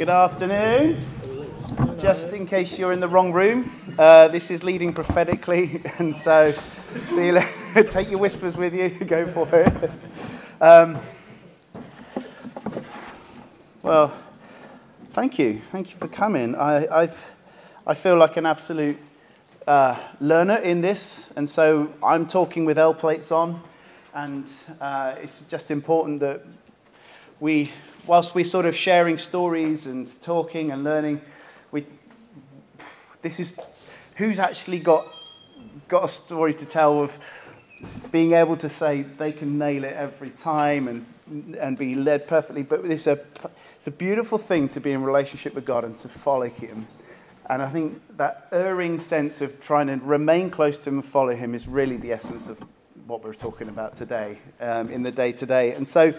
Good 0.00 0.08
afternoon. 0.08 0.96
Just 1.98 2.32
in 2.32 2.46
case 2.46 2.78
you're 2.78 2.94
in 2.94 3.00
the 3.00 3.06
wrong 3.06 3.34
room, 3.34 3.70
uh, 3.98 4.28
this 4.28 4.50
is 4.50 4.64
leading 4.64 4.94
prophetically, 4.94 5.82
and 5.98 6.16
so 6.16 6.52
see 7.10 7.26
you 7.26 7.32
later. 7.32 7.82
take 7.90 8.08
your 8.08 8.18
whispers 8.18 8.56
with 8.56 8.72
you. 8.72 8.88
Go 9.04 9.26
for 9.26 9.46
it. 9.52 9.90
Um, 10.58 10.98
well, 13.82 14.16
thank 15.10 15.38
you. 15.38 15.60
Thank 15.70 15.90
you 15.90 15.98
for 15.98 16.08
coming. 16.08 16.54
I, 16.54 17.02
I've, 17.02 17.26
I 17.86 17.92
feel 17.92 18.16
like 18.16 18.38
an 18.38 18.46
absolute 18.46 18.96
uh, 19.66 19.98
learner 20.18 20.56
in 20.56 20.80
this, 20.80 21.30
and 21.36 21.48
so 21.48 21.92
I'm 22.02 22.26
talking 22.26 22.64
with 22.64 22.78
L 22.78 22.94
plates 22.94 23.30
on, 23.30 23.62
and 24.14 24.46
uh, 24.80 25.16
it's 25.20 25.42
just 25.42 25.70
important 25.70 26.20
that 26.20 26.46
we, 27.38 27.70
whilst 28.06 28.34
we're 28.34 28.44
sort 28.44 28.66
of 28.66 28.76
sharing 28.76 29.18
stories 29.18 29.86
and 29.86 30.08
talking 30.22 30.70
and 30.70 30.84
learning, 30.84 31.20
we, 31.70 31.86
this 33.22 33.40
is 33.40 33.54
who's 34.16 34.38
actually 34.38 34.78
got, 34.78 35.06
got 35.88 36.04
a 36.04 36.08
story 36.08 36.54
to 36.54 36.66
tell 36.66 37.02
of 37.02 37.18
being 38.12 38.32
able 38.32 38.56
to 38.56 38.68
say 38.68 39.02
they 39.02 39.32
can 39.32 39.58
nail 39.58 39.84
it 39.84 39.94
every 39.94 40.30
time 40.30 40.88
and, 40.88 41.56
and 41.56 41.78
be 41.78 41.94
led 41.94 42.28
perfectly. 42.28 42.62
But 42.62 42.84
it's 42.84 43.06
a, 43.06 43.18
it's 43.76 43.86
a 43.86 43.90
beautiful 43.90 44.38
thing 44.38 44.68
to 44.70 44.80
be 44.80 44.92
in 44.92 45.02
relationship 45.02 45.54
with 45.54 45.64
God 45.64 45.84
and 45.84 45.98
to 46.00 46.08
follow 46.08 46.48
Him. 46.48 46.86
And 47.48 47.62
I 47.62 47.68
think 47.68 48.00
that 48.16 48.48
erring 48.52 48.98
sense 48.98 49.40
of 49.40 49.60
trying 49.60 49.86
to 49.86 49.96
remain 49.96 50.50
close 50.50 50.78
to 50.80 50.90
Him 50.90 50.96
and 50.96 51.04
follow 51.04 51.34
Him 51.34 51.54
is 51.54 51.66
really 51.66 51.96
the 51.96 52.12
essence 52.12 52.48
of 52.48 52.62
what 53.06 53.24
we're 53.24 53.34
talking 53.34 53.68
about 53.68 53.94
today 53.94 54.38
um, 54.60 54.90
in 54.90 55.02
the 55.02 55.10
day 55.10 55.32
to 55.32 55.46
day. 55.46 55.72
And 55.72 55.86
so, 55.86 56.14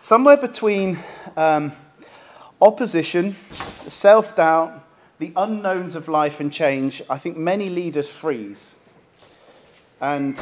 somewhere 0.00 0.38
between 0.38 0.98
um, 1.36 1.72
opposition, 2.60 3.36
self 3.86 4.34
doubt, 4.34 4.84
the 5.18 5.32
unknowns 5.36 5.94
of 5.94 6.08
life 6.08 6.40
and 6.40 6.52
change, 6.52 7.02
I 7.08 7.18
think 7.18 7.36
many 7.36 7.68
leaders 7.68 8.10
freeze. 8.10 8.74
And 10.00 10.40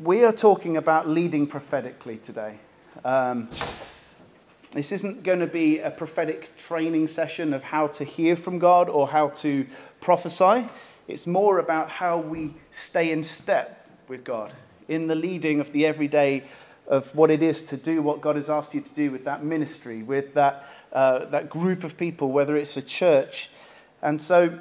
we 0.00 0.24
are 0.24 0.32
talking 0.32 0.76
about 0.76 1.08
leading 1.08 1.46
prophetically 1.46 2.18
today. 2.18 2.58
Um, 3.04 3.48
this 4.72 4.92
isn't 4.92 5.22
going 5.22 5.38
to 5.38 5.46
be 5.46 5.78
a 5.78 5.90
prophetic 5.90 6.56
training 6.56 7.06
session 7.06 7.54
of 7.54 7.62
how 7.62 7.86
to 7.88 8.04
hear 8.04 8.34
from 8.34 8.58
God 8.58 8.88
or 8.88 9.08
how 9.08 9.28
to 9.28 9.66
prophesy. 10.00 10.68
It's 11.06 11.26
more 11.26 11.58
about 11.58 11.90
how 11.90 12.18
we 12.18 12.54
stay 12.72 13.10
in 13.10 13.22
step 13.22 13.88
with 14.08 14.24
God 14.24 14.52
in 14.88 15.06
the 15.06 15.14
leading 15.14 15.60
of 15.60 15.72
the 15.72 15.86
everyday 15.86 16.44
of 16.90 17.14
what 17.14 17.30
it 17.30 17.42
is 17.42 17.62
to 17.62 17.76
do 17.76 18.02
what 18.02 18.20
God 18.20 18.34
has 18.34 18.50
asked 18.50 18.74
you 18.74 18.80
to 18.80 18.94
do 18.94 19.12
with 19.12 19.24
that 19.24 19.44
ministry, 19.44 20.02
with 20.02 20.34
that, 20.34 20.66
uh, 20.92 21.24
that 21.26 21.48
group 21.48 21.84
of 21.84 21.96
people, 21.96 22.32
whether 22.32 22.56
it's 22.56 22.76
a 22.76 22.82
church. 22.82 23.48
And 24.02 24.20
so 24.20 24.58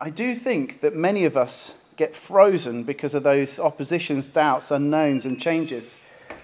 I 0.00 0.10
do 0.10 0.34
think 0.34 0.80
that 0.80 0.96
many 0.96 1.24
of 1.24 1.36
us 1.36 1.74
get 1.96 2.14
frozen 2.14 2.82
because 2.82 3.14
of 3.14 3.22
those 3.22 3.60
oppositions, 3.60 4.26
doubts, 4.26 4.72
unknowns, 4.72 5.24
and 5.24 5.40
changes. 5.40 5.98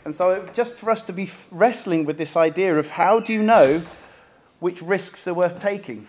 And 0.05 0.15
so, 0.15 0.49
just 0.55 0.77
for 0.77 0.91
us 0.91 1.03
to 1.03 1.13
be 1.13 1.29
wrestling 1.51 2.05
with 2.05 2.17
this 2.17 2.37
idea 2.37 2.79
of 2.79 2.91
how 2.91 3.19
do 3.19 3.33
you 3.33 3.43
know 3.43 3.83
which 4.61 4.81
risks 4.81 5.27
are 5.27 5.35
worth 5.35 5.59
taking? 5.59 6.07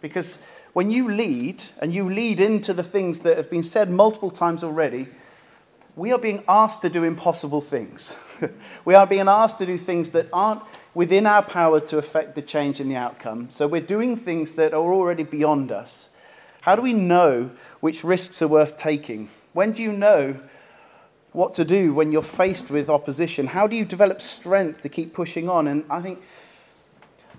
Because 0.00 0.38
when 0.72 0.90
you 0.90 1.12
lead, 1.12 1.62
and 1.80 1.92
you 1.92 2.08
lead 2.08 2.40
into 2.40 2.72
the 2.72 2.82
things 2.82 3.20
that 3.20 3.36
have 3.36 3.50
been 3.50 3.62
said 3.62 3.90
multiple 3.90 4.30
times 4.30 4.64
already, 4.64 5.08
we 5.98 6.12
are 6.12 6.18
being 6.18 6.44
asked 6.46 6.82
to 6.82 6.88
do 6.88 7.02
impossible 7.02 7.60
things. 7.60 8.14
we 8.84 8.94
are 8.94 9.06
being 9.06 9.26
asked 9.26 9.58
to 9.58 9.66
do 9.66 9.76
things 9.76 10.10
that 10.10 10.28
aren't 10.32 10.62
within 10.94 11.26
our 11.26 11.42
power 11.42 11.80
to 11.80 11.98
affect 11.98 12.36
the 12.36 12.42
change 12.42 12.80
in 12.80 12.88
the 12.88 12.94
outcome. 12.94 13.50
So 13.50 13.66
we're 13.66 13.80
doing 13.80 14.16
things 14.16 14.52
that 14.52 14.72
are 14.72 14.92
already 14.92 15.24
beyond 15.24 15.72
us. 15.72 16.08
How 16.60 16.76
do 16.76 16.82
we 16.82 16.92
know 16.92 17.50
which 17.80 18.04
risks 18.04 18.40
are 18.42 18.48
worth 18.48 18.76
taking? 18.76 19.28
When 19.54 19.72
do 19.72 19.82
you 19.82 19.92
know 19.92 20.38
what 21.32 21.54
to 21.54 21.64
do 21.64 21.92
when 21.92 22.12
you're 22.12 22.22
faced 22.22 22.70
with 22.70 22.88
opposition? 22.88 23.48
How 23.48 23.66
do 23.66 23.74
you 23.74 23.84
develop 23.84 24.20
strength 24.20 24.80
to 24.82 24.88
keep 24.88 25.12
pushing 25.12 25.48
on? 25.48 25.66
And 25.66 25.84
I 25.90 26.00
think 26.00 26.22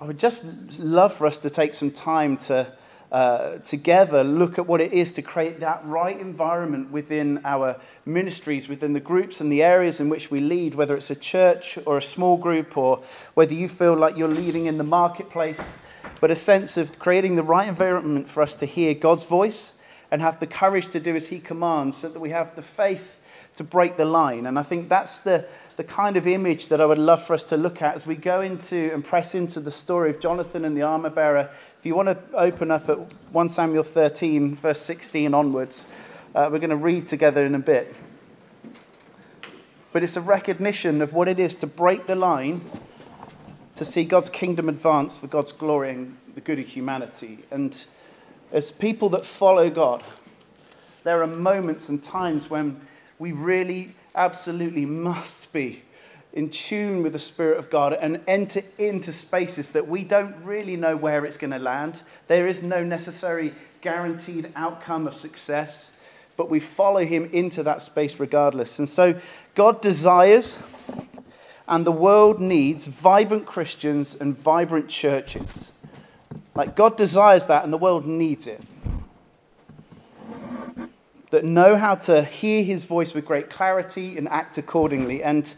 I 0.01 0.05
would 0.05 0.19
just 0.19 0.43
love 0.79 1.13
for 1.13 1.27
us 1.27 1.37
to 1.39 1.49
take 1.49 1.73
some 1.73 1.91
time 1.91 2.35
to 2.37 2.73
uh, 3.11 3.57
together 3.59 4.23
look 4.23 4.59
at 4.59 4.67
what 4.67 4.81
it 4.81 4.93
is 4.93 5.13
to 5.13 5.21
create 5.21 5.59
that 5.59 5.81
right 5.83 6.19
environment 6.19 6.91
within 6.91 7.41
our 7.43 7.75
ministries, 8.05 8.67
within 8.67 8.93
the 8.93 8.99
groups 8.99 9.41
and 9.41 9.51
the 9.51 9.63
areas 9.63 9.99
in 9.99 10.09
which 10.09 10.29
we 10.29 10.39
lead, 10.39 10.75
whether 10.75 10.95
it's 10.95 11.09
a 11.09 11.15
church 11.15 11.79
or 11.85 11.97
a 11.97 12.01
small 12.01 12.37
group, 12.37 12.77
or 12.77 13.01
whether 13.33 13.53
you 13.53 13.67
feel 13.67 13.95
like 13.95 14.15
you're 14.15 14.27
leading 14.27 14.65
in 14.65 14.77
the 14.77 14.83
marketplace, 14.83 15.77
but 16.21 16.29
a 16.29 16.35
sense 16.35 16.77
of 16.77 16.99
creating 16.99 17.35
the 17.35 17.43
right 17.43 17.67
environment 17.67 18.27
for 18.27 18.43
us 18.43 18.55
to 18.55 18.65
hear 18.65 18.93
God's 18.93 19.23
voice 19.23 19.73
and 20.11 20.21
have 20.21 20.39
the 20.39 20.47
courage 20.47 20.87
to 20.89 20.99
do 20.99 21.15
as 21.15 21.27
He 21.27 21.39
commands, 21.39 21.97
so 21.97 22.09
that 22.09 22.19
we 22.19 22.29
have 22.31 22.55
the 22.55 22.61
faith 22.61 23.19
to 23.55 23.63
break 23.63 23.97
the 23.97 24.05
line. 24.05 24.45
And 24.45 24.57
I 24.57 24.63
think 24.63 24.89
that's 24.89 25.21
the, 25.21 25.45
the 25.75 25.83
kind 25.83 26.17
of 26.17 26.25
image 26.25 26.67
that 26.67 26.79
I 26.81 26.85
would 26.85 26.97
love 26.97 27.23
for 27.23 27.33
us 27.33 27.43
to 27.45 27.57
look 27.57 27.81
at 27.81 27.95
as 27.95 28.05
we 28.05 28.15
go 28.15 28.41
into 28.41 28.91
and 28.93 29.03
press 29.03 29.35
into 29.35 29.59
the 29.59 29.71
story 29.71 30.09
of 30.09 30.19
Jonathan 30.19 30.65
and 30.65 30.75
the 30.75 30.81
armor 30.81 31.09
bearer. 31.09 31.49
If 31.79 31.85
you 31.85 31.95
want 31.95 32.09
to 32.09 32.37
open 32.37 32.71
up 32.71 32.89
at 32.89 32.97
1 33.31 33.47
Samuel 33.47 33.83
13, 33.83 34.53
verse 34.53 34.81
16 34.81 35.33
onwards, 35.33 35.87
uh, 36.35 36.49
we're 36.51 36.59
going 36.59 36.71
to 36.71 36.75
read 36.75 37.07
together 37.07 37.45
in 37.45 37.55
a 37.55 37.59
bit. 37.59 37.95
But 39.93 40.03
it's 40.03 40.17
a 40.17 40.21
recognition 40.21 41.01
of 41.01 41.13
what 41.13 41.29
it 41.29 41.39
is 41.39 41.55
to 41.55 41.67
break 41.67 42.05
the 42.05 42.15
line, 42.15 42.69
to 43.77 43.85
see 43.85 44.03
God's 44.03 44.29
kingdom 44.29 44.67
advance 44.67 45.15
for 45.15 45.27
God's 45.27 45.53
glory 45.53 45.91
and 45.91 46.17
the 46.35 46.41
good 46.41 46.59
of 46.59 46.67
humanity. 46.67 47.45
And 47.49 47.81
as 48.51 48.71
people 48.71 49.07
that 49.11 49.25
follow 49.25 49.69
God, 49.69 50.03
there 51.05 51.23
are 51.23 51.27
moments 51.27 51.87
and 51.87 52.03
times 52.03 52.49
when 52.49 52.81
we 53.19 53.31
really 53.31 53.95
absolutely 54.15 54.85
must 54.85 55.53
be 55.53 55.83
in 56.33 56.49
tune 56.49 57.01
with 57.01 57.13
the 57.13 57.19
Spirit 57.19 57.57
of 57.57 57.69
God 57.69 57.93
and 57.93 58.21
enter 58.27 58.61
into 58.77 59.11
spaces 59.11 59.69
that 59.69 59.87
we 59.87 60.03
don't 60.03 60.35
really 60.43 60.75
know 60.75 60.95
where 60.95 61.25
it's 61.25 61.37
going 61.37 61.51
to 61.51 61.59
land. 61.59 62.03
There 62.27 62.47
is 62.47 62.61
no 62.61 62.83
necessary 62.83 63.53
guaranteed 63.81 64.51
outcome 64.55 65.07
of 65.07 65.15
success, 65.15 65.93
but 66.37 66.49
we 66.49 66.59
follow 66.59 67.03
Him 67.03 67.29
into 67.33 67.63
that 67.63 67.81
space 67.81 68.19
regardless. 68.19 68.77
And 68.77 68.87
so 68.87 69.19
God 69.55 69.81
desires 69.81 70.59
and 71.67 71.85
the 71.85 71.91
world 71.91 72.39
needs 72.39 72.87
vibrant 72.87 73.45
Christians 73.45 74.15
and 74.15 74.37
vibrant 74.37 74.89
churches. 74.89 75.71
Like 76.55 76.75
God 76.75 76.97
desires 76.97 77.47
that 77.47 77.63
and 77.63 77.73
the 77.73 77.77
world 77.77 78.05
needs 78.05 78.47
it 78.47 78.61
that 81.31 81.45
know 81.45 81.77
how 81.77 81.95
to 81.95 82.23
hear 82.23 82.63
his 82.63 82.85
voice 82.85 83.13
with 83.13 83.25
great 83.25 83.49
clarity 83.49 84.17
and 84.17 84.27
act 84.29 84.57
accordingly. 84.57 85.23
And 85.23 85.53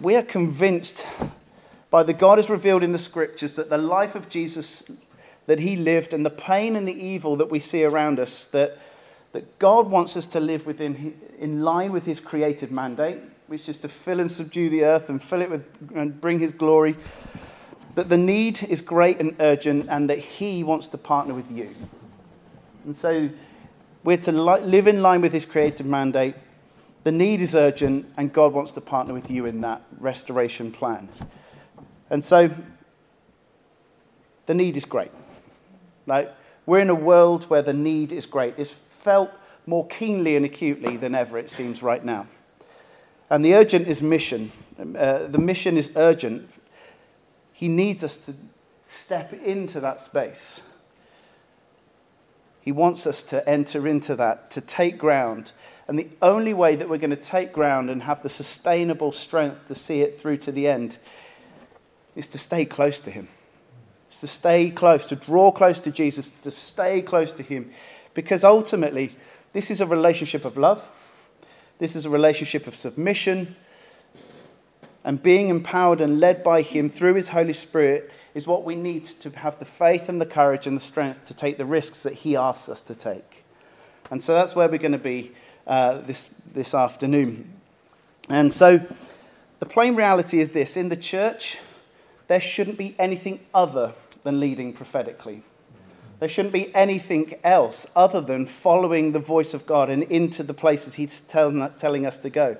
we 0.00 0.16
are 0.16 0.22
convinced 0.22 1.06
by 1.90 2.02
the 2.02 2.12
God 2.12 2.38
has 2.38 2.50
revealed 2.50 2.82
in 2.82 2.92
the 2.92 2.98
scriptures 2.98 3.54
that 3.54 3.70
the 3.70 3.78
life 3.78 4.14
of 4.14 4.28
Jesus 4.28 4.84
that 5.46 5.60
he 5.60 5.76
lived 5.76 6.12
and 6.12 6.26
the 6.26 6.30
pain 6.30 6.76
and 6.76 6.86
the 6.86 7.04
evil 7.04 7.36
that 7.36 7.50
we 7.50 7.60
see 7.60 7.84
around 7.84 8.18
us, 8.18 8.46
that, 8.46 8.78
that 9.32 9.58
God 9.58 9.88
wants 9.88 10.16
us 10.16 10.26
to 10.28 10.40
live 10.40 10.66
within, 10.66 11.18
in 11.38 11.62
line 11.62 11.92
with 11.92 12.04
his 12.04 12.20
creative 12.20 12.70
mandate, 12.70 13.18
which 13.46 13.68
is 13.68 13.78
to 13.78 13.88
fill 13.88 14.20
and 14.20 14.30
subdue 14.30 14.68
the 14.68 14.84
earth 14.84 15.08
and 15.08 15.22
fill 15.22 15.40
it 15.40 15.50
with 15.50 15.64
and 15.94 16.20
bring 16.20 16.40
his 16.40 16.52
glory. 16.52 16.96
That 17.94 18.08
the 18.08 18.18
need 18.18 18.62
is 18.64 18.80
great 18.80 19.20
and 19.20 19.36
urgent, 19.40 19.86
and 19.88 20.10
that 20.10 20.18
he 20.18 20.62
wants 20.62 20.88
to 20.88 20.98
partner 20.98 21.32
with 21.32 21.50
you. 21.50 21.74
And 22.84 22.94
so 22.94 23.30
we're 24.04 24.18
to 24.18 24.32
li- 24.32 24.60
live 24.60 24.86
in 24.86 25.00
line 25.00 25.22
with 25.22 25.32
his 25.32 25.46
creative 25.46 25.86
mandate. 25.86 26.34
The 27.06 27.12
need 27.12 27.40
is 27.40 27.54
urgent, 27.54 28.12
and 28.16 28.32
God 28.32 28.52
wants 28.52 28.72
to 28.72 28.80
partner 28.80 29.14
with 29.14 29.30
you 29.30 29.46
in 29.46 29.60
that 29.60 29.80
restoration 30.00 30.72
plan. 30.72 31.08
And 32.10 32.24
so, 32.24 32.50
the 34.46 34.54
need 34.54 34.76
is 34.76 34.84
great. 34.84 35.12
Like, 36.08 36.34
we're 36.66 36.80
in 36.80 36.90
a 36.90 36.96
world 36.96 37.44
where 37.44 37.62
the 37.62 37.72
need 37.72 38.10
is 38.10 38.26
great. 38.26 38.54
It's 38.56 38.72
felt 38.72 39.30
more 39.66 39.86
keenly 39.86 40.34
and 40.34 40.44
acutely 40.44 40.96
than 40.96 41.14
ever, 41.14 41.38
it 41.38 41.48
seems, 41.48 41.80
right 41.80 42.04
now. 42.04 42.26
And 43.30 43.44
the 43.44 43.54
urgent 43.54 43.86
is 43.86 44.02
mission. 44.02 44.50
Uh, 44.76 45.28
the 45.28 45.38
mission 45.38 45.76
is 45.76 45.92
urgent. 45.94 46.60
He 47.52 47.68
needs 47.68 48.02
us 48.02 48.16
to 48.16 48.34
step 48.88 49.32
into 49.32 49.78
that 49.78 50.00
space. 50.00 50.60
He 52.62 52.72
wants 52.72 53.06
us 53.06 53.22
to 53.22 53.48
enter 53.48 53.86
into 53.86 54.16
that, 54.16 54.50
to 54.50 54.60
take 54.60 54.98
ground. 54.98 55.52
And 55.88 55.98
the 55.98 56.08
only 56.20 56.52
way 56.52 56.74
that 56.76 56.88
we're 56.88 56.98
going 56.98 57.10
to 57.10 57.16
take 57.16 57.52
ground 57.52 57.90
and 57.90 58.02
have 58.02 58.22
the 58.22 58.28
sustainable 58.28 59.12
strength 59.12 59.66
to 59.68 59.74
see 59.74 60.00
it 60.00 60.18
through 60.18 60.38
to 60.38 60.52
the 60.52 60.66
end 60.66 60.98
is 62.16 62.26
to 62.28 62.38
stay 62.38 62.64
close 62.64 62.98
to 63.00 63.10
Him. 63.10 63.28
It's 64.08 64.20
to 64.20 64.26
stay 64.26 64.70
close, 64.70 65.04
to 65.06 65.16
draw 65.16 65.52
close 65.52 65.78
to 65.80 65.90
Jesus, 65.90 66.30
to 66.42 66.50
stay 66.50 67.02
close 67.02 67.32
to 67.34 67.42
Him. 67.42 67.70
Because 68.14 68.42
ultimately, 68.42 69.14
this 69.52 69.70
is 69.70 69.80
a 69.80 69.86
relationship 69.86 70.44
of 70.44 70.56
love, 70.56 70.88
this 71.78 71.94
is 71.94 72.06
a 72.06 72.10
relationship 72.10 72.66
of 72.66 72.74
submission. 72.74 73.54
and 75.04 75.22
being 75.22 75.50
empowered 75.50 76.00
and 76.00 76.18
led 76.18 76.42
by 76.42 76.62
Him 76.62 76.88
through 76.88 77.14
His 77.14 77.28
Holy 77.28 77.52
Spirit 77.52 78.10
is 78.34 78.44
what 78.44 78.64
we 78.64 78.74
need 78.74 79.04
to 79.04 79.30
have 79.30 79.56
the 79.60 79.64
faith 79.64 80.08
and 80.08 80.20
the 80.20 80.26
courage 80.26 80.66
and 80.66 80.76
the 80.76 80.80
strength 80.80 81.26
to 81.28 81.34
take 81.34 81.58
the 81.58 81.64
risks 81.64 82.02
that 82.02 82.12
He 82.12 82.34
asks 82.36 82.68
us 82.68 82.80
to 82.80 82.94
take. 82.96 83.44
And 84.10 84.20
so 84.20 84.34
that's 84.34 84.56
where 84.56 84.68
we're 84.68 84.78
going 84.78 84.90
to 84.90 84.98
be 84.98 85.32
uh, 85.66 85.98
this, 86.02 86.30
this 86.52 86.74
afternoon. 86.74 87.52
And 88.28 88.52
so 88.52 88.80
the 89.58 89.66
plain 89.66 89.96
reality 89.96 90.40
is 90.40 90.52
this 90.52 90.76
in 90.76 90.88
the 90.88 90.96
church, 90.96 91.58
there 92.28 92.40
shouldn't 92.40 92.78
be 92.78 92.94
anything 92.98 93.40
other 93.54 93.94
than 94.22 94.40
leading 94.40 94.72
prophetically. 94.72 95.42
There 96.18 96.28
shouldn't 96.28 96.54
be 96.54 96.74
anything 96.74 97.34
else 97.44 97.86
other 97.94 98.20
than 98.20 98.46
following 98.46 99.12
the 99.12 99.18
voice 99.18 99.52
of 99.54 99.66
God 99.66 99.90
and 99.90 100.02
into 100.04 100.42
the 100.42 100.54
places 100.54 100.94
He's 100.94 101.20
telling 101.20 102.06
us 102.06 102.18
to 102.18 102.30
go. 102.30 102.56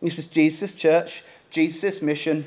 This 0.00 0.18
is 0.18 0.26
Jesus' 0.26 0.74
church, 0.74 1.24
Jesus' 1.50 2.00
mission, 2.00 2.44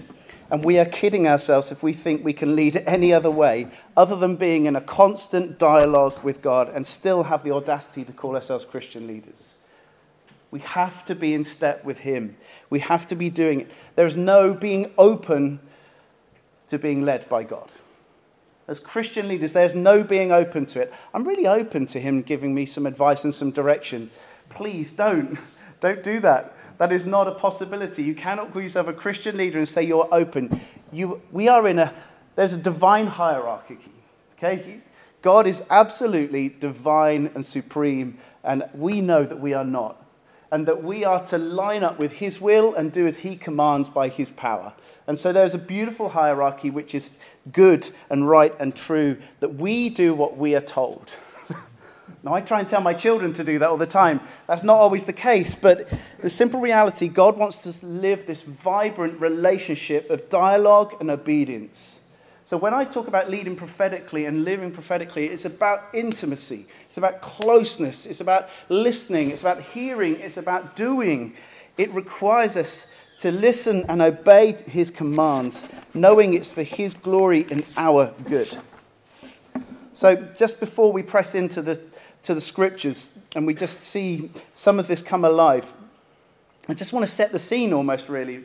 and 0.51 0.63
we 0.63 0.79
are 0.79 0.85
kidding 0.85 1.27
ourselves 1.27 1.71
if 1.71 1.83
we 1.83 1.93
think 1.93 2.23
we 2.23 2.33
can 2.33 2.55
lead 2.55 2.77
any 2.87 3.13
other 3.13 3.29
way 3.29 3.67
other 3.95 4.15
than 4.15 4.35
being 4.35 4.65
in 4.65 4.75
a 4.75 4.81
constant 4.81 5.59
dialogue 5.59 6.23
with 6.23 6.41
God 6.41 6.69
and 6.69 6.85
still 6.85 7.23
have 7.23 7.43
the 7.43 7.51
audacity 7.51 8.03
to 8.03 8.11
call 8.11 8.35
ourselves 8.35 8.65
Christian 8.65 9.05
leaders. 9.05 9.55
We 10.51 10.61
have 10.61 11.05
to 11.05 11.13
be 11.13 11.33
in 11.33 11.43
step 11.43 11.85
with 11.85 11.99
Him. 11.99 12.35
We 12.69 12.79
have 12.79 13.05
to 13.07 13.15
be 13.15 13.29
doing 13.29 13.61
it. 13.61 13.71
There's 13.95 14.17
no 14.17 14.53
being 14.53 14.91
open 14.97 15.59
to 16.69 16.79
being 16.79 17.03
led 17.03 17.29
by 17.29 17.43
God. 17.43 17.69
As 18.67 18.79
Christian 18.79 19.27
leaders, 19.27 19.53
there's 19.53 19.75
no 19.75 20.03
being 20.03 20.31
open 20.31 20.65
to 20.67 20.81
it. 20.81 20.93
I'm 21.13 21.27
really 21.27 21.47
open 21.47 21.85
to 21.87 21.99
Him 21.99 22.21
giving 22.21 22.53
me 22.53 22.65
some 22.65 22.85
advice 22.85 23.23
and 23.23 23.33
some 23.33 23.51
direction. 23.51 24.09
Please 24.49 24.91
don't. 24.91 25.37
Don't 25.79 26.03
do 26.03 26.19
that. 26.19 26.53
That 26.79 26.91
is 26.93 27.05
not 27.05 27.27
a 27.27 27.31
possibility. 27.31 28.03
You 28.03 28.15
cannot 28.15 28.51
call 28.51 28.61
yourself 28.61 28.87
a 28.87 28.93
Christian 28.93 29.37
leader 29.37 29.59
and 29.59 29.67
say 29.67 29.83
you're 29.83 30.07
open. 30.11 30.61
You, 30.91 31.21
we 31.31 31.47
are 31.47 31.67
in 31.67 31.77
a, 31.77 31.93
there's 32.35 32.53
a 32.53 32.57
divine 32.57 33.07
hierarchy. 33.07 33.77
Okay? 34.37 34.81
God 35.21 35.45
is 35.45 35.61
absolutely 35.69 36.47
divine 36.47 37.31
and 37.35 37.45
supreme, 37.45 38.17
and 38.43 38.63
we 38.73 39.01
know 39.01 39.25
that 39.25 39.41
we 39.41 39.53
are 39.53 39.65
not. 39.65 40.05
And 40.51 40.65
that 40.67 40.81
we 40.81 41.03
are 41.03 41.23
to 41.25 41.37
line 41.37 41.83
up 41.83 41.99
with 41.99 42.13
His 42.13 42.41
will 42.41 42.73
and 42.73 42.91
do 42.91 43.05
as 43.05 43.19
He 43.19 43.35
commands 43.35 43.89
by 43.89 44.07
His 44.07 44.29
power. 44.31 44.73
And 45.05 45.19
so 45.19 45.33
there's 45.33 45.53
a 45.53 45.59
beautiful 45.59 46.09
hierarchy 46.09 46.69
which 46.69 46.95
is 46.95 47.11
good 47.51 47.89
and 48.09 48.27
right 48.27 48.55
and 48.57 48.73
true, 48.73 49.17
that 49.41 49.55
we 49.55 49.89
do 49.89 50.13
what 50.13 50.37
we 50.37 50.55
are 50.55 50.61
told. 50.61 51.11
Now, 52.23 52.33
I 52.33 52.41
try 52.41 52.59
and 52.59 52.67
tell 52.67 52.81
my 52.81 52.93
children 52.93 53.33
to 53.33 53.43
do 53.43 53.59
that 53.59 53.69
all 53.69 53.77
the 53.77 53.85
time. 53.85 54.19
That's 54.47 54.63
not 54.63 54.77
always 54.77 55.05
the 55.05 55.13
case, 55.13 55.55
but 55.55 55.87
the 56.19 56.29
simple 56.29 56.59
reality 56.59 57.07
God 57.07 57.37
wants 57.37 57.65
us 57.65 57.79
to 57.79 57.85
live 57.85 58.25
this 58.25 58.41
vibrant 58.41 59.21
relationship 59.21 60.09
of 60.09 60.29
dialogue 60.29 60.95
and 60.99 61.09
obedience. 61.09 62.01
So, 62.43 62.57
when 62.57 62.73
I 62.73 62.83
talk 62.83 63.07
about 63.07 63.29
leading 63.29 63.55
prophetically 63.55 64.25
and 64.25 64.43
living 64.43 64.71
prophetically, 64.71 65.27
it's 65.27 65.45
about 65.45 65.83
intimacy, 65.93 66.65
it's 66.87 66.97
about 66.97 67.21
closeness, 67.21 68.05
it's 68.07 68.21
about 68.21 68.49
listening, 68.69 69.29
it's 69.29 69.41
about 69.41 69.61
hearing, 69.61 70.15
it's 70.15 70.37
about 70.37 70.75
doing. 70.75 71.35
It 71.77 71.93
requires 71.93 72.57
us 72.57 72.87
to 73.19 73.31
listen 73.31 73.85
and 73.87 74.01
obey 74.01 74.53
his 74.65 74.89
commands, 74.89 75.65
knowing 75.93 76.33
it's 76.33 76.49
for 76.49 76.63
his 76.63 76.93
glory 76.93 77.45
and 77.51 77.63
our 77.77 78.13
good. 78.25 78.57
So, 79.93 80.15
just 80.15 80.59
before 80.59 80.91
we 80.91 81.03
press 81.03 81.35
into 81.35 81.61
the 81.61 81.75
to 82.23 82.33
the 82.33 82.41
scriptures 82.41 83.09
and 83.35 83.47
we 83.47 83.53
just 83.53 83.83
see 83.83 84.29
some 84.53 84.79
of 84.79 84.87
this 84.87 85.01
come 85.01 85.25
alive. 85.25 85.73
I 86.67 86.73
just 86.73 86.93
want 86.93 87.05
to 87.05 87.11
set 87.11 87.31
the 87.31 87.39
scene 87.39 87.73
almost, 87.73 88.09
really. 88.09 88.43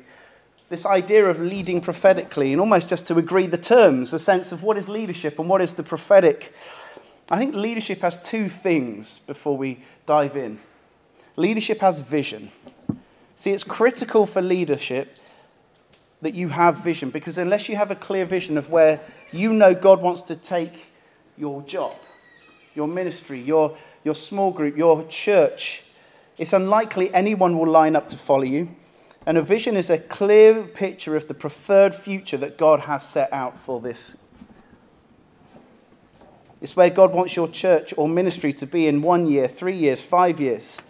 This 0.71 0.87
idea 0.87 1.27
of 1.27 1.41
leading 1.41 1.81
prophetically 1.81 2.53
and 2.53 2.61
almost 2.61 2.89
just 2.89 3.07
to 3.09 3.19
agree 3.19 3.47
the 3.47 3.59
terms, 3.59 4.13
the 4.13 4.19
sense 4.19 4.51
of 4.51 4.63
what 4.63 4.79
is 4.79 4.89
leadership 4.89 5.39
and 5.39 5.49
what 5.49 5.61
is 5.61 5.75
the 5.75 5.83
prophetic. 5.83 6.55
I 7.31 7.39
think 7.39 7.55
leadership 7.55 8.01
has 8.01 8.19
two 8.19 8.49
things 8.49 9.19
before 9.19 9.57
we 9.57 9.81
dive 10.07 10.37
in. 10.37 10.59
Leadership 11.37 11.81
has 11.81 12.01
vision. 12.01 12.51
See, 13.37 13.51
it's 13.51 13.65
critical 13.65 14.27
for 14.27 14.41
leadership 14.41 15.19
that 16.23 16.35
you 16.35 16.49
have 16.49 16.83
vision 16.83 17.11
because 17.11 17.37
unless 17.37 17.69
you 17.69 17.77
have 17.77 17.91
a 17.91 17.97
clear 17.97 18.25
vision 18.25 18.57
of 18.57 18.71
where 18.71 19.01
you 19.33 19.53
know 19.53 19.75
God 19.75 20.01
wants 20.01 20.23
to 20.23 20.37
take 20.37 20.93
your 21.37 21.63
job, 21.63 21.95
your 22.75 22.89
ministry, 22.89 23.41
your, 23.41 23.77
your 24.05 24.15
small 24.15 24.51
group, 24.51 24.77
your 24.77 25.05
church, 25.09 25.83
it's 26.39 26.53
unlikely 26.53 27.13
anyone 27.15 27.59
will 27.59 27.71
line 27.71 27.95
up 27.95 28.09
to 28.09 28.17
follow 28.17 28.43
you. 28.43 28.75
And 29.27 29.39
a 29.39 29.43
vision 29.43 29.77
is 29.77 29.89
a 29.89 29.99
clear 29.99 30.63
picture 30.63 31.17
of 31.17 31.29
the 31.29 31.35
preferred 31.35 31.95
future 31.95 32.37
that 32.39 32.59
God 32.59 32.81
has 32.81 33.09
set 33.09 33.33
out 33.33 33.57
for 33.57 33.81
this. 33.81 34.17
It's 36.61 36.77
where 36.77 36.91
God 36.91 37.13
wants 37.13 37.37
your 37.37 37.49
church 37.49 37.95
or 37.97 38.09
ministry 38.09 38.53
to 38.55 38.67
be 38.67 38.87
in 38.87 39.03
one 39.03 39.27
year, 39.27 39.49
three 39.49 39.77
years, 39.77 40.03
five 40.03 40.41
years. 40.41 40.81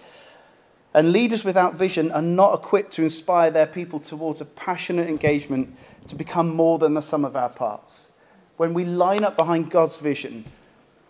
And 0.94 1.10
leaders 1.10 1.44
without 1.44 1.75
vision 1.75 2.12
are 2.12 2.22
not 2.22 2.54
equipped 2.54 2.92
to 2.94 3.02
inspire 3.02 3.50
their 3.50 3.66
people 3.66 3.98
towards 3.98 4.40
a 4.40 4.44
passionate 4.44 5.08
engagement 5.08 5.75
to 6.06 6.14
become 6.14 6.54
more 6.54 6.78
than 6.78 6.94
the 6.94 7.02
sum 7.02 7.25
of 7.25 7.34
our 7.34 7.48
parts. 7.48 8.12
When 8.56 8.72
we 8.72 8.84
line 8.84 9.25
up 9.25 9.36
behind 9.36 9.70
God's 9.70 9.96
vision, 9.96 10.44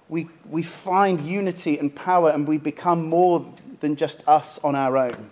we, 0.09 0.29
we 0.49 0.63
find 0.63 1.21
unity 1.21 1.79
and 1.79 1.95
power 1.95 2.31
and 2.31 2.47
we 2.47 2.59
become 2.59 3.09
more 3.09 3.53
than 3.81 3.97
just 3.97 4.27
us 4.29 4.59
on 4.63 4.75
our 4.75 4.97
own. 4.97 5.31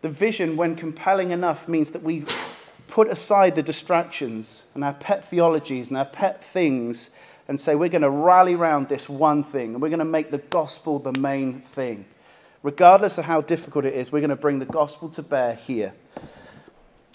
The 0.00 0.08
vision, 0.08 0.56
when 0.56 0.76
compelling 0.76 1.30
enough, 1.30 1.68
means 1.68 1.90
that 1.90 2.02
we 2.02 2.24
put 2.86 3.08
aside 3.08 3.54
the 3.54 3.62
distractions 3.62 4.64
and 4.74 4.84
our 4.84 4.94
pet 4.94 5.24
theologies 5.24 5.88
and 5.88 5.96
our 5.96 6.04
pet 6.04 6.42
things 6.42 7.10
and 7.48 7.60
say, 7.60 7.74
we're 7.74 7.88
going 7.88 8.02
to 8.02 8.10
rally 8.10 8.54
around 8.54 8.88
this 8.88 9.08
one 9.08 9.42
thing 9.42 9.72
and 9.74 9.82
we're 9.82 9.88
going 9.88 9.98
to 9.98 10.04
make 10.04 10.30
the 10.30 10.38
gospel 10.38 10.98
the 10.98 11.18
main 11.18 11.60
thing. 11.60 12.04
Regardless 12.62 13.18
of 13.18 13.24
how 13.24 13.40
difficult 13.40 13.84
it 13.84 13.94
is, 13.94 14.12
we're 14.12 14.20
going 14.20 14.30
to 14.30 14.36
bring 14.36 14.58
the 14.58 14.66
gospel 14.66 15.08
to 15.10 15.22
bear 15.22 15.54
here. 15.54 15.94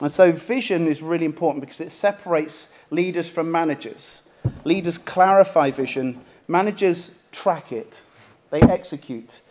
And 0.02 0.12
so, 0.12 0.32
vision 0.32 0.88
is 0.88 1.02
really 1.02 1.26
important 1.26 1.62
because 1.62 1.80
it 1.80 1.92
separates 1.92 2.70
leaders 2.90 3.30
from 3.30 3.52
managers. 3.52 4.23
Leaders 4.64 4.98
clarify 4.98 5.72
vision, 5.72 6.22
managers 6.48 7.18
track 7.32 7.72
it, 7.72 8.02
they 8.50 8.62
execute. 8.62 9.42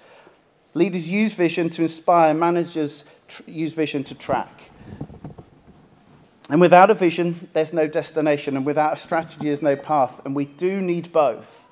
Leaders 0.75 1.11
use 1.11 1.35
vision 1.35 1.69
to 1.71 1.83
inspire, 1.83 2.33
managers 2.33 3.05
tr- 3.29 3.43
use 3.47 3.73
vision 3.73 4.05
to 4.05 4.15
track. 4.15 4.71
And 6.49 6.61
without 6.61 6.91
a 6.91 6.95
vision, 6.95 7.49
there's 7.53 7.73
no 7.73 7.87
destination, 7.87 8.57
and 8.57 8.67
without 8.67 8.93
a 8.95 8.97
strategy, 8.97 9.47
there's 9.47 9.63
no 9.63 9.77
path. 9.77 10.21
And 10.25 10.35
we 10.35 10.47
do 10.47 10.81
need 10.81 11.13
both. 11.13 11.69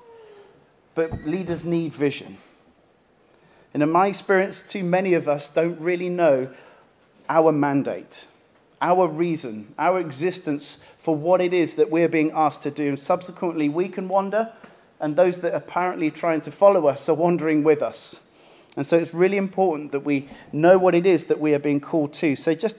But 0.95 1.25
leaders 1.25 1.63
need 1.63 1.93
vision. 1.93 2.37
And 3.73 3.81
in 3.83 3.91
my 3.91 4.07
experience, 4.07 4.61
too 4.61 4.83
many 4.83 5.13
of 5.13 5.27
us 5.27 5.49
don't 5.49 5.79
really 5.79 6.09
know 6.09 6.53
our 7.29 7.51
mandate 7.51 8.25
our 8.81 9.07
reason, 9.07 9.73
our 9.77 9.99
existence 9.99 10.79
for 10.97 11.15
what 11.15 11.39
it 11.39 11.53
is 11.53 11.75
that 11.75 11.91
we're 11.91 12.09
being 12.09 12.31
asked 12.33 12.63
to 12.63 12.71
do. 12.71 12.89
And 12.89 12.99
subsequently, 12.99 13.69
we 13.69 13.87
can 13.87 14.07
wander, 14.07 14.51
and 14.99 15.15
those 15.15 15.39
that 15.39 15.53
are 15.53 15.57
apparently 15.57 16.11
trying 16.11 16.41
to 16.41 16.51
follow 16.51 16.87
us 16.87 17.07
are 17.07 17.15
wandering 17.15 17.63
with 17.63 17.81
us. 17.81 18.19
And 18.75 18.85
so 18.85 18.97
it's 18.97 19.13
really 19.13 19.37
important 19.37 19.91
that 19.91 20.01
we 20.01 20.29
know 20.51 20.77
what 20.77 20.95
it 20.95 21.05
is 21.05 21.25
that 21.25 21.39
we 21.39 21.53
are 21.53 21.59
being 21.59 21.81
called 21.81 22.13
to. 22.13 22.35
So 22.35 22.53
just 22.53 22.77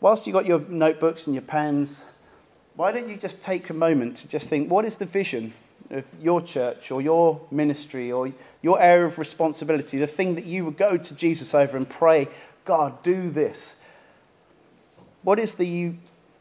whilst 0.00 0.26
you've 0.26 0.34
got 0.34 0.46
your 0.46 0.60
notebooks 0.60 1.26
and 1.26 1.34
your 1.34 1.42
pens, 1.42 2.02
why 2.74 2.90
don't 2.90 3.08
you 3.08 3.16
just 3.16 3.40
take 3.40 3.70
a 3.70 3.74
moment 3.74 4.16
to 4.18 4.28
just 4.28 4.48
think 4.48 4.70
what 4.70 4.84
is 4.84 4.96
the 4.96 5.06
vision 5.06 5.52
of 5.90 6.04
your 6.20 6.40
church 6.40 6.90
or 6.90 7.02
your 7.02 7.40
ministry 7.50 8.10
or 8.10 8.32
your 8.62 8.80
area 8.80 9.06
of 9.06 9.18
responsibility, 9.18 9.98
the 9.98 10.06
thing 10.06 10.34
that 10.34 10.44
you 10.44 10.64
would 10.64 10.76
go 10.76 10.96
to 10.96 11.14
Jesus 11.14 11.54
over 11.54 11.76
and 11.76 11.88
pray, 11.88 12.28
God, 12.64 13.02
do 13.02 13.30
this. 13.30 13.76
What 15.22 15.38
is 15.38 15.54
the 15.54 15.94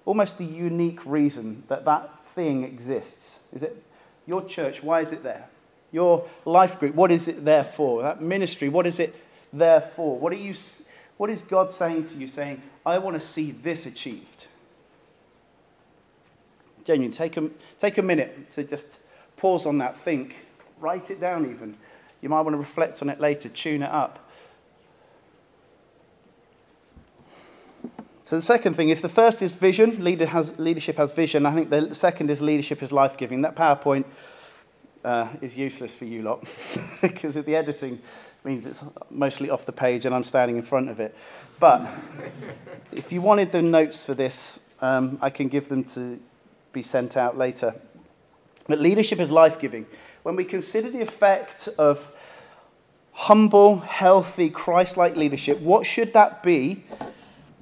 almost 0.05 0.38
the 0.38 0.45
unique 0.45 1.05
reason 1.05 1.63
that 1.67 1.85
that 1.85 2.19
thing 2.19 2.63
exists? 2.63 3.39
Is 3.53 3.63
it 3.63 3.83
your 4.25 4.43
church? 4.43 4.83
Why 4.83 5.01
is 5.01 5.11
it 5.11 5.23
there? 5.23 5.47
Your 5.91 6.27
life 6.45 6.79
group, 6.79 6.95
what 6.95 7.11
is 7.11 7.27
it 7.27 7.43
there 7.43 7.63
for? 7.63 8.01
That 8.01 8.21
ministry, 8.21 8.69
what 8.69 8.88
is 8.88 9.00
it 9.00 9.15
there 9.51 9.81
for? 9.81 10.17
What, 10.17 10.31
are 10.31 10.38
you, 10.38 10.55
what 11.17 11.29
is 11.29 11.41
God 11.41 11.71
saying 11.71 12.05
to 12.05 12.17
you, 12.17 12.27
saying, 12.27 12.61
I 12.85 12.97
want 12.97 13.19
to 13.19 13.25
see 13.25 13.51
this 13.51 13.85
achieved? 13.85 14.47
Genuine, 16.85 17.11
take 17.11 17.35
a, 17.38 17.50
take 17.77 17.97
a 17.97 18.01
minute 18.01 18.51
to 18.51 18.63
just 18.63 18.88
pause 19.35 19.65
on 19.65 19.77
that, 19.79 19.97
think, 19.97 20.35
write 20.79 21.11
it 21.11 21.19
down 21.19 21.50
even. 21.50 21.75
You 22.21 22.29
might 22.29 22.41
want 22.41 22.53
to 22.53 22.57
reflect 22.59 23.01
on 23.01 23.09
it 23.09 23.19
later, 23.19 23.50
tune 23.50 23.83
it 23.83 23.91
up. 23.91 24.30
So 28.31 28.38
the 28.38 28.41
second 28.41 28.75
thing, 28.75 28.88
if 28.88 29.01
the 29.01 29.09
first 29.09 29.41
is 29.41 29.55
vision, 29.55 30.01
leader 30.05 30.25
has, 30.25 30.57
leadership 30.57 30.95
has 30.95 31.11
vision, 31.11 31.45
I 31.45 31.53
think 31.53 31.69
the 31.69 31.93
second 31.93 32.31
is 32.31 32.41
leadership 32.41 32.81
is 32.81 32.93
life-giving. 32.93 33.41
That 33.41 33.57
PowerPoint 33.57 34.05
uh, 35.03 35.27
is 35.41 35.57
useless 35.57 35.97
for 35.97 36.05
you 36.05 36.21
lot 36.21 36.39
because 37.01 37.33
the 37.33 37.53
editing. 37.53 38.01
means 38.45 38.65
it's 38.65 38.85
mostly 39.09 39.50
off 39.50 39.65
the 39.65 39.73
page 39.73 40.05
and 40.05 40.15
I'm 40.15 40.23
standing 40.23 40.55
in 40.55 40.63
front 40.63 40.89
of 40.89 41.01
it. 41.01 41.13
But 41.59 41.85
if 42.93 43.11
you 43.11 43.19
wanted 43.19 43.51
the 43.51 43.61
notes 43.61 44.01
for 44.01 44.13
this, 44.13 44.61
um, 44.79 45.17
I 45.21 45.29
can 45.29 45.50
give 45.50 45.67
them 45.67 45.83
to 45.95 46.17
be 46.71 46.83
sent 46.83 47.17
out 47.17 47.38
later. 47.38 47.75
But 48.65 48.79
leadership 48.79 49.19
is 49.19 49.29
life 49.29 49.59
giving. 49.59 49.85
When 50.23 50.38
we 50.38 50.45
consider 50.45 50.89
the 50.89 51.01
effect 51.01 51.67
of 51.77 52.13
humble, 53.11 53.79
healthy, 53.79 54.50
Christ 54.50 54.95
like 54.95 55.17
leadership, 55.17 55.59
what 55.59 55.85
should 55.85 56.13
that 56.13 56.41
be? 56.43 56.85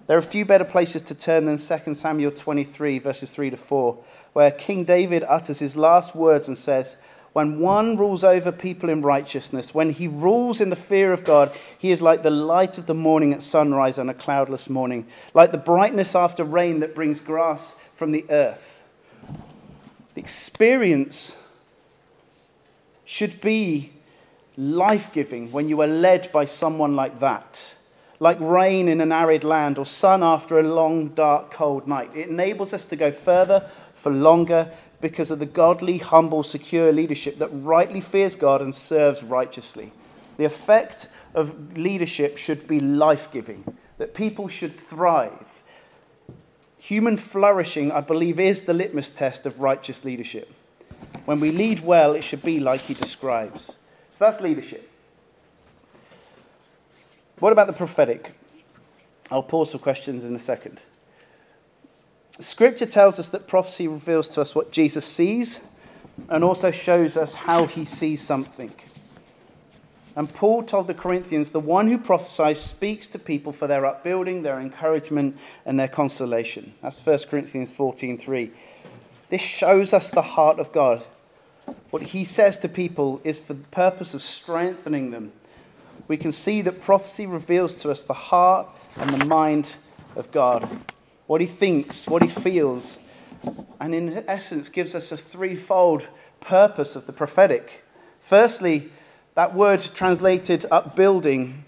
There 0.10 0.18
are 0.18 0.22
few 0.22 0.44
better 0.44 0.66
places 0.66 1.04
to 1.04 1.14
turn 1.14 1.46
than 1.46 1.58
2 1.58 1.94
Samuel 1.94 2.32
23, 2.32 2.98
verses 2.98 3.30
3 3.30 3.52
to 3.52 3.58
4, 3.58 3.96
where 4.34 4.50
King 4.50 4.84
David 4.84 5.24
utters 5.24 5.60
his 5.60 5.78
last 5.78 6.16
words 6.16 6.48
and 6.48 6.58
says, 6.58 6.96
when 7.34 7.60
one 7.60 7.96
rules 7.96 8.24
over 8.24 8.52
people 8.52 8.90
in 8.90 9.02
righteousness, 9.02 9.72
when 9.72 9.92
he 9.92 10.08
rules 10.08 10.62
in 10.62 10.72
the 10.72 10.76
fear 10.76 11.14
of 11.14 11.24
God, 11.24 11.56
he 11.78 11.92
is 11.92 12.02
like 12.02 12.24
the 12.24 12.32
light 12.32 12.80
of 12.80 12.88
the 12.88 12.96
morning 12.96 13.34
at 13.34 13.44
sunrise 13.44 14.00
on 14.00 14.10
a 14.10 14.16
cloudless 14.16 14.68
morning, 14.68 15.06
like 15.36 15.52
the 15.52 15.60
brightness 15.60 16.16
after 16.16 16.44
rain 16.44 16.80
that 16.80 16.96
brings 16.96 17.20
grass 17.20 17.76
from 17.94 18.10
the 18.10 18.26
earth. 18.32 18.82
The 20.16 20.22
experience 20.22 21.38
should 23.06 23.42
be 23.42 23.92
life 24.58 25.14
giving 25.14 25.52
when 25.52 25.70
you 25.70 25.80
are 25.82 25.88
led 25.88 26.32
by 26.32 26.46
someone 26.46 26.96
like 26.96 27.20
that. 27.20 27.74
Like 28.20 28.38
rain 28.40 28.88
in 28.88 29.00
an 29.00 29.12
arid 29.12 29.44
land 29.44 29.78
or 29.78 29.86
sun 29.86 30.24
after 30.24 30.60
a 30.60 30.64
long, 30.64 31.10
dark, 31.10 31.52
cold 31.52 31.88
night. 31.88 32.12
It 32.14 32.30
enables 32.30 32.74
us 32.74 32.86
to 32.88 32.96
go 32.96 33.12
further 33.12 33.70
for 33.94 34.12
longer 34.12 34.72
because 35.02 35.32
of 35.32 35.40
the 35.40 35.46
godly, 35.46 35.98
humble, 36.00 36.44
secure 36.44 36.92
leadership 36.92 37.40
that 37.40 37.48
rightly 37.48 38.02
fears 38.02 38.36
God 38.36 38.62
and 38.62 38.76
serves 38.76 39.24
righteously. 39.24 39.94
The 40.38 40.46
effect 40.46 41.08
of 41.34 41.78
leadership 41.78 42.38
should 42.38 42.68
be 42.68 42.80
life 42.80 43.32
giving, 43.32 43.78
that 43.98 44.14
people 44.14 44.48
should 44.48 44.78
thrive. 44.78 45.64
Human 46.78 47.18
flourishing, 47.18 47.92
I 47.92 48.02
believe, 48.02 48.40
is 48.40 48.64
the 48.64 48.74
litmus 48.74 49.10
test 49.10 49.46
of 49.46 49.62
righteous 49.62 50.04
leadership. 50.04 50.52
When 51.26 51.40
we 51.40 51.52
lead 51.52 51.82
well, 51.82 52.14
it 52.14 52.24
should 52.24 52.42
be 52.42 52.60
like 52.60 52.82
he 52.82 52.94
describes. 52.94 53.78
So 54.12 54.26
that's 54.26 54.42
leadership. 54.42 54.90
What 57.40 57.54
about 57.54 57.68
the 57.68 57.74
prophetic? 57.74 58.34
I'll 59.32 59.44
pause 59.44 59.72
for 59.72 59.78
questions 59.78 60.26
in 60.26 60.36
a 60.36 60.40
second. 60.40 60.82
Scripture 62.40 62.86
tells 62.86 63.20
us 63.20 63.30
that 63.30 63.48
prophecy 63.48 63.88
reveals 63.88 64.28
to 64.30 64.42
us 64.42 64.56
what 64.56 64.72
Jesus 64.72 65.06
sees 65.06 65.60
and 66.30 66.44
also 66.44 66.72
shows 66.72 67.16
us 67.16 67.34
how 67.34 67.66
he 67.66 67.86
sees 67.86 68.22
something. 68.22 68.74
And 70.16 70.34
Paul 70.34 70.64
told 70.64 70.88
the 70.88 70.94
Corinthians, 70.94 71.52
the 71.52 71.60
one 71.60 71.88
who 71.88 71.98
prophesies 71.98 72.60
speaks 72.60 73.08
to 73.08 73.20
people 73.20 73.54
for 73.54 73.68
their 73.68 73.86
upbuilding, 73.86 74.42
their 74.42 74.60
encouragement, 74.60 75.38
and 75.66 75.80
their 75.80 75.88
consolation. 75.88 76.74
That's 76.82 77.00
1 77.00 77.30
Corinthians 77.30 77.72
14:3. 77.72 78.52
This 79.30 79.42
shows 79.42 79.94
us 79.94 80.10
the 80.10 80.22
heart 80.22 80.60
of 80.60 80.74
God. 80.74 81.06
What 81.90 82.02
he 82.02 82.26
says 82.26 82.58
to 82.60 82.68
people 82.68 83.22
is 83.24 83.38
for 83.40 83.54
the 83.54 83.68
purpose 83.68 84.14
of 84.14 84.22
strengthening 84.22 85.12
them. 85.12 85.32
We 86.10 86.18
can 86.18 86.32
see 86.32 86.62
that 86.64 86.82
prophecy 86.82 87.28
reveals 87.28 87.76
to 87.76 87.92
us 87.92 88.04
the 88.04 88.14
heart 88.14 88.68
and 89.00 89.12
the 89.12 89.26
mind 89.26 89.76
of 90.16 90.32
God 90.32 90.68
what 91.28 91.40
he 91.40 91.46
thinks, 91.46 92.08
what 92.08 92.24
he 92.24 92.28
feels, 92.28 92.98
and 93.80 93.94
in 93.94 94.24
essence 94.28 94.68
gives 94.68 94.96
us 94.96 95.12
a 95.12 95.18
threefold 95.18 96.02
purpose 96.40 96.96
of 96.96 97.06
the 97.06 97.14
prophetic. 97.14 97.86
Firstly, 98.18 98.90
that 99.36 99.54
word 99.54 99.80
translated 99.94 100.66
upbuilding, 100.72 101.64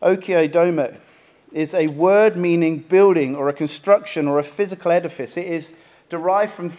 okiodomo, 0.00 0.96
is 1.50 1.74
a 1.74 1.88
word 1.88 2.36
meaning 2.36 2.78
building 2.78 3.34
or 3.34 3.48
a 3.48 3.52
construction 3.52 4.28
or 4.28 4.38
a 4.38 4.44
physical 4.44 4.92
edifice. 4.92 5.36
It 5.36 5.46
is 5.46 5.72
derived 6.08 6.52
from 6.52 6.70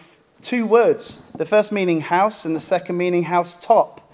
two 0.42 0.66
words 0.66 1.22
the 1.36 1.46
first 1.46 1.74
meaning 1.74 2.00
house 2.00 2.46
and 2.46 2.56
the 2.56 2.62
second 2.62 2.96
meaning 2.96 3.24
house 3.24 3.58
top. 3.60 4.07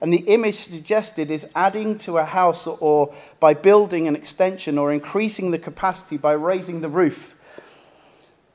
And 0.00 0.12
the 0.12 0.24
image 0.28 0.54
suggested 0.54 1.30
is 1.30 1.46
adding 1.54 1.98
to 1.98 2.18
a 2.18 2.24
house 2.24 2.66
or 2.66 3.14
by 3.38 3.54
building 3.54 4.08
an 4.08 4.16
extension 4.16 4.78
or 4.78 4.92
increasing 4.92 5.50
the 5.50 5.58
capacity 5.58 6.16
by 6.16 6.32
raising 6.32 6.80
the 6.80 6.88
roof. 6.88 7.36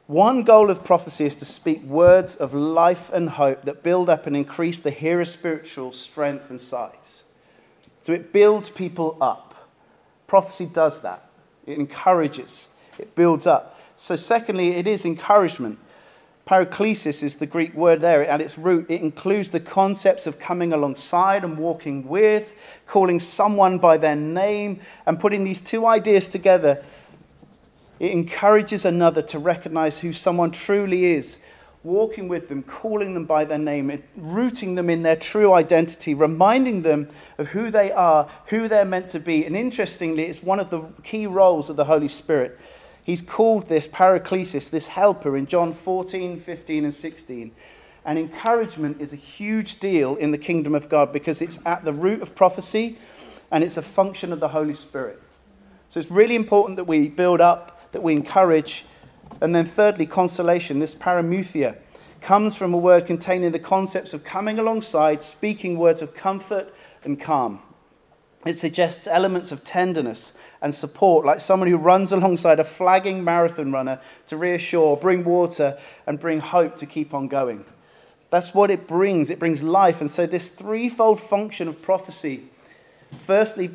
One 0.08 0.44
goal 0.44 0.70
of 0.70 0.84
prophecy 0.84 1.26
is 1.26 1.36
to 1.36 1.46
speak 1.46 1.82
words 1.84 2.36
of 2.36 2.54
life 2.54 3.10
and 3.12 3.30
hope 3.30 3.64
that 3.64 3.84
build 3.84 4.10
up 4.10 4.28
and 4.28 4.36
increase 4.36 4.80
the 4.80 4.92
hearer's 4.92 5.32
spiritual 5.32 5.92
strength 5.94 6.50
and 6.50 6.62
size. 6.62 7.24
So 8.02 8.14
it 8.14 8.32
builds 8.32 8.70
people 8.70 9.18
up. 9.20 9.70
Prophecy 10.28 10.68
does 10.68 11.02
that. 11.02 11.28
It 11.66 11.80
encourages, 11.80 12.70
it 13.00 13.16
builds 13.16 13.48
up. 13.48 13.80
So, 13.96 14.16
secondly, 14.16 14.76
it 14.76 14.88
is 14.88 15.06
encouragement. 15.06 15.80
Paraklesis 16.48 17.24
is 17.24 17.38
the 17.38 17.48
Greek 17.48 17.74
word 17.74 18.02
there. 18.02 18.24
At 18.26 18.40
its 18.40 18.58
root, 18.58 18.86
it 18.90 19.02
includes 19.02 19.50
the 19.50 19.60
concepts 19.60 20.28
of 20.28 20.40
coming 20.40 20.74
alongside 20.74 21.44
and 21.44 21.58
walking 21.58 22.08
with, 22.08 22.82
calling 22.86 23.20
someone 23.20 23.80
by 23.80 23.98
their 23.98 24.16
name, 24.16 24.80
and 25.08 25.20
putting 25.20 25.44
these 25.44 25.60
two 25.60 25.88
ideas 25.88 26.28
together 26.28 26.84
it 28.00 28.12
encourages 28.12 28.86
another 28.86 29.22
to 29.24 29.40
recognize 29.40 30.00
who 30.00 30.12
someone 30.12 30.52
truly 30.52 31.06
is, 31.06 31.40
walking 31.84 32.28
with 32.28 32.50
them, 32.50 32.62
calling 32.64 33.14
them 33.14 33.26
by 33.26 33.46
their 33.46 33.58
name, 33.58 34.04
rooting 34.18 34.76
them 34.76 34.90
in 34.90 35.04
their 35.04 35.16
true 35.16 35.54
identity, 35.54 36.14
reminding 36.14 36.82
them 36.82 37.10
of 37.38 37.48
who 37.48 37.70
they 37.70 37.92
are, 37.92 38.30
who 38.48 38.68
they're 38.68 38.86
meant 38.86 39.08
to 39.10 39.20
be. 39.20 39.46
And 39.46 39.56
interestingly, 39.56 40.24
it's 40.24 40.44
one 40.44 40.60
of 40.60 40.70
the 40.70 40.82
key 41.04 41.26
roles 41.26 41.70
of 41.70 41.78
the 41.78 41.86
Holy 41.86 42.10
Spirit. 42.10 42.60
He's 43.06 43.22
called 43.22 43.68
this 43.68 43.88
paraklesis, 43.88 44.72
this 44.72 44.88
helper, 44.88 45.38
in 45.38 45.46
John 45.46 45.72
14, 45.72 46.38
15, 46.38 46.86
and 46.86 46.94
16. 46.94 47.52
And 48.04 48.18
encouragement 48.18 49.00
is 49.00 49.14
a 49.14 49.16
huge 49.16 49.80
deal 49.80 50.16
in 50.16 50.32
the 50.32 50.40
kingdom 50.40 50.74
of 50.74 50.90
God 50.90 51.14
because 51.14 51.40
it's 51.40 51.64
at 51.68 51.86
the 51.86 51.94
root 51.94 52.24
of 52.24 52.34
prophecy 52.34 52.98
and 53.52 53.64
it's 53.64 53.78
a 53.78 53.84
function 53.84 54.34
of 54.34 54.40
the 54.40 54.48
Holy 54.48 54.74
Spirit. 54.74 55.22
So 55.90 56.00
it's 56.00 56.10
really 56.10 56.34
important 56.34 56.78
that 56.78 56.86
we 56.86 57.08
build 57.08 57.42
up 57.42 57.92
that 57.92 58.02
we 58.02 58.14
encourage. 58.14 58.86
And 59.40 59.54
then, 59.54 59.66
thirdly, 59.66 60.08
consolation. 60.08 60.80
This 60.80 60.96
paramuthia 60.96 61.78
comes 62.22 62.56
from 62.56 62.74
a 62.74 62.78
word 62.78 63.06
containing 63.06 63.52
the 63.52 63.60
concepts 63.60 64.16
of 64.16 64.24
coming 64.24 64.58
alongside, 64.58 65.22
speaking 65.22 65.78
words 65.78 66.02
of 66.02 66.16
comfort 66.16 66.74
and 67.04 67.22
calm. 67.22 67.60
It 68.46 68.58
suggests 68.58 69.08
elements 69.08 69.52
of 69.52 69.64
tenderness 69.64 70.34
and 70.62 70.74
support, 70.74 71.26
like 71.26 71.40
someone 71.40 71.70
who 71.70 71.78
runs 71.78 72.12
alongside 72.14 72.60
a 72.60 72.64
flagging 72.64 73.24
marathon 73.24 73.72
runner 73.72 74.00
to 74.28 74.38
reassure, 74.38 74.96
bring 74.96 75.24
water, 75.24 75.78
and 76.06 76.20
bring 76.20 76.40
hope 76.40 76.76
to 76.78 76.86
keep 76.86 77.14
on 77.14 77.28
going. 77.28 77.66
That's 78.30 78.54
what 78.54 78.72
it 78.72 78.88
brings. 78.88 79.30
It 79.30 79.40
brings 79.40 79.64
life. 79.64 80.02
And 80.02 80.12
so, 80.12 80.26
this 80.26 80.50
threefold 80.50 81.20
function 81.20 81.68
of 81.68 81.82
prophecy 81.82 82.50
firstly, 83.16 83.72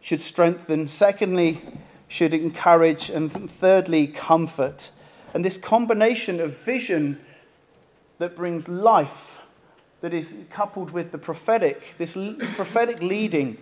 should 0.00 0.20
strengthen, 0.20 0.88
secondly, 0.88 1.60
should 2.08 2.34
encourage, 2.34 3.10
and 3.10 3.30
thirdly, 3.30 4.06
comfort. 4.06 4.90
And 5.34 5.44
this 5.44 5.56
combination 5.56 6.40
of 6.40 6.56
vision 6.56 7.20
that 8.18 8.34
brings 8.34 8.68
life, 8.68 9.40
that 10.00 10.14
is 10.14 10.34
coupled 10.50 10.90
with 10.90 11.12
the 11.12 11.18
prophetic, 11.18 11.96
this 11.98 12.14
prophetic 12.54 13.02
leading, 13.02 13.58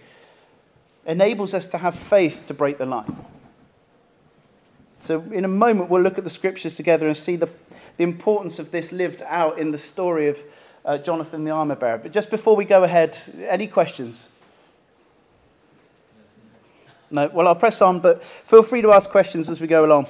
enables 1.08 1.54
us 1.54 1.66
to 1.66 1.78
have 1.78 1.96
faith 1.96 2.44
to 2.46 2.54
break 2.54 2.78
the 2.78 2.86
line. 2.86 3.16
So, 5.00 5.22
in 5.32 5.44
a 5.44 5.48
moment, 5.48 5.88
we'll 5.88 6.02
look 6.02 6.18
at 6.18 6.24
the 6.24 6.30
scriptures 6.30 6.76
together 6.76 7.06
and 7.06 7.16
see 7.16 7.36
the, 7.36 7.48
the 7.96 8.04
importance 8.04 8.58
of 8.58 8.70
this 8.70 8.92
lived 8.92 9.22
out 9.22 9.58
in 9.58 9.70
the 9.70 9.78
story 9.78 10.28
of 10.28 10.38
uh, 10.84 10.98
Jonathan 10.98 11.44
the 11.44 11.50
armor 11.50 11.76
bearer. 11.76 11.98
But 11.98 12.12
just 12.12 12.30
before 12.30 12.54
we 12.54 12.64
go 12.64 12.84
ahead, 12.84 13.16
any 13.48 13.66
questions? 13.66 14.28
No? 17.10 17.28
Well, 17.28 17.48
I'll 17.48 17.54
press 17.54 17.80
on, 17.80 18.00
but 18.00 18.22
feel 18.22 18.62
free 18.62 18.82
to 18.82 18.92
ask 18.92 19.08
questions 19.08 19.48
as 19.48 19.60
we 19.60 19.66
go 19.66 19.84
along. 19.84 20.08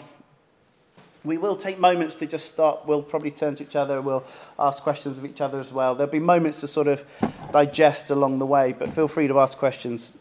We 1.24 1.36
will 1.36 1.56
take 1.56 1.78
moments 1.78 2.14
to 2.16 2.26
just 2.26 2.48
stop. 2.48 2.86
We'll 2.86 3.02
probably 3.02 3.30
turn 3.30 3.54
to 3.56 3.62
each 3.62 3.76
other. 3.76 4.00
We'll 4.00 4.24
ask 4.58 4.82
questions 4.82 5.18
of 5.18 5.24
each 5.24 5.40
other 5.40 5.60
as 5.60 5.72
well. 5.72 5.94
There'll 5.94 6.10
be 6.10 6.18
moments 6.18 6.60
to 6.60 6.68
sort 6.68 6.88
of 6.88 7.04
digest 7.52 8.10
along 8.10 8.38
the 8.38 8.46
way, 8.46 8.72
but 8.72 8.88
feel 8.88 9.08
free 9.08 9.28
to 9.28 9.38
ask 9.38 9.58
questions. 9.58 10.12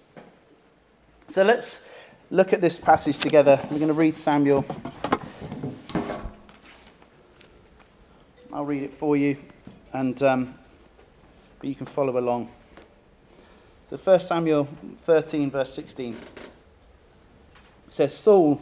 So 1.29 1.43
let's 1.43 1.81
look 2.31 2.53
at 2.53 2.61
this 2.61 2.77
passage 2.77 3.17
together. 3.17 3.59
We're 3.63 3.79
going 3.79 3.89
to 3.89 3.93
read 3.93 4.17
Samuel. 4.17 4.65
I'll 8.53 8.63
read 8.63 8.83
it 8.83 8.93
for 8.93 9.17
you, 9.17 9.35
and 9.91 10.23
um, 10.23 10.55
you 11.61 11.75
can 11.75 11.85
follow 11.85 12.17
along. 12.17 12.49
So 13.89 13.97
1 13.97 14.21
Samuel 14.21 14.69
13, 14.99 15.51
verse 15.51 15.73
16 15.73 16.15
says 17.89 18.15
Saul, 18.15 18.61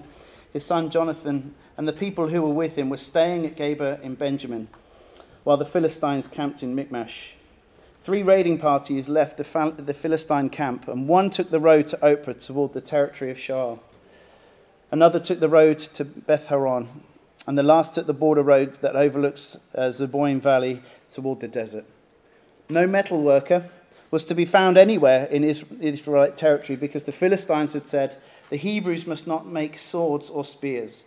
his 0.51 0.65
son 0.65 0.89
Jonathan, 0.89 1.53
and 1.77 1.87
the 1.87 1.93
people 1.93 2.29
who 2.29 2.41
were 2.41 2.53
with 2.53 2.77
him 2.77 2.89
were 2.89 2.97
staying 2.97 3.45
at 3.45 3.55
Geba 3.55 4.01
in 4.01 4.15
Benjamin, 4.15 4.69
while 5.43 5.57
the 5.57 5.65
Philistines 5.65 6.25
camped 6.25 6.63
in 6.63 6.73
Michmash. 6.73 7.35
Three 8.05 8.21
raiding 8.21 8.59
parties 8.59 9.09
left 9.09 9.37
the, 9.37 9.73
the 9.79 9.91
Philistine 9.91 10.51
camp, 10.51 10.87
and 10.87 11.07
one 11.07 11.31
took 11.31 11.49
the 11.49 11.59
road 11.59 11.87
to 11.87 11.97
Ophrah 12.03 12.39
toward 12.39 12.73
the 12.73 12.79
territory 12.79 13.31
of 13.31 13.37
Shual. 13.37 13.79
Another 14.91 15.19
took 15.19 15.39
the 15.39 15.49
road 15.49 15.79
to 15.79 16.05
Beth 16.05 16.49
Horon, 16.49 16.87
and 17.47 17.57
the 17.57 17.63
last 17.63 17.95
took 17.95 18.05
the 18.05 18.13
border 18.13 18.43
road 18.43 18.75
that 18.81 18.95
overlooks 18.95 19.57
uh, 19.73 19.89
Zeboim 19.89 20.39
Valley 20.39 20.83
toward 21.09 21.39
the 21.39 21.47
desert. 21.47 21.83
No 22.69 22.85
metal 22.85 23.23
worker 23.23 23.71
was 24.11 24.23
to 24.25 24.35
be 24.35 24.45
found 24.45 24.77
anywhere 24.77 25.25
in 25.25 25.43
Israelite 25.43 26.35
territory 26.35 26.75
because 26.75 27.05
the 27.05 27.11
Philistines 27.11 27.73
had 27.73 27.87
said, 27.87 28.17
the 28.51 28.57
Hebrews 28.57 29.07
must 29.07 29.25
not 29.25 29.47
make 29.47 29.79
swords 29.79 30.29
or 30.29 30.45
spears. 30.45 31.05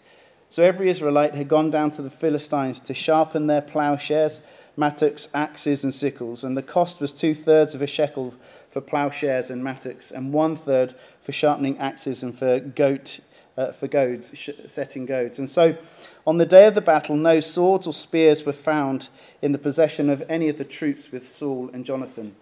So 0.51 0.65
every 0.65 0.91
Israelite 0.91 1.37
had 1.37 1.47
gone 1.47 1.71
down 1.71 1.93
to 1.93 2.03
the 2.03 2.11
Philistines 2.11 2.81
to 2.81 2.93
sharpen 2.93 3.47
their 3.47 3.63
plowshares, 3.63 4.41
mattocks, 4.79 5.29
axes, 5.35 5.83
and 5.83 5.93
sickles, 5.93 6.45
and 6.45 6.57
the 6.57 6.63
cost 6.63 7.01
was 7.01 7.13
two 7.13 7.35
thirds 7.35 7.75
of 7.75 7.83
a 7.83 7.87
shekel 7.87 8.33
for 8.71 8.81
plowshares 8.81 9.51
and 9.51 9.63
mattocks, 9.63 10.11
and 10.11 10.33
one 10.33 10.55
third 10.55 10.95
for 11.21 11.33
sharpening 11.33 11.77
axes 11.79 12.23
and 12.23 12.35
for 12.35 12.61
goat 12.61 13.21
uh, 13.59 13.73
for 13.73 13.89
goads, 13.89 14.33
setting 14.67 15.05
goads. 15.05 15.41
And 15.41 15.51
so, 15.51 15.77
on 16.25 16.37
the 16.37 16.47
day 16.47 16.67
of 16.67 16.75
the 16.75 16.81
battle, 16.81 17.17
no 17.17 17.41
swords 17.41 17.89
or 17.89 17.93
spears 17.93 18.47
were 18.47 18.53
found 18.53 19.09
in 19.43 19.51
the 19.51 19.59
possession 19.59 20.09
of 20.09 20.23
any 20.29 20.49
of 20.49 20.59
the 20.59 20.65
troops 20.65 21.11
with 21.11 21.29
Saul 21.29 21.69
and 21.73 21.85
Jonathan, 21.85 22.37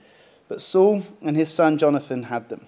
but 0.47 0.61
Saul 0.61 1.05
and 1.23 1.35
his 1.35 1.53
son 1.53 1.79
Jonathan 1.79 2.25
had 2.25 2.51
them. 2.51 2.67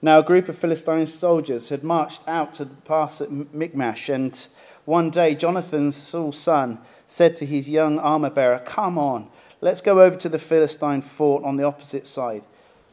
Now, 0.00 0.20
a 0.20 0.22
group 0.22 0.48
of 0.48 0.56
Philistine 0.56 1.06
soldiers 1.06 1.68
had 1.68 1.84
marched 1.84 2.26
out 2.26 2.54
to 2.54 2.64
the 2.64 2.74
pass 2.76 3.20
at 3.20 3.30
Michmash, 3.30 4.08
and 4.08 4.46
one 4.86 5.10
day 5.10 5.34
Jonathan, 5.34 5.92
Saul's 5.92 6.38
son, 6.38 6.78
said 7.06 7.36
to 7.36 7.46
his 7.46 7.70
young 7.70 7.98
armor 7.98 8.30
bearer, 8.30 8.58
Come 8.58 8.98
on, 8.98 9.28
let's 9.60 9.80
go 9.80 10.00
over 10.00 10.16
to 10.16 10.28
the 10.28 10.38
Philistine 10.38 11.00
fort 11.00 11.44
on 11.44 11.56
the 11.56 11.64
opposite 11.64 12.06
side. 12.06 12.42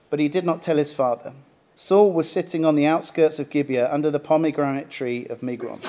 But 0.10 0.20
he 0.20 0.28
did 0.28 0.46
not 0.46 0.62
tell 0.62 0.78
his 0.78 0.94
father. 0.94 1.34
Saul 1.76 2.14
was 2.14 2.32
sitting 2.32 2.66
on 2.66 2.76
the 2.76 2.86
outskirts 2.86 3.40
of 3.40 3.50
Gibeah 3.50 3.92
under 3.92 4.12
the 4.12 4.20
pomegranate 4.20 4.92
tree 4.92 5.26
of 5.28 5.42
Migron. 5.42 5.84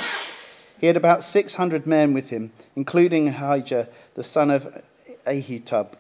He 0.79 0.87
had 0.87 0.97
about 0.97 1.23
600 1.23 1.87
men 1.87 2.15
with 2.15 2.31
him, 2.31 2.53
including 2.75 3.29
Ahijah, 3.29 3.89
the 4.15 4.23
son 4.23 4.51
of 4.51 4.83
Ahitub, 5.27 5.95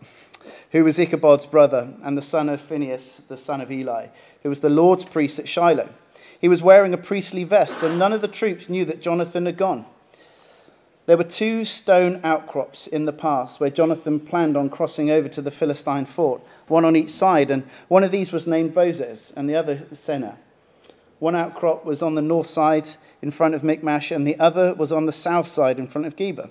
who 0.72 0.84
was 0.84 0.98
Ichabod's 0.98 1.46
brother, 1.46 1.94
and 2.02 2.16
the 2.16 2.22
son 2.22 2.48
of 2.48 2.60
Phinehas, 2.60 3.22
the 3.28 3.36
son 3.36 3.60
of 3.60 3.70
Eli 3.70 4.08
who 4.44 4.50
was 4.50 4.60
the 4.60 4.70
Lord's 4.70 5.04
priest 5.04 5.40
at 5.40 5.48
Shiloh. 5.48 5.88
He 6.38 6.48
was 6.48 6.62
wearing 6.62 6.92
a 6.92 6.98
priestly 6.98 7.42
vest, 7.42 7.82
and 7.82 7.98
none 7.98 8.12
of 8.12 8.20
the 8.20 8.28
troops 8.28 8.68
knew 8.68 8.84
that 8.84 9.00
Jonathan 9.00 9.46
had 9.46 9.56
gone. 9.56 9.86
There 11.06 11.18
were 11.18 11.24
two 11.24 11.66
stone 11.66 12.20
outcrops 12.24 12.86
in 12.86 13.04
the 13.04 13.12
pass 13.12 13.60
where 13.60 13.68
Jonathan 13.68 14.20
planned 14.20 14.56
on 14.56 14.70
crossing 14.70 15.10
over 15.10 15.28
to 15.28 15.42
the 15.42 15.50
Philistine 15.50 16.06
fort, 16.06 16.40
one 16.66 16.86
on 16.86 16.96
each 16.96 17.10
side, 17.10 17.50
and 17.50 17.64
one 17.88 18.04
of 18.04 18.10
these 18.10 18.32
was 18.32 18.46
named 18.46 18.74
Bozez, 18.74 19.32
and 19.36 19.48
the 19.48 19.54
other 19.54 19.76
Seneh. 19.92 20.36
One 21.18 21.36
outcrop 21.36 21.84
was 21.84 22.02
on 22.02 22.14
the 22.14 22.22
north 22.22 22.46
side 22.46 22.88
in 23.20 23.30
front 23.30 23.54
of 23.54 23.62
Michmash, 23.62 24.10
and 24.10 24.26
the 24.26 24.38
other 24.38 24.72
was 24.72 24.92
on 24.92 25.04
the 25.04 25.12
south 25.12 25.46
side 25.46 25.78
in 25.78 25.86
front 25.86 26.06
of 26.06 26.16
Geba. 26.16 26.48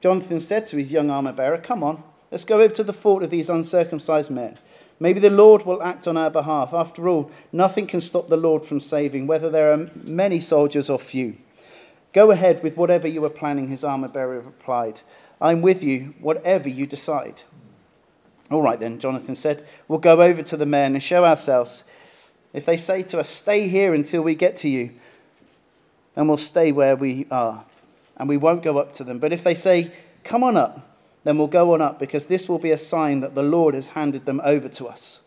Jonathan 0.00 0.38
said 0.38 0.66
to 0.68 0.76
his 0.76 0.92
young 0.92 1.10
armor 1.10 1.32
bearer, 1.32 1.58
Come 1.58 1.82
on, 1.82 2.02
let's 2.30 2.44
go 2.44 2.60
over 2.60 2.74
to 2.74 2.84
the 2.84 2.92
fort 2.92 3.24
of 3.24 3.30
these 3.30 3.50
uncircumcised 3.50 4.30
men. 4.30 4.56
Maybe 5.00 5.18
the 5.18 5.30
Lord 5.30 5.66
will 5.66 5.82
act 5.82 6.06
on 6.06 6.16
our 6.16 6.30
behalf. 6.30 6.72
After 6.72 7.08
all, 7.08 7.30
nothing 7.52 7.86
can 7.86 8.00
stop 8.00 8.28
the 8.28 8.36
Lord 8.36 8.64
from 8.64 8.80
saving, 8.80 9.26
whether 9.26 9.50
there 9.50 9.72
are 9.72 9.88
many 9.94 10.40
soldiers 10.40 10.88
or 10.88 10.98
few. 10.98 11.36
Go 12.12 12.30
ahead 12.30 12.62
with 12.62 12.76
whatever 12.76 13.06
you 13.06 13.24
are 13.24 13.30
planning, 13.30 13.68
his 13.68 13.84
armor 13.84 14.08
bearer 14.08 14.40
replied. 14.40 15.02
I'm 15.40 15.62
with 15.62 15.82
you, 15.82 16.14
whatever 16.20 16.68
you 16.68 16.86
decide. 16.86 17.42
All 18.50 18.62
right, 18.62 18.80
then, 18.80 18.98
Jonathan 18.98 19.36
said, 19.36 19.66
we'll 19.86 20.00
go 20.00 20.20
over 20.20 20.42
to 20.42 20.56
the 20.56 20.66
men 20.66 20.94
and 20.94 21.02
show 21.02 21.24
ourselves. 21.24 21.84
If 22.52 22.66
they 22.66 22.76
say 22.76 23.04
to 23.04 23.20
us, 23.20 23.28
Stay 23.28 23.68
here 23.68 23.94
until 23.94 24.22
we 24.22 24.34
get 24.34 24.56
to 24.58 24.68
you, 24.68 24.90
then 26.14 26.26
we'll 26.26 26.36
stay 26.36 26.72
where 26.72 26.96
we 26.96 27.26
are, 27.30 27.64
and 28.16 28.28
we 28.28 28.36
won't 28.36 28.64
go 28.64 28.78
up 28.78 28.92
to 28.94 29.04
them. 29.04 29.20
But 29.20 29.32
if 29.32 29.44
they 29.44 29.54
say, 29.54 29.92
Come 30.24 30.42
on 30.42 30.56
up, 30.56 30.86
then 31.22 31.38
we'll 31.38 31.46
go 31.46 31.74
on 31.74 31.80
up, 31.80 32.00
because 32.00 32.26
this 32.26 32.48
will 32.48 32.58
be 32.58 32.72
a 32.72 32.78
sign 32.78 33.20
that 33.20 33.36
the 33.36 33.42
Lord 33.42 33.74
has 33.74 33.88
handed 33.88 34.26
them 34.26 34.40
over 34.42 34.68
to 34.68 34.88
us. 34.88 35.22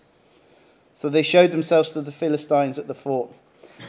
So 0.94 1.10
they 1.10 1.24
showed 1.24 1.52
themselves 1.52 1.92
to 1.92 2.02
the 2.02 2.12
Philistines 2.12 2.78
at 2.78 2.88
the 2.88 2.94
fort. 2.94 3.32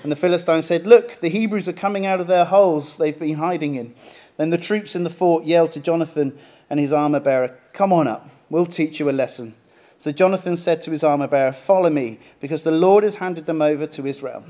And 0.02 0.12
the 0.12 0.16
Philistines 0.16 0.66
said, 0.66 0.86
Look, 0.86 1.20
the 1.20 1.28
Hebrews 1.28 1.68
are 1.68 1.72
coming 1.72 2.06
out 2.06 2.20
of 2.20 2.26
their 2.26 2.44
holes 2.44 2.96
they've 2.96 3.18
been 3.18 3.36
hiding 3.36 3.74
in. 3.74 3.94
Then 4.36 4.50
the 4.50 4.58
troops 4.58 4.96
in 4.96 5.04
the 5.04 5.10
fort 5.10 5.44
yelled 5.44 5.72
to 5.72 5.80
Jonathan 5.80 6.36
and 6.68 6.80
his 6.80 6.92
armor 6.92 7.20
bearer, 7.20 7.56
Come 7.72 7.92
on 7.92 8.08
up, 8.08 8.28
we'll 8.50 8.66
teach 8.66 8.98
you 9.00 9.08
a 9.08 9.12
lesson. 9.12 9.54
So 9.98 10.12
Jonathan 10.12 10.56
said 10.56 10.82
to 10.82 10.90
his 10.90 11.04
armor 11.04 11.28
bearer, 11.28 11.52
Follow 11.52 11.90
me, 11.90 12.18
because 12.40 12.62
the 12.62 12.70
Lord 12.70 13.04
has 13.04 13.16
handed 13.16 13.46
them 13.46 13.62
over 13.62 13.86
to 13.86 14.06
Israel. 14.06 14.44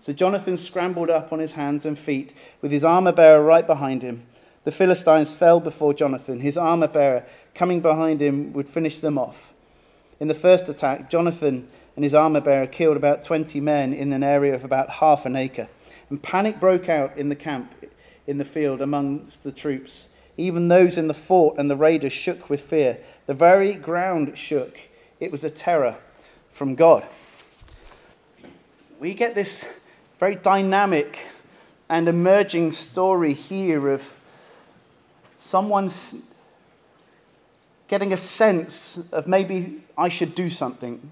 So 0.00 0.12
Jonathan 0.12 0.56
scrambled 0.56 1.10
up 1.10 1.32
on 1.32 1.38
his 1.38 1.52
hands 1.52 1.86
and 1.86 1.98
feet, 1.98 2.34
with 2.60 2.72
his 2.72 2.84
armor 2.84 3.12
bearer 3.12 3.42
right 3.42 3.66
behind 3.66 4.02
him. 4.02 4.26
The 4.64 4.72
Philistines 4.72 5.34
fell 5.34 5.60
before 5.60 5.94
Jonathan. 5.94 6.40
His 6.40 6.58
armor 6.58 6.88
bearer, 6.88 7.24
coming 7.54 7.80
behind 7.80 8.20
him, 8.20 8.52
would 8.52 8.68
finish 8.68 8.98
them 8.98 9.18
off. 9.18 9.52
In 10.20 10.28
the 10.28 10.34
first 10.34 10.68
attack, 10.68 11.08
Jonathan 11.08 11.68
and 11.98 12.04
his 12.04 12.14
armor 12.14 12.40
bearer 12.40 12.68
killed 12.68 12.96
about 12.96 13.24
20 13.24 13.60
men 13.60 13.92
in 13.92 14.12
an 14.12 14.22
area 14.22 14.54
of 14.54 14.62
about 14.62 14.88
half 14.88 15.26
an 15.26 15.34
acre. 15.34 15.66
And 16.08 16.22
panic 16.22 16.60
broke 16.60 16.88
out 16.88 17.18
in 17.18 17.28
the 17.28 17.34
camp 17.34 17.74
in 18.24 18.38
the 18.38 18.44
field 18.44 18.80
amongst 18.80 19.42
the 19.42 19.50
troops. 19.50 20.08
Even 20.36 20.68
those 20.68 20.96
in 20.96 21.08
the 21.08 21.12
fort 21.12 21.58
and 21.58 21.68
the 21.68 21.74
raiders 21.74 22.12
shook 22.12 22.48
with 22.48 22.60
fear. 22.60 22.98
The 23.26 23.34
very 23.34 23.74
ground 23.74 24.38
shook. 24.38 24.78
It 25.18 25.32
was 25.32 25.42
a 25.42 25.50
terror 25.50 25.96
from 26.52 26.76
God. 26.76 27.04
We 29.00 29.12
get 29.12 29.34
this 29.34 29.66
very 30.20 30.36
dynamic 30.36 31.18
and 31.88 32.06
emerging 32.06 32.70
story 32.70 33.34
here 33.34 33.88
of 33.88 34.12
someone 35.36 35.90
getting 37.88 38.12
a 38.12 38.16
sense 38.16 38.98
of 39.10 39.26
maybe 39.26 39.82
I 39.96 40.08
should 40.08 40.36
do 40.36 40.48
something, 40.48 41.10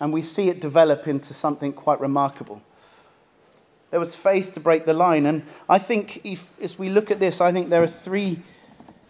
and 0.00 0.12
we 0.12 0.22
see 0.22 0.48
it 0.48 0.60
develop 0.60 1.06
into 1.06 1.32
something 1.32 1.72
quite 1.72 2.00
remarkable. 2.00 2.60
There 3.90 4.00
was 4.00 4.14
faith 4.14 4.54
to 4.54 4.60
break 4.60 4.86
the 4.86 4.92
line, 4.92 5.26
and 5.26 5.42
I 5.68 5.78
think 5.78 6.20
if, 6.24 6.48
as 6.60 6.78
we 6.78 6.88
look 6.88 7.10
at 7.10 7.20
this, 7.20 7.40
I 7.40 7.52
think 7.52 7.68
there 7.68 7.82
are 7.82 7.86
three 7.86 8.40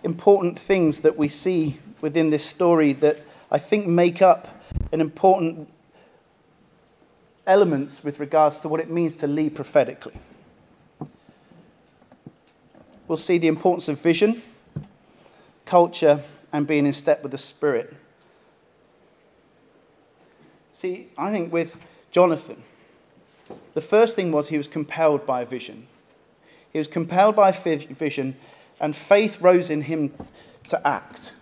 important 0.02 0.58
things 0.58 1.00
that 1.00 1.16
we 1.16 1.28
see 1.28 1.78
within 2.00 2.30
this 2.30 2.44
story 2.44 2.92
that 2.92 3.20
I 3.50 3.58
think 3.58 3.86
make 3.86 4.20
up 4.20 4.62
an 4.92 5.00
important 5.00 5.68
elements 7.46 8.04
with 8.04 8.20
regards 8.20 8.58
to 8.60 8.68
what 8.68 8.80
it 8.80 8.90
means 8.90 9.14
to 9.16 9.26
lead 9.26 9.54
prophetically. 9.54 10.14
We'll 13.08 13.16
see 13.16 13.38
the 13.38 13.48
importance 13.48 13.88
of 13.88 14.00
vision 14.00 14.42
culture, 15.64 16.20
and 16.52 16.66
being 16.66 16.86
in 16.86 16.92
step 16.92 17.22
with 17.22 17.32
the 17.32 17.38
Spirit. 17.38 17.94
See, 20.74 21.08
I 21.16 21.30
think 21.30 21.52
with 21.52 21.76
Jonathan, 22.10 22.64
the 23.74 23.80
first 23.80 24.16
thing 24.16 24.32
was 24.32 24.48
he 24.48 24.58
was 24.58 24.66
compelled 24.66 25.24
by 25.24 25.42
a 25.42 25.46
vision. 25.46 25.86
He 26.72 26.78
was 26.78 26.88
compelled 26.88 27.36
by 27.36 27.50
a 27.50 27.76
vision, 27.78 28.34
and 28.80 28.96
faith 28.96 29.40
rose 29.40 29.70
in 29.70 29.82
him 29.82 30.12
to 30.68 30.84
act. 30.84 31.32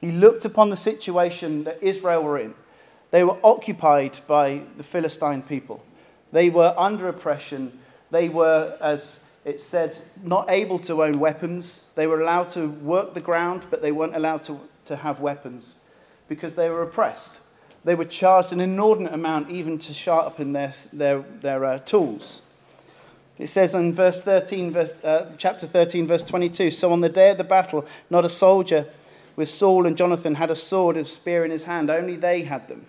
He 0.00 0.10
looked 0.10 0.46
upon 0.46 0.70
the 0.70 0.76
situation 0.76 1.64
that 1.64 1.82
Israel 1.82 2.22
were 2.22 2.38
in. 2.38 2.54
They 3.10 3.22
were 3.22 3.36
occupied 3.44 4.20
by 4.26 4.62
the 4.78 4.82
Philistine 4.82 5.42
people, 5.42 5.84
they 6.32 6.48
were 6.48 6.74
under 6.78 7.08
oppression. 7.08 7.78
They 8.10 8.28
were, 8.30 8.76
as 8.80 9.24
it 9.44 9.60
said, 9.60 9.98
not 10.22 10.50
able 10.50 10.78
to 10.80 11.02
own 11.02 11.18
weapons. 11.18 11.90
They 11.94 12.06
were 12.06 12.20
allowed 12.20 12.48
to 12.50 12.68
work 12.68 13.12
the 13.14 13.20
ground, 13.20 13.66
but 13.70 13.80
they 13.82 13.92
weren't 13.92 14.16
allowed 14.16 14.42
to, 14.42 14.60
to 14.84 14.96
have 14.96 15.20
weapons 15.20 15.76
because 16.28 16.54
they 16.54 16.68
were 16.68 16.82
oppressed. 16.82 17.40
They 17.84 17.94
were 17.94 18.04
charged 18.04 18.52
an 18.52 18.60
inordinate 18.60 19.12
amount 19.12 19.50
even 19.50 19.78
to 19.78 19.92
sharpen 19.92 20.52
their, 20.52 20.72
their, 20.92 21.20
their 21.40 21.64
uh, 21.64 21.78
tools. 21.78 22.42
It 23.38 23.48
says 23.48 23.74
in 23.74 23.92
verse 23.92 24.22
13, 24.22 24.70
verse, 24.70 25.02
uh, 25.02 25.32
chapter 25.36 25.66
13, 25.66 26.06
verse 26.06 26.22
22 26.22 26.70
So 26.70 26.92
on 26.92 27.00
the 27.00 27.08
day 27.08 27.30
of 27.30 27.38
the 27.38 27.44
battle, 27.44 27.84
not 28.08 28.24
a 28.24 28.28
soldier 28.28 28.86
with 29.34 29.48
Saul 29.48 29.86
and 29.86 29.96
Jonathan 29.96 30.36
had 30.36 30.50
a 30.50 30.56
sword 30.56 30.96
and 30.96 31.06
spear 31.06 31.44
in 31.44 31.50
his 31.50 31.64
hand, 31.64 31.90
only 31.90 32.16
they 32.16 32.42
had 32.42 32.68
them. 32.68 32.86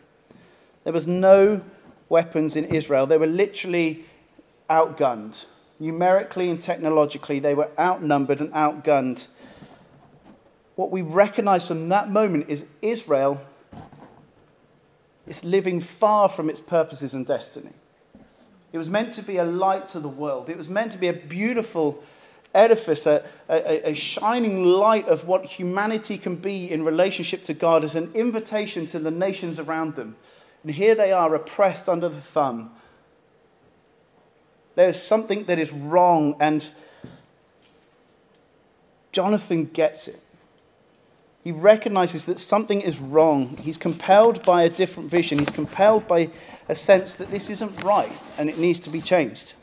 There 0.84 0.94
was 0.94 1.08
no 1.08 1.62
weapons 2.10 2.56
in 2.56 2.66
Israel. 2.66 3.08
They 3.08 3.18
were 3.18 3.26
literally 3.26 4.06
outgunned 4.70 5.46
numerically 5.84 6.50
and 6.50 6.62
technologically, 6.62 7.40
they 7.40 7.54
were 7.54 7.70
outnumbered 7.78 8.40
and 8.40 8.52
outgunned. 8.54 9.28
What 10.76 10.92
we 10.92 11.02
recognize 11.02 11.68
from 11.68 11.90
that 11.90 12.10
moment 12.10 12.46
is 12.48 12.66
Israel 12.82 13.42
is 15.28 15.44
living 15.44 15.80
far 15.80 16.28
from 16.28 16.50
its 16.50 16.60
purposes 16.60 17.14
and 17.14 17.26
destiny. 17.26 17.72
It 18.72 18.78
was 18.78 18.90
meant 18.90 19.12
to 19.14 19.22
be 19.22 19.38
a 19.38 19.46
light 19.46 19.88
to 19.88 20.00
the 20.00 20.10
world, 20.10 20.50
it 20.50 20.58
was 20.58 20.70
meant 20.70 20.92
to 20.94 20.98
be 20.98 21.08
a 21.08 21.14
beautiful 21.14 22.04
edifice, 22.54 23.06
a, 23.08 23.26
a, 23.50 23.90
a, 23.90 23.94
shining 23.96 24.64
light 24.64 25.08
of 25.08 25.28
what 25.28 25.44
humanity 25.44 26.18
can 26.18 26.36
be 26.36 26.70
in 26.70 26.84
relationship 26.84 27.44
to 27.46 27.54
God, 27.54 27.84
as 27.84 27.96
an 27.96 28.12
invitation 28.14 28.86
to 28.88 29.00
the 29.00 29.12
nations 29.12 29.60
around 29.60 29.96
them. 29.96 30.16
And 30.64 30.74
here 30.74 30.96
they 30.96 31.12
are, 31.12 31.34
oppressed 31.34 31.90
under 31.90 32.10
the 32.10 32.22
thumb. 32.22 32.72
There's 34.76 35.02
something 35.02 35.46
that 35.46 35.60
is 35.60 35.72
wrong, 35.72 36.36
and 36.40 36.68
Jonathan 39.12 39.66
gets 39.66 40.08
it. 40.08 40.23
He 41.44 41.52
recognizes 41.52 42.26
that 42.26 42.40
something 42.40 42.82
is 42.82 43.00
wrong. 43.00 43.58
He's 43.58 43.78
compelled 43.78 44.44
by 44.44 44.64
a 44.64 44.70
different 44.70 45.10
vision. 45.10 45.40
He's 45.40 45.50
compelled 45.50 46.08
by 46.08 46.30
a 46.70 46.76
sense 46.76 47.16
that 47.16 47.30
this 47.32 47.50
isn't 47.50 47.84
right 47.84 48.12
and 48.38 48.50
it 48.50 48.58
needs 48.58 48.80
to 48.82 48.90
be 48.90 49.02
changed. 49.02 49.54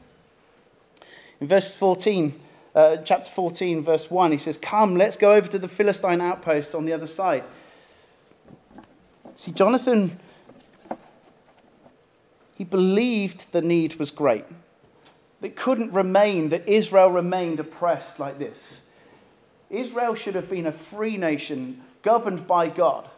In 1.41 1.47
verse 1.47 1.75
14, 1.75 2.39
uh, 2.75 2.99
chapter 2.99 3.31
14, 3.31 3.83
verse 3.83 4.11
1, 4.11 4.33
he 4.33 4.39
says, 4.39 4.59
Come, 4.59 4.97
let's 4.97 5.17
go 5.17 5.33
over 5.33 5.49
to 5.49 5.59
the 5.59 5.69
Philistine 5.69 6.21
outpost 6.21 6.75
on 6.75 6.85
the 6.85 6.93
other 6.93 7.07
side. 7.07 7.45
See, 9.37 9.53
Jonathan, 9.53 10.21
he 12.59 12.65
believed 12.65 13.53
the 13.53 13.63
need 13.63 13.95
was 13.95 14.11
great. 14.11 14.45
It 15.41 15.57
couldn't 15.57 15.93
remain 15.93 16.51
that 16.51 16.69
Israel 16.69 17.09
remained 17.09 17.59
oppressed 17.59 18.19
like 18.19 18.39
this. 18.39 18.83
Israel 19.71 20.15
should 20.15 20.35
have 20.35 20.51
been 20.51 20.67
a 20.67 20.73
free 20.73 21.17
nation 21.17 21.81
governed 22.03 22.47
by 22.47 22.69
God, 22.69 23.09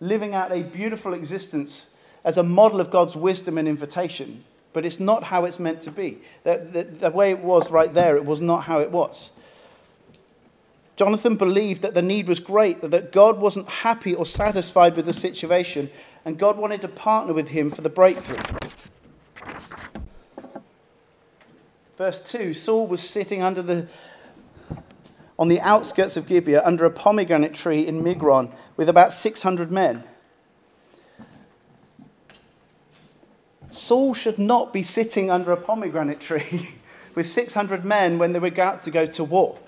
living 0.00 0.34
out 0.34 0.52
a 0.52 0.62
beautiful 0.62 1.14
existence 1.14 1.94
as 2.24 2.36
a 2.36 2.42
model 2.42 2.80
of 2.80 2.90
God's 2.90 3.16
wisdom 3.16 3.58
and 3.58 3.66
invitation. 3.66 4.44
But 4.72 4.84
it's 4.84 5.00
not 5.00 5.24
how 5.24 5.44
it's 5.44 5.58
meant 5.58 5.80
to 5.82 5.90
be. 5.90 6.18
The, 6.44 6.66
the, 6.70 6.84
the 6.84 7.10
way 7.10 7.30
it 7.30 7.40
was 7.40 7.70
right 7.70 7.92
there, 7.92 8.16
it 8.16 8.24
was 8.24 8.40
not 8.40 8.64
how 8.64 8.80
it 8.80 8.90
was. 8.90 9.32
Jonathan 10.96 11.36
believed 11.36 11.82
that 11.82 11.94
the 11.94 12.02
need 12.02 12.28
was 12.28 12.38
great, 12.38 12.80
that 12.82 13.12
God 13.12 13.38
wasn't 13.38 13.68
happy 13.68 14.14
or 14.14 14.26
satisfied 14.26 14.94
with 14.94 15.06
the 15.06 15.12
situation, 15.12 15.90
and 16.24 16.38
God 16.38 16.58
wanted 16.58 16.82
to 16.82 16.88
partner 16.88 17.32
with 17.32 17.48
him 17.48 17.70
for 17.70 17.80
the 17.80 17.88
breakthrough. 17.88 18.36
Verse 21.96 22.20
2 22.20 22.52
Saul 22.52 22.86
was 22.86 23.00
sitting 23.00 23.42
under 23.42 23.62
the, 23.62 23.88
on 25.38 25.48
the 25.48 25.60
outskirts 25.60 26.16
of 26.16 26.26
Gibeah 26.26 26.62
under 26.64 26.84
a 26.84 26.90
pomegranate 26.90 27.54
tree 27.54 27.86
in 27.86 28.02
Migron 28.02 28.52
with 28.76 28.88
about 28.88 29.12
600 29.12 29.70
men. 29.70 30.04
Saul 33.70 34.12
should 34.12 34.38
not 34.38 34.72
be 34.72 34.82
sitting 34.82 35.30
under 35.30 35.50
a 35.50 35.56
pomegranate 35.56 36.20
tree 36.20 36.76
with 37.14 37.26
600 37.26 37.84
men 37.84 38.18
when 38.18 38.32
they 38.32 38.38
were 38.38 38.48
about 38.48 38.82
to 38.82 38.90
go 38.90 39.06
to 39.06 39.24
war. 39.24 39.58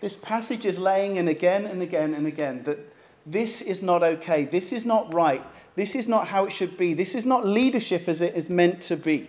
This 0.00 0.14
passage 0.14 0.64
is 0.64 0.78
laying 0.78 1.16
in 1.16 1.26
again 1.26 1.66
and 1.66 1.82
again 1.82 2.14
and 2.14 2.26
again 2.26 2.62
that 2.64 2.78
this 3.24 3.60
is 3.60 3.82
not 3.82 4.02
okay. 4.02 4.44
This 4.44 4.72
is 4.72 4.86
not 4.86 5.12
right. 5.12 5.42
This 5.74 5.94
is 5.94 6.06
not 6.06 6.28
how 6.28 6.44
it 6.44 6.52
should 6.52 6.78
be. 6.78 6.94
This 6.94 7.14
is 7.14 7.24
not 7.24 7.46
leadership 7.46 8.08
as 8.08 8.20
it 8.20 8.36
is 8.36 8.48
meant 8.48 8.82
to 8.82 8.96
be. 8.96 9.28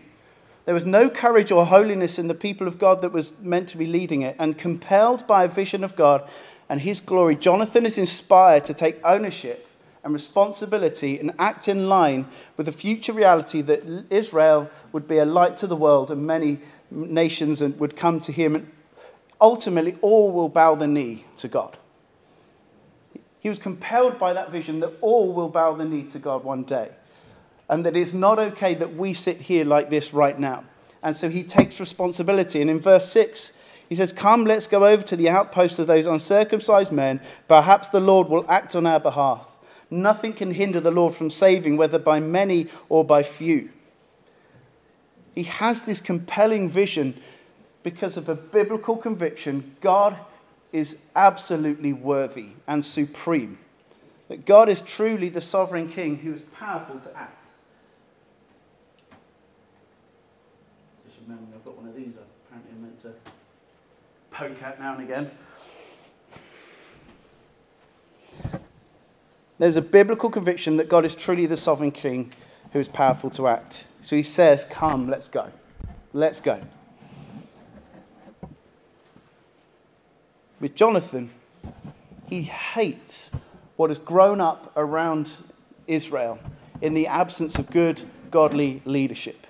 There 0.68 0.74
was 0.74 0.86
no 0.86 1.10
courage 1.10 1.50
or 1.50 1.66
holiness 1.66 2.20
in 2.20 2.28
the 2.28 2.36
people 2.36 2.68
of 2.68 2.78
God 2.78 3.02
that 3.02 3.14
was 3.14 3.32
meant 3.40 3.70
to 3.70 3.78
be 3.78 3.86
leading 3.86 4.24
it. 4.24 4.36
And 4.38 4.58
compelled 4.58 5.26
by 5.26 5.46
a 5.46 5.48
vision 5.48 5.82
of 5.82 5.96
God 5.96 6.30
and 6.68 6.82
his 6.82 7.00
glory, 7.00 7.38
Jonathan 7.38 7.86
is 7.86 7.98
inspired 7.98 8.66
to 8.66 8.74
take 8.74 9.00
ownership 9.02 9.66
and 10.04 10.12
responsibility 10.12 11.20
and 11.20 11.32
act 11.40 11.70
in 11.70 11.88
line 11.88 12.28
with 12.58 12.66
the 12.66 12.74
future 12.74 13.14
reality 13.14 13.62
that 13.62 13.82
Israel 14.10 14.70
would 14.92 15.08
be 15.08 15.20
a 15.20 15.24
light 15.24 15.56
to 15.56 15.68
the 15.68 15.76
world 15.78 16.12
and 16.12 16.28
many 16.28 16.60
nations 16.92 17.62
would 17.62 17.96
come 17.96 18.20
to 18.20 18.34
him. 18.34 18.54
And 18.54 18.70
ultimately, 19.40 19.96
all 20.02 20.34
will 20.34 20.50
bow 20.50 20.76
the 20.76 20.86
knee 20.86 21.24
to 21.38 21.48
God. 21.48 21.78
He 23.40 23.48
was 23.48 23.58
compelled 23.58 24.20
by 24.20 24.34
that 24.34 24.52
vision 24.52 24.82
that 24.82 24.92
all 25.00 25.32
will 25.32 25.48
bow 25.48 25.76
the 25.76 25.86
knee 25.86 26.04
to 26.10 26.20
God 26.20 26.44
one 26.44 26.64
day. 26.64 26.90
And 27.70 27.86
that 27.86 27.96
it's 27.96 28.14
not 28.14 28.40
okay 28.40 28.74
that 28.76 28.96
we 28.96 29.14
sit 29.14 29.42
here 29.42 29.66
like 29.66 29.90
this 29.90 30.14
right 30.14 30.40
now. 30.40 30.64
And 31.04 31.16
so 31.16 31.30
he 31.30 31.44
takes 31.44 31.80
responsibility. 31.80 32.62
And 32.62 32.70
in 32.70 32.80
verse 32.80 33.10
6, 33.12 33.52
he 33.90 33.96
says, 33.96 34.12
Come, 34.14 34.46
let's 34.46 34.68
go 34.68 34.86
over 34.86 35.04
to 35.04 35.16
the 35.16 35.30
outpost 35.30 35.80
of 35.80 35.88
those 35.88 36.08
uncircumcised 36.08 36.92
men. 36.92 37.22
Perhaps 37.48 37.90
the 37.90 38.00
Lord 38.00 38.30
will 38.30 38.50
act 38.50 38.76
on 38.76 38.86
our 38.86 39.00
behalf. 39.00 39.58
Nothing 39.90 40.34
can 40.34 40.52
hinder 40.52 40.80
the 40.80 40.92
Lord 40.92 41.14
from 41.16 41.30
saving, 41.30 41.78
whether 41.78 42.00
by 42.00 42.20
many 42.20 42.68
or 42.90 43.06
by 43.06 43.24
few. 43.24 43.70
He 45.34 45.44
has 45.44 45.84
this 45.84 46.02
compelling 46.02 46.68
vision 46.68 47.22
because 47.84 48.18
of 48.18 48.28
a 48.28 48.36
biblical 48.36 48.98
conviction 48.98 49.76
God 49.80 50.18
is 50.74 50.98
absolutely 51.16 51.94
worthy 51.94 52.50
and 52.68 52.84
supreme. 52.84 53.60
That 54.28 54.46
God 54.46 54.68
is 54.68 54.82
truly 54.82 55.30
the 55.30 55.40
sovereign 55.40 55.88
king 55.88 56.18
who 56.18 56.34
is 56.34 56.42
powerful 56.54 57.00
to 57.00 57.18
act. 57.18 57.37
Remembering 61.28 61.54
I've 61.56 61.66
got 61.66 61.78
one 61.78 61.90
of 61.90 61.96
these, 61.96 62.14
apparently 62.46 62.72
I'm 62.74 62.82
meant 62.84 63.02
to 63.02 63.12
poke 64.32 64.64
out 64.64 64.80
now 64.80 64.94
and 64.94 65.04
again. 65.04 65.32
There's 69.60 69.76
a 69.76 69.82
biblical 69.82 70.30
conviction 70.30 70.78
that 70.78 70.88
God 70.88 71.04
is 71.04 71.16
truly 71.16 71.46
the 71.46 71.58
sovereign 71.58 71.92
king 71.92 72.32
who 72.72 72.80
is 72.80 72.88
powerful 72.88 73.30
to 73.32 73.48
act. 73.48 73.86
So 74.02 74.16
he 74.16 74.24
says, 74.24 74.66
Come, 74.70 75.10
let's 75.10 75.28
go. 75.28 75.52
Let's 76.14 76.40
go. 76.40 76.62
With 80.62 80.76
Jonathan, 80.76 81.32
he 82.30 82.44
hates 82.44 83.32
what 83.76 83.90
has 83.90 84.00
grown 84.00 84.40
up 84.40 84.72
around 84.78 85.36
Israel 85.88 86.40
in 86.82 86.94
the 86.94 87.08
absence 87.08 87.60
of 87.60 87.70
good, 87.70 88.04
godly 88.32 88.82
leadership. 88.86 89.47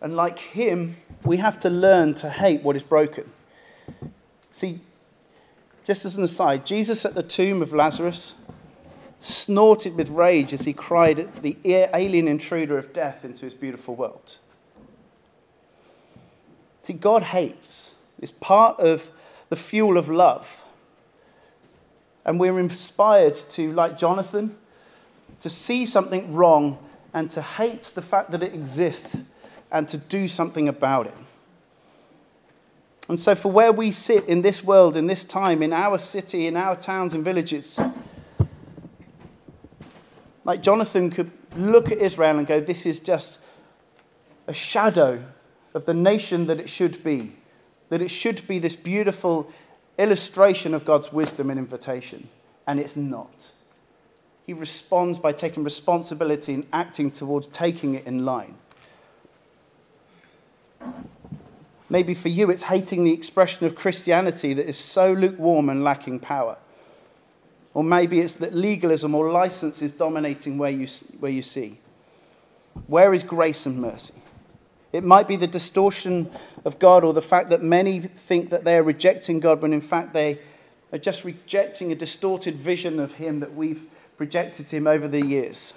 And 0.00 0.14
like 0.14 0.38
him, 0.38 0.96
we 1.24 1.38
have 1.38 1.58
to 1.60 1.70
learn 1.70 2.14
to 2.16 2.30
hate 2.30 2.62
what 2.62 2.76
is 2.76 2.82
broken. 2.82 3.30
See, 4.52 4.80
just 5.84 6.04
as 6.04 6.16
an 6.16 6.24
aside, 6.24 6.66
Jesus 6.66 7.04
at 7.04 7.14
the 7.14 7.22
tomb 7.22 7.62
of 7.62 7.72
Lazarus 7.72 8.34
snorted 9.20 9.96
with 9.96 10.08
rage 10.10 10.52
as 10.52 10.64
he 10.64 10.72
cried 10.72 11.18
at 11.18 11.42
the 11.42 11.56
alien 11.64 12.28
intruder 12.28 12.78
of 12.78 12.92
death 12.92 13.24
into 13.24 13.44
his 13.44 13.54
beautiful 13.54 13.96
world. 13.96 14.38
See, 16.82 16.92
God 16.92 17.22
hates. 17.22 17.96
It's 18.20 18.32
part 18.32 18.78
of 18.78 19.10
the 19.48 19.56
fuel 19.56 19.98
of 19.98 20.08
love. 20.08 20.64
And 22.24 22.38
we're 22.38 22.58
inspired 22.58 23.36
to, 23.50 23.72
like 23.72 23.98
Jonathan, 23.98 24.56
to 25.40 25.50
see 25.50 25.86
something 25.86 26.32
wrong 26.32 26.78
and 27.12 27.30
to 27.30 27.42
hate 27.42 27.90
the 27.94 28.02
fact 28.02 28.30
that 28.30 28.42
it 28.42 28.54
exists 28.54 29.22
and 29.70 29.88
to 29.88 29.96
do 29.96 30.28
something 30.28 30.68
about 30.68 31.06
it. 31.06 31.14
And 33.08 33.18
so, 33.18 33.34
for 33.34 33.50
where 33.50 33.72
we 33.72 33.90
sit 33.90 34.26
in 34.26 34.42
this 34.42 34.62
world, 34.62 34.96
in 34.96 35.06
this 35.06 35.24
time, 35.24 35.62
in 35.62 35.72
our 35.72 35.98
city, 35.98 36.46
in 36.46 36.56
our 36.56 36.76
towns 36.76 37.14
and 37.14 37.24
villages, 37.24 37.80
like 40.44 40.62
Jonathan 40.62 41.10
could 41.10 41.30
look 41.56 41.90
at 41.90 41.98
Israel 41.98 42.38
and 42.38 42.46
go, 42.46 42.60
This 42.60 42.84
is 42.84 43.00
just 43.00 43.38
a 44.46 44.52
shadow 44.52 45.24
of 45.74 45.84
the 45.84 45.94
nation 45.94 46.46
that 46.46 46.60
it 46.60 46.68
should 46.68 47.02
be, 47.02 47.34
that 47.88 48.02
it 48.02 48.10
should 48.10 48.46
be 48.46 48.58
this 48.58 48.76
beautiful 48.76 49.50
illustration 49.98 50.74
of 50.74 50.84
God's 50.84 51.12
wisdom 51.12 51.50
and 51.50 51.58
invitation. 51.58 52.28
And 52.66 52.78
it's 52.78 52.96
not. 52.96 53.52
He 54.46 54.52
responds 54.52 55.18
by 55.18 55.32
taking 55.32 55.64
responsibility 55.64 56.54
and 56.54 56.66
acting 56.72 57.10
towards 57.10 57.48
taking 57.48 57.94
it 57.94 58.06
in 58.06 58.24
line. 58.24 58.54
Maybe 61.90 62.14
for 62.14 62.28
you, 62.28 62.50
it's 62.50 62.64
hating 62.64 63.04
the 63.04 63.12
expression 63.12 63.64
of 63.66 63.74
Christianity 63.74 64.52
that 64.54 64.68
is 64.68 64.76
so 64.76 65.12
lukewarm 65.12 65.70
and 65.70 65.82
lacking 65.82 66.20
power. 66.20 66.58
Or 67.74 67.82
maybe 67.82 68.20
it's 68.20 68.34
that 68.36 68.54
legalism 68.54 69.14
or 69.14 69.30
license 69.30 69.82
is 69.82 69.92
dominating 69.92 70.58
where 70.58 70.70
you, 70.70 70.86
where 71.20 71.32
you 71.32 71.42
see. 71.42 71.78
Where 72.86 73.14
is 73.14 73.22
grace 73.22 73.66
and 73.66 73.78
mercy? 73.78 74.14
It 74.92 75.04
might 75.04 75.28
be 75.28 75.36
the 75.36 75.46
distortion 75.46 76.30
of 76.64 76.78
God 76.78 77.04
or 77.04 77.12
the 77.12 77.22
fact 77.22 77.50
that 77.50 77.62
many 77.62 78.00
think 78.00 78.50
that 78.50 78.64
they 78.64 78.76
are 78.76 78.82
rejecting 78.82 79.40
God 79.40 79.60
when 79.62 79.72
in 79.72 79.80
fact 79.80 80.14
they 80.14 80.40
are 80.92 80.98
just 80.98 81.24
rejecting 81.24 81.92
a 81.92 81.94
distorted 81.94 82.56
vision 82.56 82.98
of 82.98 83.14
Him 83.14 83.40
that 83.40 83.54
we've 83.54 83.84
projected 84.16 84.70
Him 84.70 84.86
over 84.86 85.06
the 85.06 85.24
years. 85.24 85.74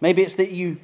Maybe 0.00 0.22
it's 0.22 0.34
that 0.34 0.50
you 0.50 0.78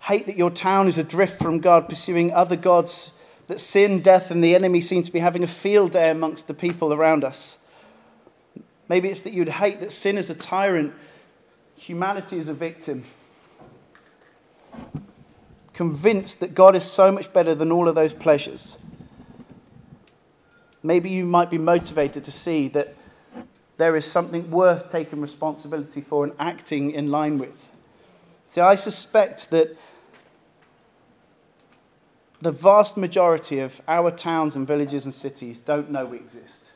hate 0.00 0.26
that 0.26 0.36
your 0.36 0.50
town 0.50 0.88
is 0.88 0.98
adrift 0.98 1.38
from 1.38 1.60
God, 1.60 1.88
pursuing 1.88 2.32
other 2.32 2.56
gods, 2.56 3.12
that 3.46 3.60
sin, 3.60 4.00
death, 4.00 4.30
and 4.30 4.42
the 4.42 4.54
enemy 4.54 4.80
seem 4.80 5.02
to 5.02 5.12
be 5.12 5.18
having 5.18 5.42
a 5.42 5.48
field 5.48 5.92
day 5.92 6.10
amongst 6.10 6.46
the 6.46 6.54
people 6.54 6.92
around 6.92 7.24
us. 7.24 7.58
Maybe 8.88 9.08
it's 9.08 9.20
that 9.22 9.32
you'd 9.32 9.48
hate 9.48 9.80
that 9.80 9.92
sin 9.92 10.18
is 10.18 10.30
a 10.30 10.34
tyrant, 10.34 10.94
humanity 11.76 12.38
is 12.38 12.48
a 12.48 12.54
victim. 12.54 13.04
convinced 15.80 16.40
that 16.40 16.54
God 16.54 16.76
is 16.76 16.84
so 16.84 17.10
much 17.10 17.32
better 17.32 17.54
than 17.54 17.72
all 17.72 17.88
of 17.88 17.94
those 17.94 18.12
pleasures. 18.12 18.76
Maybe 20.82 21.08
you 21.08 21.24
might 21.24 21.48
be 21.48 21.56
motivated 21.56 22.22
to 22.24 22.30
see 22.30 22.68
that 22.68 22.94
there 23.78 23.96
is 23.96 24.04
something 24.04 24.50
worth 24.50 24.90
taking 24.90 25.22
responsibility 25.22 26.02
for 26.02 26.22
and 26.24 26.34
acting 26.38 26.90
in 26.90 27.10
line 27.10 27.38
with. 27.38 27.70
See, 28.46 28.60
I 28.60 28.74
suspect 28.74 29.50
that 29.52 29.74
the 32.40 32.52
vast 32.52 32.96
majority 32.96 33.58
of 33.58 33.80
our 33.86 34.10
towns 34.10 34.56
and 34.56 34.66
villages 34.66 35.04
and 35.04 35.14
cities 35.14 35.60
don't 35.60 35.90
know 35.90 36.06
we 36.06 36.16
exist, 36.16 36.72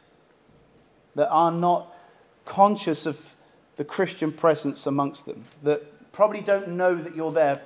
that 1.15 1.29
are 1.31 1.53
not 1.53 1.95
conscious 2.45 3.07
of 3.07 3.35
the 3.77 3.85
Christian 3.85 4.31
presence 4.33 4.87
amongst 4.87 5.27
them, 5.27 5.45
that 5.63 6.13
probably 6.13 6.41
don't 6.41 6.69
know 6.69 6.95
that 6.95 7.17
you're 7.17 7.33
there 7.33 7.63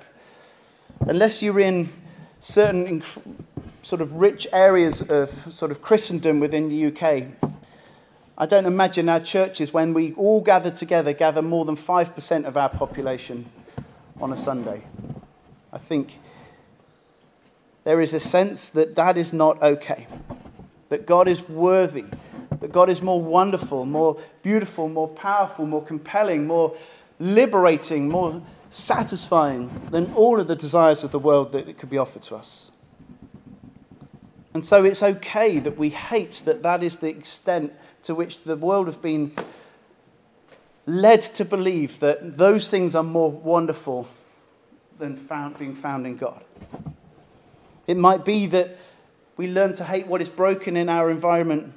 unless 1.01 1.41
you're 1.41 1.59
in 1.59 1.89
certain 2.41 3.03
sort 3.83 4.01
of 4.01 4.13
rich 4.13 4.47
areas 4.51 5.01
of 5.01 5.29
sort 5.53 5.71
of 5.71 5.81
Christendom 5.81 6.39
within 6.39 6.69
the 6.69 6.87
UK. 6.87 7.51
I 8.37 8.45
don't 8.45 8.65
imagine 8.65 9.09
our 9.09 9.19
churches, 9.19 9.73
when 9.73 9.93
we 9.93 10.13
all 10.13 10.39
gather 10.39 10.71
together, 10.71 11.11
gather 11.11 11.41
more 11.41 11.65
than 11.65 11.75
5% 11.75 12.45
of 12.45 12.55
our 12.55 12.69
population 12.69 13.49
on 14.21 14.31
a 14.31 14.37
Sunday. 14.37 14.83
I 15.73 15.77
think 15.77 16.19
there 17.89 18.01
is 18.01 18.13
a 18.13 18.19
sense 18.19 18.69
that 18.69 18.95
that 18.97 19.17
is 19.17 19.33
not 19.33 19.59
okay, 19.63 20.05
that 20.89 21.07
God 21.07 21.27
is 21.27 21.49
worthy, 21.49 22.05
that 22.59 22.71
God 22.71 22.87
is 22.87 23.01
more 23.01 23.19
wonderful, 23.19 23.83
more 23.83 24.15
beautiful, 24.43 24.87
more 24.87 25.07
powerful, 25.07 25.65
more 25.65 25.83
compelling, 25.83 26.45
more 26.45 26.77
liberating, 27.19 28.07
more 28.07 28.43
satisfying 28.69 29.71
than 29.89 30.13
all 30.13 30.39
of 30.39 30.47
the 30.47 30.55
desires 30.55 31.03
of 31.03 31.09
the 31.09 31.17
world 31.17 31.51
that 31.53 31.79
could 31.79 31.89
be 31.89 31.97
offered 31.97 32.21
to 32.21 32.35
us. 32.35 32.69
And 34.53 34.63
so 34.63 34.83
it's 34.83 35.01
okay 35.01 35.57
that 35.57 35.75
we 35.75 35.89
hate 35.89 36.43
that 36.45 36.61
that 36.61 36.83
is 36.83 36.97
the 36.97 37.07
extent 37.07 37.73
to 38.03 38.13
which 38.13 38.43
the 38.43 38.55
world 38.55 38.85
has 38.85 38.97
been 38.97 39.31
led 40.85 41.23
to 41.23 41.43
believe 41.43 42.01
that 42.01 42.37
those 42.37 42.69
things 42.69 42.93
are 42.93 43.01
more 43.01 43.31
wonderful 43.31 44.07
than 44.99 45.15
found, 45.15 45.57
being 45.57 45.73
found 45.73 46.05
in 46.05 46.17
God. 46.17 46.43
It 47.89 47.97
might 47.97 48.23
be 48.23 48.45
that 48.45 48.77
we 49.35 49.51
learn 49.51 49.73
to 49.73 49.83
hate 49.83 50.05
what 50.05 50.21
is 50.21 50.29
broken 50.29 50.77
in 50.77 50.89
our 50.89 51.09
environment, 51.09 51.73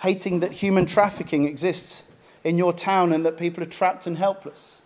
hating 0.00 0.40
that 0.40 0.52
human 0.52 0.84
trafficking 0.84 1.46
exists 1.46 2.02
in 2.44 2.58
your 2.58 2.74
town 2.74 3.14
and 3.14 3.24
that 3.24 3.38
people 3.38 3.62
are 3.62 3.66
trapped 3.66 4.06
and 4.06 4.18
helpless. 4.18 4.82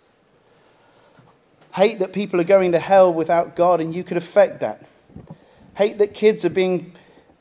Hate 1.74 1.98
that 1.98 2.12
people 2.12 2.40
are 2.40 2.44
going 2.44 2.70
to 2.70 2.78
hell 2.78 3.12
without 3.12 3.56
God 3.56 3.80
and 3.80 3.92
you 3.92 4.04
could 4.04 4.16
affect 4.16 4.60
that. 4.60 4.86
Hate 5.76 5.98
that 5.98 6.14
kids 6.14 6.44
are 6.44 6.50
being 6.50 6.92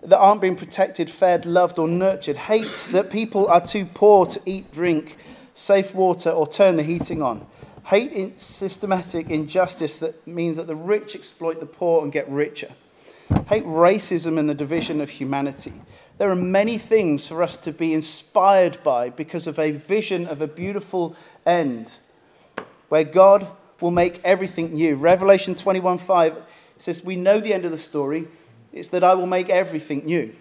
that 0.01 0.17
aren't 0.17 0.41
being 0.41 0.55
protected, 0.55 1.07
fed, 1.07 1.45
loved, 1.45 1.77
or 1.77 1.87
nurtured. 1.87 2.35
Hate 2.35 2.89
that 2.93 3.11
people 3.11 3.45
are 3.47 3.61
too 3.61 3.85
poor 3.85 4.25
to 4.25 4.41
eat, 4.47 4.71
drink, 4.71 5.17
safe 5.53 5.93
water, 5.93 6.31
or 6.31 6.47
turn 6.47 6.77
the 6.77 6.83
heating 6.83 7.21
on. 7.21 7.45
Hate 7.85 8.39
systematic 8.39 9.29
injustice 9.29 9.99
that 9.99 10.25
means 10.25 10.57
that 10.57 10.65
the 10.65 10.75
rich 10.75 11.13
exploit 11.13 11.59
the 11.59 11.67
poor 11.67 12.01
and 12.01 12.11
get 12.11 12.27
richer 12.27 12.73
hate 13.47 13.65
racism 13.65 14.37
and 14.37 14.49
the 14.49 14.53
division 14.53 15.01
of 15.01 15.09
humanity. 15.09 15.73
There 16.17 16.29
are 16.29 16.35
many 16.35 16.77
things 16.77 17.27
for 17.27 17.41
us 17.41 17.57
to 17.57 17.71
be 17.71 17.93
inspired 17.93 18.81
by 18.83 19.09
because 19.09 19.47
of 19.47 19.57
a 19.59 19.71
vision 19.71 20.27
of 20.27 20.41
a 20.41 20.47
beautiful 20.47 21.15
end 21.45 21.99
where 22.89 23.03
God 23.03 23.47
will 23.81 23.91
make 23.91 24.21
everything 24.23 24.73
new. 24.73 24.95
Revelation 24.95 25.55
21:5 25.55 26.41
says, 26.77 27.03
We 27.03 27.15
know 27.15 27.39
the 27.39 27.53
end 27.53 27.65
of 27.65 27.71
the 27.71 27.77
story. 27.77 28.27
It's 28.71 28.89
that 28.89 29.03
I 29.03 29.13
will 29.13 29.27
make 29.27 29.49
everything 29.49 30.05
new. 30.05 30.35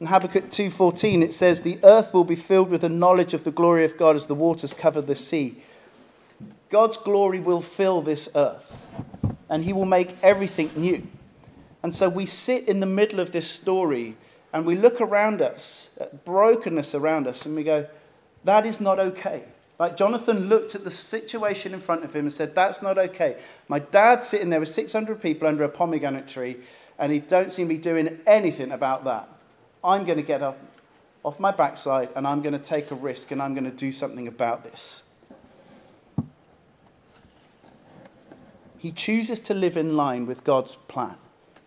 In 0.00 0.06
Habakkuk 0.06 0.50
2:14 0.50 1.22
it 1.22 1.32
says 1.32 1.60
the 1.60 1.78
earth 1.84 2.12
will 2.12 2.24
be 2.24 2.34
filled 2.34 2.70
with 2.70 2.80
the 2.80 2.88
knowledge 2.88 3.34
of 3.34 3.44
the 3.44 3.52
glory 3.52 3.84
of 3.84 3.96
God 3.96 4.16
as 4.16 4.26
the 4.26 4.34
waters 4.34 4.74
cover 4.74 5.00
the 5.00 5.14
sea. 5.14 5.62
God's 6.70 6.96
glory 6.96 7.38
will 7.38 7.60
fill 7.60 8.02
this 8.02 8.28
earth 8.34 8.84
and 9.48 9.62
he 9.62 9.72
will 9.72 9.84
make 9.84 10.16
everything 10.22 10.70
new. 10.74 11.06
And 11.82 11.94
so 11.94 12.08
we 12.08 12.26
sit 12.26 12.68
in 12.68 12.80
the 12.80 12.86
middle 12.86 13.20
of 13.20 13.32
this 13.32 13.48
story 13.50 14.16
and 14.52 14.64
we 14.66 14.76
look 14.76 15.00
around 15.00 15.42
us 15.42 15.90
at 16.00 16.24
brokenness 16.24 16.94
around 16.94 17.26
us 17.26 17.46
and 17.46 17.56
we 17.56 17.64
go, 17.64 17.86
that 18.44 18.66
is 18.66 18.80
not 18.80 18.98
okay. 18.98 19.44
Like 19.78 19.96
Jonathan 19.96 20.48
looked 20.48 20.74
at 20.74 20.84
the 20.84 20.90
situation 20.90 21.74
in 21.74 21.80
front 21.80 22.04
of 22.04 22.14
him 22.14 22.26
and 22.26 22.32
said, 22.32 22.54
That's 22.54 22.82
not 22.82 22.98
okay. 22.98 23.40
My 23.66 23.80
dad's 23.80 24.28
sitting 24.28 24.50
there 24.50 24.60
with 24.60 24.68
600 24.68 25.20
people 25.20 25.48
under 25.48 25.64
a 25.64 25.68
pomegranate 25.68 26.28
tree, 26.28 26.58
and 26.98 27.10
he 27.10 27.18
don't 27.18 27.52
seem 27.52 27.68
to 27.68 27.74
be 27.74 27.80
doing 27.80 28.20
anything 28.26 28.70
about 28.70 29.04
that. 29.04 29.28
I'm 29.82 30.04
going 30.04 30.18
to 30.18 30.22
get 30.22 30.42
up 30.42 30.58
off 31.24 31.38
my 31.38 31.50
backside 31.50 32.10
and 32.14 32.26
I'm 32.26 32.42
going 32.42 32.52
to 32.52 32.58
take 32.58 32.90
a 32.90 32.94
risk 32.94 33.30
and 33.30 33.40
I'm 33.40 33.54
going 33.54 33.64
to 33.64 33.70
do 33.70 33.92
something 33.92 34.26
about 34.26 34.64
this. 34.64 35.02
He 38.78 38.90
chooses 38.90 39.38
to 39.40 39.54
live 39.54 39.76
in 39.76 39.96
line 39.96 40.26
with 40.26 40.42
God's 40.42 40.76
plan. 40.88 41.14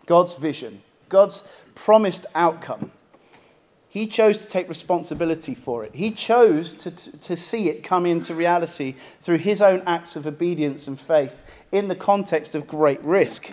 God's 0.05 0.33
vision, 0.33 0.81
God's 1.09 1.43
promised 1.73 2.25
outcome. 2.35 2.91
He 3.87 4.07
chose 4.07 4.43
to 4.43 4.47
take 4.49 4.67
responsibility 4.67 5.55
for 5.55 5.85
it. 5.85 5.95
He 5.95 6.11
chose 6.11 6.73
to, 6.73 6.91
to 6.91 7.35
see 7.35 7.69
it 7.69 7.81
come 7.83 8.05
into 8.05 8.35
reality 8.35 8.95
through 9.21 9.37
his 9.37 9.61
own 9.61 9.83
acts 9.87 10.17
of 10.17 10.27
obedience 10.27 10.87
and 10.87 10.99
faith 10.99 11.43
in 11.71 11.87
the 11.87 11.95
context 11.95 12.55
of 12.55 12.67
great 12.67 13.01
risk. 13.03 13.51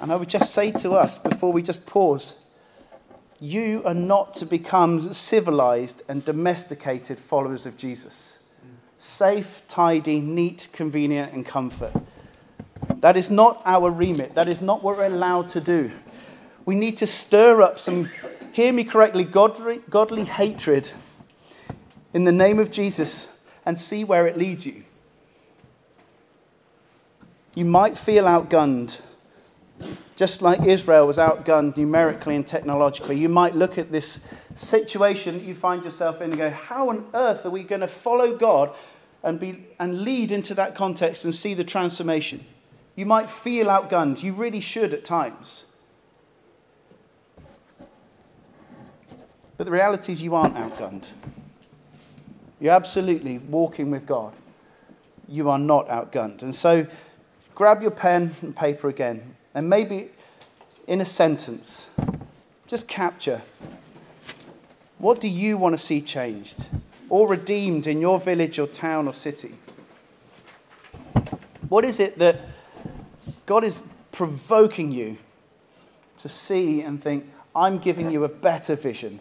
And 0.00 0.10
I 0.10 0.16
would 0.16 0.30
just 0.30 0.54
say 0.54 0.72
to 0.72 0.92
us 0.92 1.18
before 1.18 1.52
we 1.52 1.62
just 1.62 1.84
pause 1.84 2.36
you 3.40 3.82
are 3.86 3.94
not 3.94 4.34
to 4.34 4.44
become 4.44 5.00
civilized 5.14 6.02
and 6.08 6.22
domesticated 6.24 7.18
followers 7.18 7.64
of 7.64 7.76
Jesus. 7.76 8.38
Safe, 8.98 9.62
tidy, 9.66 10.20
neat, 10.20 10.68
convenient, 10.72 11.32
and 11.32 11.46
comfort. 11.46 11.92
That 12.98 13.16
is 13.16 13.30
not 13.30 13.62
our 13.64 13.90
remit. 13.90 14.34
That 14.34 14.48
is 14.48 14.60
not 14.60 14.82
what 14.82 14.96
we're 14.96 15.06
allowed 15.06 15.48
to 15.50 15.60
do. 15.60 15.90
We 16.64 16.74
need 16.74 16.96
to 16.98 17.06
stir 17.06 17.62
up 17.62 17.78
some, 17.78 18.10
hear 18.52 18.72
me 18.72 18.84
correctly, 18.84 19.24
godly, 19.24 19.78
godly 19.88 20.24
hatred 20.24 20.92
in 22.12 22.24
the 22.24 22.32
name 22.32 22.58
of 22.58 22.70
Jesus 22.70 23.28
and 23.64 23.78
see 23.78 24.04
where 24.04 24.26
it 24.26 24.36
leads 24.36 24.66
you. 24.66 24.84
You 27.54 27.64
might 27.64 27.96
feel 27.96 28.24
outgunned, 28.24 29.00
just 30.14 30.42
like 30.42 30.64
Israel 30.66 31.06
was 31.06 31.18
outgunned 31.18 31.76
numerically 31.76 32.36
and 32.36 32.46
technologically. 32.46 33.18
You 33.18 33.28
might 33.28 33.56
look 33.56 33.76
at 33.78 33.90
this 33.90 34.20
situation 34.54 35.38
that 35.38 35.44
you 35.44 35.54
find 35.54 35.84
yourself 35.84 36.20
in 36.20 36.30
and 36.30 36.38
go, 36.38 36.50
How 36.50 36.90
on 36.90 37.06
earth 37.14 37.44
are 37.44 37.50
we 37.50 37.64
going 37.64 37.80
to 37.80 37.88
follow 37.88 38.36
God 38.36 38.72
and, 39.22 39.40
be, 39.40 39.66
and 39.78 40.02
lead 40.02 40.30
into 40.30 40.54
that 40.54 40.74
context 40.74 41.24
and 41.24 41.34
see 41.34 41.54
the 41.54 41.64
transformation? 41.64 42.44
You 43.00 43.06
might 43.06 43.30
feel 43.30 43.68
outgunned. 43.68 44.22
You 44.22 44.34
really 44.34 44.60
should 44.60 44.92
at 44.92 45.06
times. 45.06 45.64
But 49.56 49.64
the 49.64 49.70
reality 49.70 50.12
is, 50.12 50.22
you 50.22 50.34
aren't 50.34 50.54
outgunned. 50.54 51.08
You're 52.60 52.74
absolutely 52.74 53.38
walking 53.38 53.90
with 53.90 54.04
God. 54.04 54.34
You 55.26 55.48
are 55.48 55.58
not 55.58 55.88
outgunned. 55.88 56.42
And 56.42 56.54
so, 56.54 56.86
grab 57.54 57.80
your 57.80 57.90
pen 57.90 58.34
and 58.42 58.54
paper 58.54 58.90
again, 58.90 59.34
and 59.54 59.70
maybe 59.70 60.10
in 60.86 61.00
a 61.00 61.06
sentence, 61.06 61.86
just 62.66 62.86
capture 62.86 63.40
what 64.98 65.22
do 65.22 65.28
you 65.28 65.56
want 65.56 65.72
to 65.72 65.78
see 65.78 66.02
changed 66.02 66.68
or 67.08 67.26
redeemed 67.26 67.86
in 67.86 68.02
your 68.02 68.20
village 68.20 68.58
or 68.58 68.66
town 68.66 69.08
or 69.08 69.14
city? 69.14 69.54
What 71.70 71.86
is 71.86 71.98
it 71.98 72.18
that 72.18 72.42
God 73.46 73.64
is 73.64 73.82
provoking 74.12 74.92
you 74.92 75.18
to 76.18 76.28
see 76.28 76.82
and 76.82 77.02
think, 77.02 77.28
I'm 77.54 77.78
giving 77.78 78.10
you 78.10 78.24
a 78.24 78.28
better 78.28 78.76
vision. 78.76 79.20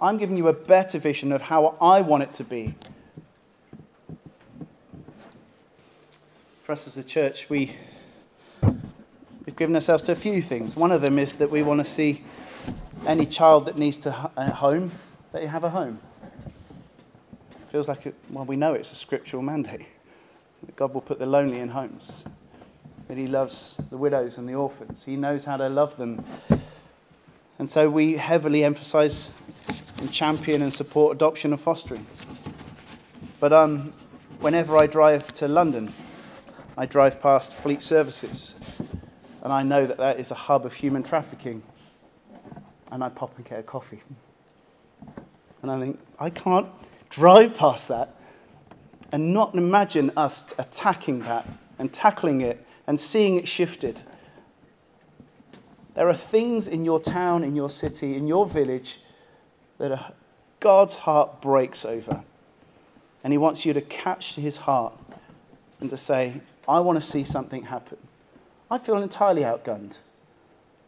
I'm 0.00 0.18
giving 0.18 0.36
you 0.36 0.48
a 0.48 0.52
better 0.52 0.98
vision 0.98 1.32
of 1.32 1.42
how 1.42 1.76
I 1.80 2.00
want 2.00 2.22
it 2.22 2.32
to 2.34 2.44
be. 2.44 2.74
For 6.60 6.72
us 6.72 6.86
as 6.86 6.96
a 6.96 7.04
church, 7.04 7.50
we, 7.50 7.76
we've 8.62 9.56
given 9.56 9.74
ourselves 9.74 10.04
to 10.04 10.12
a 10.12 10.16
few 10.16 10.40
things. 10.40 10.76
One 10.76 10.92
of 10.92 11.02
them 11.02 11.18
is 11.18 11.34
that 11.34 11.50
we 11.50 11.62
want 11.62 11.84
to 11.84 11.90
see 11.90 12.22
any 13.06 13.26
child 13.26 13.66
that 13.66 13.76
needs 13.76 13.96
to 13.98 14.30
a 14.36 14.50
home, 14.50 14.92
that 15.32 15.42
you 15.42 15.48
have 15.48 15.64
a 15.64 15.70
home. 15.70 15.98
It 17.50 17.68
feels 17.68 17.88
like, 17.88 18.06
it, 18.06 18.14
well, 18.30 18.44
we 18.44 18.56
know 18.56 18.74
it's 18.74 18.92
a 18.92 18.96
scriptural 18.96 19.42
mandate. 19.42 19.86
That 20.64 20.76
God 20.76 20.94
will 20.94 21.00
put 21.00 21.18
the 21.18 21.26
lonely 21.26 21.58
in 21.58 21.70
homes 21.70 22.24
he 23.18 23.26
loves 23.26 23.80
the 23.90 23.96
widows 23.96 24.38
and 24.38 24.48
the 24.48 24.54
orphans. 24.54 25.04
He 25.04 25.16
knows 25.16 25.44
how 25.44 25.56
to 25.56 25.68
love 25.68 25.96
them. 25.96 26.24
And 27.58 27.68
so 27.68 27.90
we 27.90 28.16
heavily 28.16 28.64
emphasize 28.64 29.30
and 29.98 30.12
champion 30.12 30.62
and 30.62 30.72
support 30.72 31.16
adoption 31.16 31.52
and 31.52 31.60
fostering. 31.60 32.06
But 33.38 33.52
um, 33.52 33.92
whenever 34.40 34.76
I 34.76 34.86
drive 34.86 35.32
to 35.34 35.48
London, 35.48 35.92
I 36.76 36.86
drive 36.86 37.20
past 37.20 37.52
Fleet 37.52 37.82
Services, 37.82 38.54
and 39.42 39.52
I 39.52 39.62
know 39.62 39.86
that 39.86 39.98
that 39.98 40.18
is 40.18 40.30
a 40.30 40.34
hub 40.34 40.64
of 40.64 40.74
human 40.74 41.02
trafficking. 41.02 41.62
And 42.90 43.04
I 43.04 43.08
pop 43.08 43.36
and 43.36 43.44
get 43.44 43.58
a 43.58 43.62
coffee. 43.62 44.02
And 45.62 45.70
I 45.70 45.78
think, 45.78 46.00
I 46.18 46.30
can't 46.30 46.68
drive 47.10 47.56
past 47.56 47.88
that 47.88 48.16
and 49.12 49.32
not 49.32 49.54
imagine 49.54 50.10
us 50.16 50.46
attacking 50.58 51.20
that 51.20 51.48
and 51.78 51.92
tackling 51.92 52.40
it 52.40 52.66
and 52.86 52.98
seeing 52.98 53.36
it 53.36 53.48
shifted. 53.48 54.02
There 55.94 56.08
are 56.08 56.14
things 56.14 56.66
in 56.66 56.84
your 56.84 57.00
town, 57.00 57.44
in 57.44 57.54
your 57.54 57.70
city, 57.70 58.16
in 58.16 58.26
your 58.26 58.46
village 58.46 59.00
that 59.78 60.14
God's 60.60 60.94
heart 60.94 61.40
breaks 61.40 61.84
over. 61.84 62.22
And 63.22 63.32
He 63.32 63.38
wants 63.38 63.64
you 63.64 63.72
to 63.72 63.80
catch 63.80 64.34
his 64.34 64.58
heart 64.58 64.94
and 65.80 65.90
to 65.90 65.96
say, 65.96 66.40
I 66.66 66.80
want 66.80 67.00
to 67.00 67.06
see 67.06 67.24
something 67.24 67.64
happen. 67.64 67.98
I 68.70 68.78
feel 68.78 68.96
entirely 68.96 69.42
outgunned. 69.42 69.98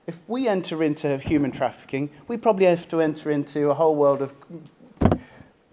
If 0.06 0.22
we 0.28 0.48
enter 0.48 0.82
into 0.82 1.18
human 1.18 1.50
trafficking, 1.50 2.10
we 2.28 2.36
probably 2.36 2.66
have 2.66 2.88
to 2.88 3.00
enter 3.00 3.30
into 3.30 3.70
a 3.70 3.74
whole 3.74 3.94
world 3.94 4.22
of 4.22 4.34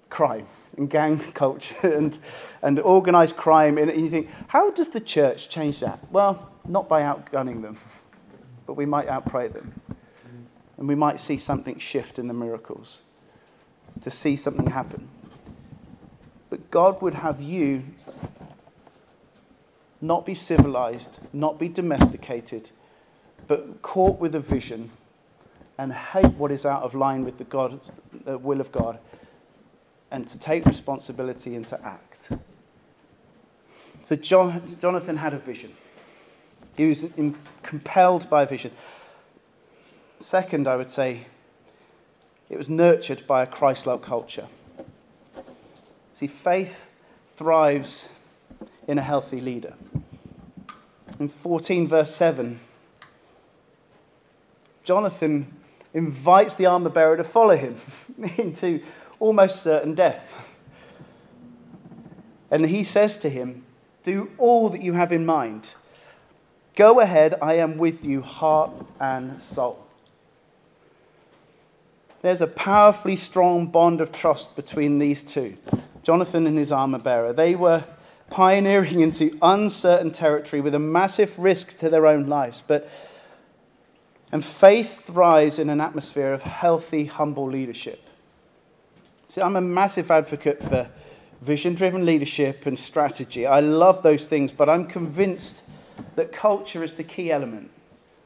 crime 0.09 0.47
and 0.77 0.89
gang 0.89 1.19
culture 1.33 1.89
and, 1.89 2.17
and 2.61 2.79
organized 2.79 3.35
crime. 3.35 3.77
And 3.77 3.91
you 3.99 4.09
think, 4.09 4.29
how 4.47 4.71
does 4.71 4.89
the 4.89 5.01
church 5.01 5.49
change 5.49 5.79
that? 5.79 5.99
Well, 6.11 6.51
not 6.67 6.87
by 6.87 7.01
outgunning 7.01 7.61
them, 7.61 7.77
but 8.65 8.73
we 8.73 8.85
might 8.85 9.07
outpray 9.07 9.51
them. 9.51 9.73
And 10.77 10.87
we 10.87 10.95
might 10.95 11.19
see 11.19 11.37
something 11.37 11.77
shift 11.77 12.17
in 12.17 12.27
the 12.27 12.33
miracles, 12.33 12.99
to 14.01 14.09
see 14.09 14.35
something 14.35 14.67
happen. 14.67 15.07
But 16.49 16.71
God 16.71 17.01
would 17.01 17.13
have 17.13 17.39
you 17.39 17.83
not 20.01 20.25
be 20.25 20.33
civilized, 20.33 21.19
not 21.31 21.59
be 21.59 21.69
domesticated, 21.69 22.71
but 23.47 23.81
caught 23.81 24.19
with 24.19 24.33
a 24.33 24.39
vision 24.39 24.89
and 25.77 25.93
hate 25.93 26.33
what 26.33 26.51
is 26.51 26.65
out 26.65 26.83
of 26.83 26.95
line 26.95 27.23
with 27.23 27.37
the 27.37 27.43
God, 27.43 27.79
the 28.25 28.35
uh, 28.35 28.37
will 28.37 28.59
of 28.59 28.71
God, 28.71 28.99
and 30.11 30.27
to 30.27 30.37
take 30.37 30.65
responsibility 30.65 31.55
and 31.55 31.67
to 31.69 31.83
act. 31.83 32.31
So 34.03 34.15
Jonathan 34.15 35.17
had 35.17 35.33
a 35.33 35.39
vision. 35.39 35.71
He 36.75 36.87
was 36.87 37.05
compelled 37.63 38.29
by 38.29 38.43
a 38.43 38.45
vision. 38.45 38.71
Second, 40.19 40.67
I 40.67 40.75
would 40.75 40.91
say, 40.91 41.27
it 42.49 42.57
was 42.57 42.69
nurtured 42.69 43.25
by 43.25 43.43
a 43.43 43.47
Christ 43.47 43.87
like 43.87 44.01
culture. 44.01 44.47
See, 46.11 46.27
faith 46.27 46.85
thrives 47.25 48.09
in 48.87 48.97
a 48.97 49.01
healthy 49.01 49.39
leader. 49.39 49.73
In 51.19 51.27
14, 51.27 51.87
verse 51.87 52.13
7, 52.13 52.59
Jonathan 54.83 55.53
invites 55.93 56.53
the 56.53 56.65
armor 56.65 56.89
bearer 56.89 57.17
to 57.17 57.23
follow 57.23 57.55
him 57.55 57.75
into 58.37 58.81
almost 59.21 59.61
certain 59.61 59.95
death. 59.95 60.35
And 62.49 62.65
he 62.65 62.83
says 62.83 63.17
to 63.19 63.29
him, 63.29 63.63
Do 64.03 64.31
all 64.37 64.67
that 64.69 64.81
you 64.81 64.93
have 64.93 65.13
in 65.13 65.25
mind. 65.25 65.75
Go 66.75 66.99
ahead, 66.99 67.35
I 67.41 67.53
am 67.53 67.77
with 67.77 68.03
you, 68.03 68.21
heart 68.21 68.71
and 68.99 69.39
soul. 69.39 69.85
There's 72.21 72.41
a 72.41 72.47
powerfully 72.47 73.15
strong 73.15 73.67
bond 73.67 74.01
of 74.01 74.11
trust 74.11 74.55
between 74.55 74.99
these 74.99 75.23
two, 75.23 75.57
Jonathan 76.03 76.45
and 76.45 76.57
his 76.57 76.71
armor 76.71 76.99
bearer. 76.99 77.31
They 77.31 77.55
were 77.55 77.85
pioneering 78.29 78.99
into 79.01 79.37
uncertain 79.41 80.11
territory 80.11 80.61
with 80.61 80.75
a 80.75 80.79
massive 80.79 81.37
risk 81.39 81.77
to 81.79 81.89
their 81.89 82.07
own 82.07 82.27
lives. 82.27 82.63
But 82.65 82.89
and 84.31 84.43
faith 84.43 85.05
thrives 85.05 85.59
in 85.59 85.69
an 85.69 85.81
atmosphere 85.81 86.33
of 86.33 86.43
healthy, 86.43 87.05
humble 87.05 87.49
leadership. 87.49 88.01
See, 89.31 89.39
I'm 89.39 89.55
a 89.55 89.61
massive 89.61 90.11
advocate 90.11 90.61
for 90.61 90.89
vision 91.39 91.73
driven 91.73 92.05
leadership 92.05 92.65
and 92.65 92.77
strategy. 92.77 93.45
I 93.45 93.61
love 93.61 94.03
those 94.03 94.27
things, 94.27 94.51
but 94.51 94.67
I'm 94.67 94.85
convinced 94.85 95.63
that 96.17 96.33
culture 96.33 96.83
is 96.83 96.95
the 96.95 97.05
key 97.05 97.31
element. 97.31 97.71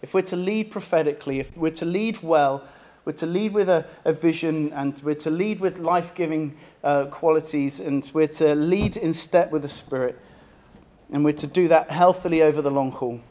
If 0.02 0.16
we're 0.16 0.24
to 0.24 0.36
lead 0.36 0.72
prophetically, 0.72 1.40
if 1.40 1.56
we're 1.56 1.76
to 1.76 1.86
lead 1.86 2.24
well, 2.24 2.64
we're 3.06 3.12
to 3.12 3.28
lead 3.28 3.54
with 3.54 3.70
a, 3.70 3.86
a 4.04 4.14
vision 4.14 4.74
and 4.74 5.00
we're 5.04 5.14
to 5.14 5.30
lead 5.30 5.60
with 5.60 5.78
life 5.78 6.16
giving 6.16 6.58
uh, 6.84 7.06
qualities 7.06 7.80
and 7.80 8.10
we're 8.12 8.26
to 8.26 8.56
lead 8.56 8.98
in 8.98 9.14
step 9.14 9.52
with 9.52 9.62
the 9.62 9.70
Spirit. 9.70 10.20
And 11.12 11.24
we're 11.24 11.34
to 11.34 11.46
do 11.46 11.68
that 11.68 11.92
healthily 11.92 12.42
over 12.42 12.64
the 12.64 12.72
long 12.72 12.92
haul. 12.92 13.22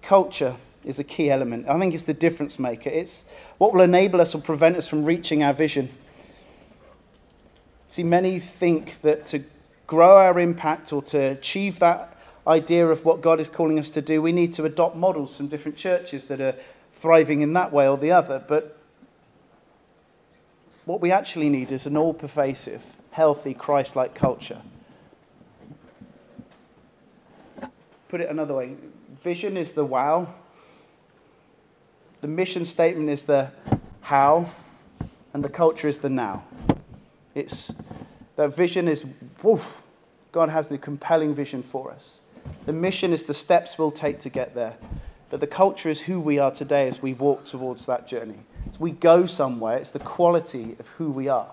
Culture 0.00 0.54
is 0.84 0.98
a 0.98 1.04
key 1.04 1.30
element. 1.30 1.68
I 1.68 1.78
think 1.78 1.94
it's 1.94 2.04
the 2.04 2.14
difference 2.14 2.58
maker. 2.58 2.90
It's 2.90 3.24
what 3.58 3.72
will 3.72 3.82
enable 3.82 4.20
us 4.20 4.34
or 4.34 4.40
prevent 4.40 4.76
us 4.76 4.88
from 4.88 5.04
reaching 5.04 5.42
our 5.42 5.52
vision. 5.52 5.88
See, 7.88 8.02
many 8.02 8.38
think 8.38 9.00
that 9.02 9.26
to 9.26 9.44
grow 9.86 10.18
our 10.18 10.38
impact 10.38 10.92
or 10.92 11.02
to 11.02 11.18
achieve 11.18 11.78
that 11.78 12.16
idea 12.46 12.86
of 12.86 13.04
what 13.04 13.20
God 13.20 13.40
is 13.40 13.48
calling 13.48 13.78
us 13.78 13.90
to 13.90 14.02
do, 14.02 14.22
we 14.22 14.32
need 14.32 14.52
to 14.54 14.64
adopt 14.64 14.96
models 14.96 15.36
from 15.36 15.48
different 15.48 15.76
churches 15.76 16.26
that 16.26 16.40
are 16.40 16.54
thriving 16.92 17.40
in 17.40 17.52
that 17.54 17.72
way 17.72 17.88
or 17.88 17.96
the 17.96 18.12
other. 18.12 18.42
But 18.46 18.78
what 20.84 21.00
we 21.00 21.10
actually 21.10 21.48
need 21.48 21.72
is 21.72 21.86
an 21.86 21.96
all 21.96 22.14
pervasive, 22.14 22.96
healthy, 23.10 23.54
Christ 23.54 23.96
like 23.96 24.14
culture. 24.14 24.62
Put 28.08 28.22
it 28.22 28.30
another 28.30 28.54
way 28.54 28.76
vision 29.22 29.56
is 29.56 29.72
the 29.72 29.84
wow, 29.84 30.32
the 32.20 32.28
mission 32.28 32.64
statement 32.64 33.10
is 33.10 33.24
the 33.24 33.50
how, 34.00 34.50
and 35.34 35.44
the 35.44 35.48
culture 35.48 35.88
is 35.88 35.98
the 35.98 36.08
now. 36.08 36.44
It's 37.34 37.72
that 38.36 38.54
vision 38.54 38.88
is 38.88 39.04
woof, 39.42 39.82
God 40.32 40.48
has 40.48 40.68
the 40.68 40.78
compelling 40.78 41.34
vision 41.34 41.62
for 41.62 41.90
us. 41.90 42.20
The 42.66 42.72
mission 42.72 43.12
is 43.12 43.24
the 43.24 43.34
steps 43.34 43.78
we'll 43.78 43.90
take 43.90 44.20
to 44.20 44.28
get 44.28 44.54
there. 44.54 44.76
But 45.30 45.40
the 45.40 45.46
culture 45.46 45.90
is 45.90 46.00
who 46.00 46.20
we 46.20 46.38
are 46.38 46.50
today 46.50 46.88
as 46.88 47.02
we 47.02 47.12
walk 47.12 47.44
towards 47.44 47.86
that 47.86 48.06
journey. 48.06 48.38
As 48.70 48.80
we 48.80 48.90
go 48.90 49.26
somewhere, 49.26 49.76
it's 49.76 49.90
the 49.90 49.98
quality 49.98 50.76
of 50.78 50.88
who 50.90 51.10
we 51.10 51.28
are. 51.28 51.50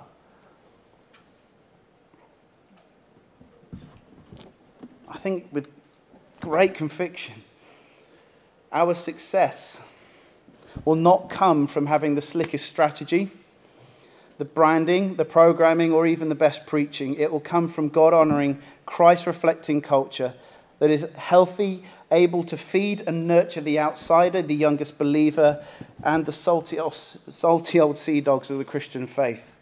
I 5.10 5.17
think 5.17 5.47
with 5.51 5.69
great 6.39 6.73
conviction, 6.75 7.43
our 8.71 8.93
success 8.93 9.82
will 10.86 10.95
not 10.95 11.30
come 11.30 11.67
from 11.67 11.88
having 11.88 12.15
the 12.15 12.21
slickest 12.21 12.67
strategy, 12.67 13.32
the 14.38 14.45
branding, 14.45 15.15
the 15.15 15.26
programming, 15.26 15.91
or 15.91 16.06
even 16.06 16.30
the 16.30 16.36
best 16.36 16.65
preaching. 16.65 17.15
It 17.15 17.32
will 17.32 17.39
come 17.39 17.67
from 17.67 17.89
God 17.89 18.13
honoring, 18.13 18.62
Christ 18.86 19.26
reflecting 19.26 19.82
culture 19.82 20.34
that 20.80 20.89
is 20.89 21.08
healthy, 21.15 21.84
able 22.12 22.43
to 22.43 22.58
feed 22.58 23.02
and 23.08 23.28
nurture 23.28 23.62
the 23.62 23.80
outsider, 23.80 24.41
the 24.41 24.56
youngest 24.56 24.98
believer, 24.98 25.63
and 26.04 26.26
the 26.26 26.32
salty, 26.32 26.78
salty 26.91 27.80
old 27.80 27.98
sea 27.98 28.21
dogs 28.21 28.50
of 28.50 28.58
the 28.58 28.65
Christian 28.65 29.08
faith. 29.08 29.56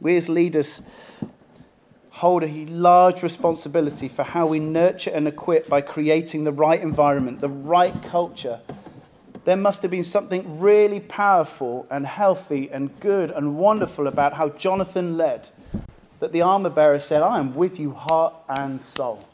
We 0.00 0.16
as 0.16 0.28
leaders 0.28 0.82
hold 2.22 2.44
a 2.44 2.66
large 2.66 3.20
responsibility 3.24 4.06
for 4.06 4.22
how 4.22 4.46
we 4.46 4.60
nurture 4.60 5.10
and 5.10 5.26
equip 5.26 5.68
by 5.68 5.80
creating 5.80 6.44
the 6.44 6.52
right 6.52 6.80
environment, 6.80 7.40
the 7.40 7.48
right 7.48 8.00
culture. 8.04 8.60
There 9.42 9.56
must 9.56 9.82
have 9.82 9.90
been 9.90 10.04
something 10.04 10.60
really 10.60 11.00
powerful 11.00 11.84
and 11.90 12.06
healthy 12.06 12.70
and 12.70 13.00
good 13.00 13.32
and 13.32 13.56
wonderful 13.56 14.06
about 14.06 14.34
how 14.34 14.50
Jonathan 14.50 15.16
led 15.16 15.48
that 16.20 16.30
the 16.30 16.42
armor 16.42 16.70
bearer 16.70 17.00
said, 17.00 17.22
I 17.22 17.40
am 17.40 17.56
with 17.56 17.80
you, 17.80 17.90
heart 17.90 18.34
and 18.48 18.80
soul. 18.80 19.26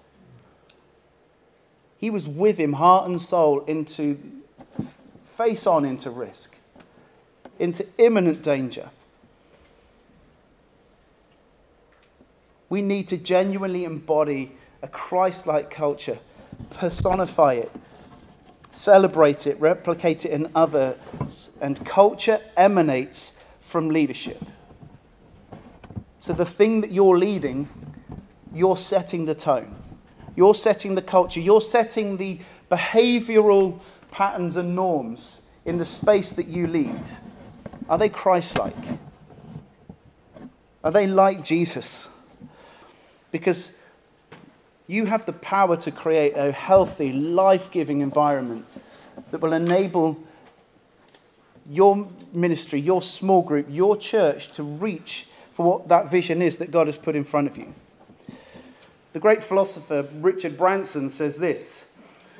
He 1.98 2.08
was 2.08 2.26
with 2.26 2.56
him, 2.56 2.72
heart 2.72 3.06
and 3.06 3.20
soul, 3.20 3.66
into 3.66 4.18
face 5.18 5.66
on 5.66 5.84
into 5.84 6.08
risk, 6.08 6.56
into 7.58 7.84
imminent 7.98 8.42
danger. 8.42 8.88
We 12.68 12.82
need 12.82 13.08
to 13.08 13.16
genuinely 13.16 13.84
embody 13.84 14.52
a 14.82 14.88
Christ 14.88 15.46
like 15.46 15.70
culture, 15.70 16.18
personify 16.70 17.54
it, 17.54 17.72
celebrate 18.70 19.46
it, 19.46 19.58
replicate 19.60 20.24
it 20.24 20.32
in 20.32 20.50
others. 20.54 21.50
And 21.60 21.84
culture 21.86 22.40
emanates 22.56 23.32
from 23.60 23.88
leadership. 23.88 24.42
So 26.20 26.32
the 26.32 26.44
thing 26.44 26.80
that 26.82 26.90
you're 26.90 27.16
leading, 27.16 27.68
you're 28.52 28.76
setting 28.76 29.24
the 29.24 29.34
tone. 29.34 29.74
You're 30.36 30.54
setting 30.54 30.94
the 30.94 31.02
culture. 31.02 31.40
You're 31.40 31.60
setting 31.60 32.16
the 32.16 32.40
behavioral 32.70 33.80
patterns 34.10 34.56
and 34.56 34.74
norms 34.74 35.42
in 35.64 35.78
the 35.78 35.84
space 35.84 36.32
that 36.32 36.48
you 36.48 36.66
lead. 36.66 37.02
Are 37.88 37.98
they 37.98 38.08
Christ 38.08 38.58
like? 38.58 38.76
Are 40.84 40.90
they 40.90 41.06
like 41.06 41.44
Jesus? 41.44 42.08
Because 43.30 43.72
you 44.86 45.04
have 45.04 45.26
the 45.26 45.32
power 45.34 45.76
to 45.76 45.90
create 45.90 46.32
a 46.36 46.50
healthy, 46.52 47.12
life 47.12 47.70
giving 47.70 48.00
environment 48.00 48.64
that 49.30 49.40
will 49.40 49.52
enable 49.52 50.18
your 51.68 52.08
ministry, 52.32 52.80
your 52.80 53.02
small 53.02 53.42
group, 53.42 53.66
your 53.68 53.96
church 53.96 54.48
to 54.52 54.62
reach 54.62 55.26
for 55.50 55.66
what 55.66 55.88
that 55.88 56.10
vision 56.10 56.40
is 56.40 56.56
that 56.56 56.70
God 56.70 56.86
has 56.86 56.96
put 56.96 57.14
in 57.14 57.24
front 57.24 57.46
of 57.48 57.58
you. 57.58 57.74
The 59.12 59.20
great 59.20 59.42
philosopher 59.42 60.06
Richard 60.14 60.56
Branson 60.56 61.10
says 61.10 61.38
this 61.38 61.90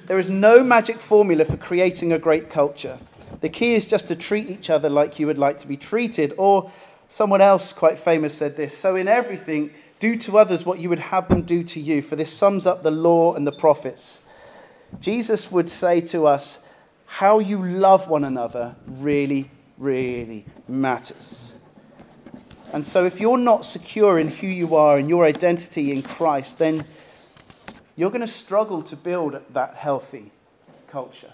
There 0.07 0.19
is 0.19 0.31
no 0.31 0.63
magic 0.65 1.01
formula 1.01 1.45
for 1.45 1.57
creating 1.57 2.13
a 2.13 2.19
great 2.19 2.49
culture. 2.49 2.99
The 3.41 3.49
key 3.49 3.75
is 3.75 3.89
just 3.89 4.07
to 4.07 4.17
treat 4.17 4.49
each 4.49 4.71
other 4.71 4.89
like 4.89 5.19
you 5.19 5.27
would 5.27 5.39
like 5.39 5.59
to 5.59 5.69
be 5.69 5.77
treated. 5.77 6.35
Or 6.39 6.71
someone 7.09 7.41
else 7.41 7.73
quite 7.73 7.99
famous 7.99 8.35
said 8.35 8.57
this 8.57 8.77
So, 8.77 8.97
in 8.97 9.09
everything, 9.09 9.71
do 10.01 10.17
to 10.17 10.39
others 10.39 10.65
what 10.65 10.79
you 10.79 10.89
would 10.89 10.99
have 10.99 11.29
them 11.29 11.43
do 11.43 11.63
to 11.65 11.81
you, 11.81 12.03
for 12.03 12.17
this 12.17 12.33
sums 12.33 12.67
up 12.67 12.83
the 12.83 12.91
law 12.91 13.35
and 13.35 13.47
the 13.47 13.53
prophets. 13.53 14.21
Jesus 15.01 15.51
would 15.51 15.69
say 15.69 16.01
to 16.01 16.27
us, 16.27 16.61
how 17.07 17.39
you 17.39 17.65
love 17.65 18.09
one 18.09 18.25
another 18.25 18.77
really, 18.87 19.51
really 19.79 20.45
matters. 20.69 21.53
And 22.73 22.87
so, 22.87 23.07
if 23.07 23.19
you're 23.19 23.39
not 23.39 23.65
secure 23.65 24.19
in 24.19 24.29
who 24.29 24.47
you 24.47 24.77
are 24.77 24.99
and 24.99 25.09
your 25.09 25.25
identity 25.25 25.91
in 25.91 26.03
Christ, 26.03 26.59
then 26.59 26.85
you're 27.97 28.11
going 28.11 28.21
to 28.21 28.27
struggle 28.27 28.83
to 28.83 28.95
build 28.95 29.41
that 29.55 29.75
healthy 29.75 30.31
culture. 30.87 31.33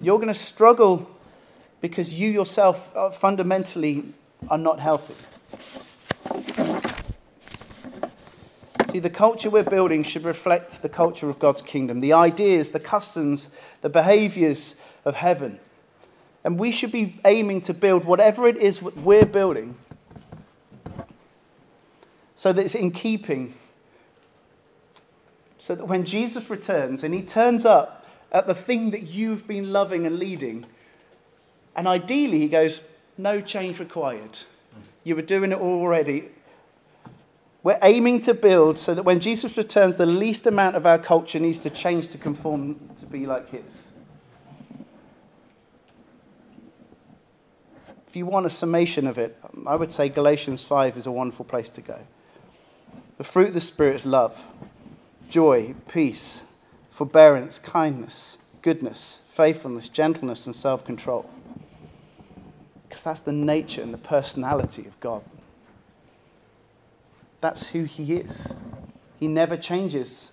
You're 0.00 0.18
going 0.18 0.28
to 0.28 0.34
struggle 0.34 1.10
because 1.80 2.18
you 2.18 2.28
yourself 2.28 2.94
uh, 2.94 3.10
fundamentally 3.10 4.04
are 4.50 4.58
not 4.58 4.80
healthy. 4.80 5.14
See, 8.88 9.00
the 9.00 9.10
culture 9.10 9.50
we're 9.50 9.62
building 9.62 10.02
should 10.02 10.24
reflect 10.24 10.80
the 10.80 10.88
culture 10.88 11.28
of 11.28 11.38
God's 11.38 11.60
kingdom, 11.60 12.00
the 12.00 12.12
ideas, 12.14 12.70
the 12.70 12.80
customs, 12.80 13.50
the 13.82 13.90
behaviors 13.90 14.74
of 15.04 15.16
heaven. 15.16 15.60
And 16.44 16.58
we 16.58 16.72
should 16.72 16.92
be 16.92 17.20
aiming 17.24 17.60
to 17.62 17.74
build 17.74 18.04
whatever 18.04 18.46
it 18.46 18.56
is 18.56 18.80
we're 18.80 19.26
building 19.26 19.74
so 22.36 22.52
that 22.52 22.64
it's 22.64 22.74
in 22.74 22.92
keeping. 22.92 23.54
So 25.58 25.74
that 25.74 25.86
when 25.86 26.04
Jesus 26.04 26.48
returns 26.48 27.02
and 27.02 27.12
he 27.12 27.22
turns 27.22 27.64
up 27.64 28.06
at 28.30 28.46
the 28.46 28.54
thing 28.54 28.92
that 28.92 29.02
you've 29.02 29.46
been 29.48 29.72
loving 29.72 30.06
and 30.06 30.18
leading, 30.18 30.66
and 31.74 31.88
ideally 31.88 32.38
he 32.38 32.48
goes, 32.48 32.80
No 33.18 33.40
change 33.40 33.80
required. 33.80 34.38
You 35.06 35.14
were 35.14 35.22
doing 35.22 35.52
it 35.52 35.58
already. 35.58 36.24
We're 37.62 37.78
aiming 37.80 38.18
to 38.22 38.34
build 38.34 38.76
so 38.76 38.92
that 38.92 39.04
when 39.04 39.20
Jesus 39.20 39.56
returns, 39.56 39.98
the 39.98 40.04
least 40.04 40.48
amount 40.48 40.74
of 40.74 40.84
our 40.84 40.98
culture 40.98 41.38
needs 41.38 41.60
to 41.60 41.70
change 41.70 42.08
to 42.08 42.18
conform 42.18 42.90
to 42.96 43.06
be 43.06 43.24
like 43.24 43.50
his. 43.50 43.92
If 48.08 48.16
you 48.16 48.26
want 48.26 48.46
a 48.46 48.50
summation 48.50 49.06
of 49.06 49.16
it, 49.16 49.38
I 49.64 49.76
would 49.76 49.92
say 49.92 50.08
Galatians 50.08 50.64
5 50.64 50.96
is 50.96 51.06
a 51.06 51.12
wonderful 51.12 51.44
place 51.44 51.70
to 51.70 51.80
go. 51.80 52.00
The 53.18 53.24
fruit 53.24 53.46
of 53.48 53.54
the 53.54 53.60
Spirit 53.60 53.94
is 53.94 54.06
love, 54.06 54.44
joy, 55.30 55.76
peace, 55.86 56.42
forbearance, 56.90 57.60
kindness, 57.60 58.38
goodness, 58.60 59.20
faithfulness, 59.28 59.88
gentleness, 59.88 60.46
and 60.46 60.56
self 60.56 60.84
control. 60.84 61.30
That's 63.06 63.20
the 63.20 63.30
nature 63.30 63.82
and 63.82 63.94
the 63.94 63.98
personality 63.98 64.84
of 64.84 64.98
God. 64.98 65.22
That's 67.40 67.68
who 67.68 67.84
He 67.84 68.14
is. 68.14 68.52
He 69.20 69.28
never 69.28 69.56
changes. 69.56 70.32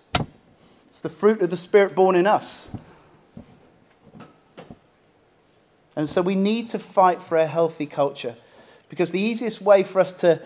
It's 0.89 0.99
the 0.99 1.07
fruit 1.07 1.43
of 1.43 1.51
the 1.51 1.55
Spirit 1.55 1.93
born 1.93 2.15
in 2.15 2.26
us. 2.26 2.69
And 5.95 6.09
so 6.09 6.24
we 6.24 6.34
need 6.34 6.67
to 6.69 6.80
fight 6.80 7.21
for 7.21 7.38
a 7.38 7.45
healthy 7.45 7.86
culture 7.86 8.38
because 8.89 9.11
the 9.11 9.21
easiest 9.21 9.61
way 9.61 9.84
for 9.84 9.99
us 9.99 10.11
to 10.21 10.41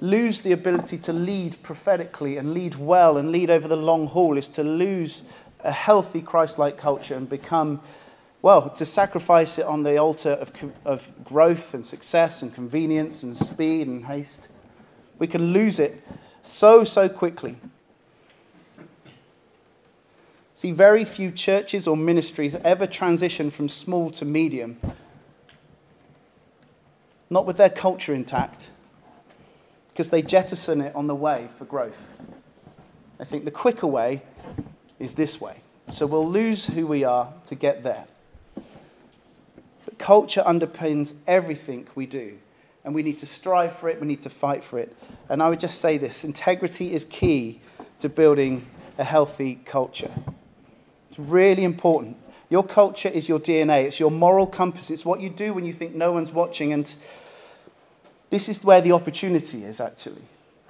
lose 0.00 0.40
the 0.40 0.50
ability 0.50 0.98
to 0.98 1.12
lead 1.12 1.62
prophetically 1.62 2.38
and 2.38 2.52
lead 2.52 2.74
well 2.74 3.16
and 3.16 3.30
lead 3.30 3.50
over 3.50 3.68
the 3.68 3.76
long 3.76 4.08
haul 4.08 4.36
is 4.36 4.48
to 4.48 4.64
lose 4.64 5.22
a 5.62 5.70
healthy 5.70 6.22
Christ 6.22 6.58
like 6.58 6.76
culture 6.76 7.14
and 7.14 7.28
become, 7.28 7.80
well, 8.42 8.70
to 8.70 8.86
sacrifice 8.86 9.58
it 9.58 9.66
on 9.66 9.82
the 9.82 9.98
altar 9.98 10.30
of, 10.30 10.52
of 10.84 11.12
growth 11.24 11.74
and 11.74 11.84
success 11.84 12.42
and 12.42 12.54
convenience 12.54 13.22
and 13.22 13.36
speed 13.36 13.86
and 13.86 14.06
haste. 14.06 14.48
We 15.18 15.26
can 15.26 15.52
lose 15.52 15.78
it 15.78 16.02
so, 16.42 16.84
so 16.84 17.08
quickly. 17.08 17.56
See, 20.54 20.72
very 20.72 21.04
few 21.04 21.30
churches 21.30 21.86
or 21.86 21.96
ministries 21.96 22.54
ever 22.56 22.86
transition 22.86 23.50
from 23.50 23.68
small 23.68 24.10
to 24.12 24.24
medium, 24.24 24.78
not 27.30 27.46
with 27.46 27.56
their 27.56 27.70
culture 27.70 28.14
intact, 28.14 28.70
because 29.88 30.10
they 30.10 30.22
jettison 30.22 30.80
it 30.80 30.94
on 30.94 31.06
the 31.06 31.14
way 31.14 31.48
for 31.56 31.64
growth. 31.64 32.16
I 33.18 33.24
think 33.24 33.44
the 33.44 33.50
quicker 33.50 33.86
way 33.86 34.22
is 34.98 35.14
this 35.14 35.40
way. 35.40 35.60
So 35.90 36.06
we'll 36.06 36.28
lose 36.28 36.66
who 36.66 36.86
we 36.86 37.04
are 37.04 37.32
to 37.46 37.54
get 37.54 37.82
there. 37.82 38.06
Culture 40.00 40.42
underpins 40.46 41.12
everything 41.26 41.86
we 41.94 42.06
do 42.06 42.38
and 42.86 42.94
we 42.94 43.02
need 43.02 43.18
to 43.18 43.26
strive 43.26 43.70
for 43.70 43.90
it, 43.90 44.00
we 44.00 44.06
need 44.06 44.22
to 44.22 44.30
fight 44.30 44.64
for 44.64 44.78
it. 44.78 44.96
And 45.28 45.42
I 45.42 45.50
would 45.50 45.60
just 45.60 45.78
say 45.78 45.98
this 45.98 46.24
integrity 46.24 46.94
is 46.94 47.04
key 47.04 47.60
to 47.98 48.08
building 48.08 48.66
a 48.96 49.04
healthy 49.04 49.60
culture. 49.66 50.10
It's 51.10 51.18
really 51.18 51.64
important. 51.64 52.16
Your 52.48 52.64
culture 52.64 53.10
is 53.10 53.28
your 53.28 53.38
DNA, 53.38 53.84
it's 53.84 54.00
your 54.00 54.10
moral 54.10 54.46
compass, 54.46 54.90
it's 54.90 55.04
what 55.04 55.20
you 55.20 55.28
do 55.28 55.52
when 55.52 55.66
you 55.66 55.72
think 55.74 55.94
no 55.94 56.12
one's 56.12 56.32
watching. 56.32 56.72
And 56.72 56.96
this 58.30 58.48
is 58.48 58.64
where 58.64 58.80
the 58.80 58.92
opportunity 58.92 59.64
is, 59.64 59.80
actually, 59.80 60.22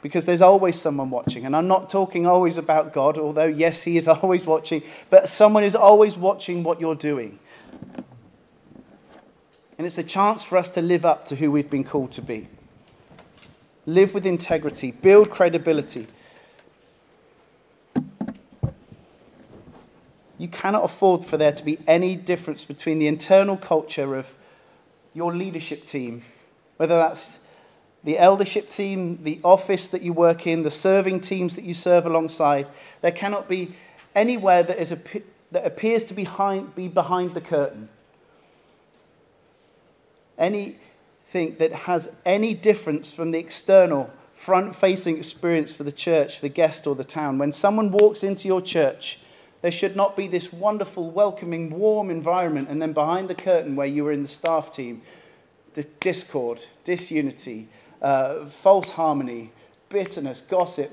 because 0.02 0.26
there's 0.26 0.42
always 0.42 0.74
someone 0.74 1.10
watching. 1.10 1.46
And 1.46 1.54
I'm 1.54 1.68
not 1.68 1.88
talking 1.88 2.26
always 2.26 2.58
about 2.58 2.92
God, 2.92 3.16
although, 3.16 3.46
yes, 3.46 3.84
He 3.84 3.96
is 3.96 4.08
always 4.08 4.44
watching, 4.44 4.82
but 5.08 5.28
someone 5.28 5.62
is 5.62 5.76
always 5.76 6.16
watching 6.16 6.64
what 6.64 6.80
you're 6.80 6.96
doing. 6.96 7.38
And 9.80 9.86
it's 9.86 9.96
a 9.96 10.04
chance 10.04 10.44
for 10.44 10.58
us 10.58 10.68
to 10.72 10.82
live 10.82 11.06
up 11.06 11.24
to 11.28 11.36
who 11.36 11.50
we've 11.50 11.70
been 11.70 11.84
called 11.84 12.12
to 12.12 12.20
be. 12.20 12.48
Live 13.86 14.12
with 14.12 14.26
integrity, 14.26 14.90
build 14.90 15.30
credibility. 15.30 16.06
You 20.36 20.48
cannot 20.48 20.84
afford 20.84 21.24
for 21.24 21.38
there 21.38 21.52
to 21.52 21.64
be 21.64 21.78
any 21.86 22.14
difference 22.14 22.66
between 22.66 22.98
the 22.98 23.06
internal 23.06 23.56
culture 23.56 24.16
of 24.16 24.36
your 25.14 25.34
leadership 25.34 25.86
team, 25.86 26.24
whether 26.76 26.98
that's 26.98 27.40
the 28.04 28.18
eldership 28.18 28.68
team, 28.68 29.20
the 29.22 29.40
office 29.42 29.88
that 29.88 30.02
you 30.02 30.12
work 30.12 30.46
in, 30.46 30.62
the 30.62 30.70
serving 30.70 31.22
teams 31.22 31.54
that 31.54 31.64
you 31.64 31.72
serve 31.72 32.04
alongside. 32.04 32.66
There 33.00 33.12
cannot 33.12 33.48
be 33.48 33.74
anywhere 34.14 34.62
that, 34.62 34.78
is 34.78 34.94
that 35.52 35.64
appears 35.64 36.04
to 36.04 36.12
be 36.12 36.24
behind, 36.24 36.74
be 36.74 36.86
behind 36.86 37.32
the 37.32 37.40
curtain 37.40 37.88
anything 40.40 41.56
that 41.58 41.72
has 41.72 42.10
any 42.24 42.54
difference 42.54 43.12
from 43.12 43.30
the 43.30 43.38
external, 43.38 44.10
front 44.34 44.74
facing 44.74 45.18
experience 45.18 45.72
for 45.72 45.84
the 45.84 45.92
church, 45.92 46.40
the 46.40 46.48
guest, 46.48 46.86
or 46.86 46.96
the 46.96 47.04
town. 47.04 47.38
When 47.38 47.52
someone 47.52 47.92
walks 47.92 48.24
into 48.24 48.48
your 48.48 48.62
church, 48.62 49.20
there 49.62 49.70
should 49.70 49.94
not 49.94 50.16
be 50.16 50.26
this 50.26 50.52
wonderful, 50.52 51.10
welcoming, 51.10 51.70
warm 51.70 52.10
environment, 52.10 52.68
and 52.70 52.80
then 52.80 52.94
behind 52.94 53.28
the 53.28 53.34
curtain 53.34 53.76
where 53.76 53.86
you 53.86 54.02
were 54.02 54.12
in 54.12 54.22
the 54.22 54.28
staff 54.28 54.72
team, 54.72 55.02
the 55.74 55.84
discord, 56.00 56.64
disunity, 56.84 57.68
uh, 58.00 58.46
false 58.46 58.92
harmony, 58.92 59.52
bitterness, 59.90 60.40
gossip, 60.40 60.90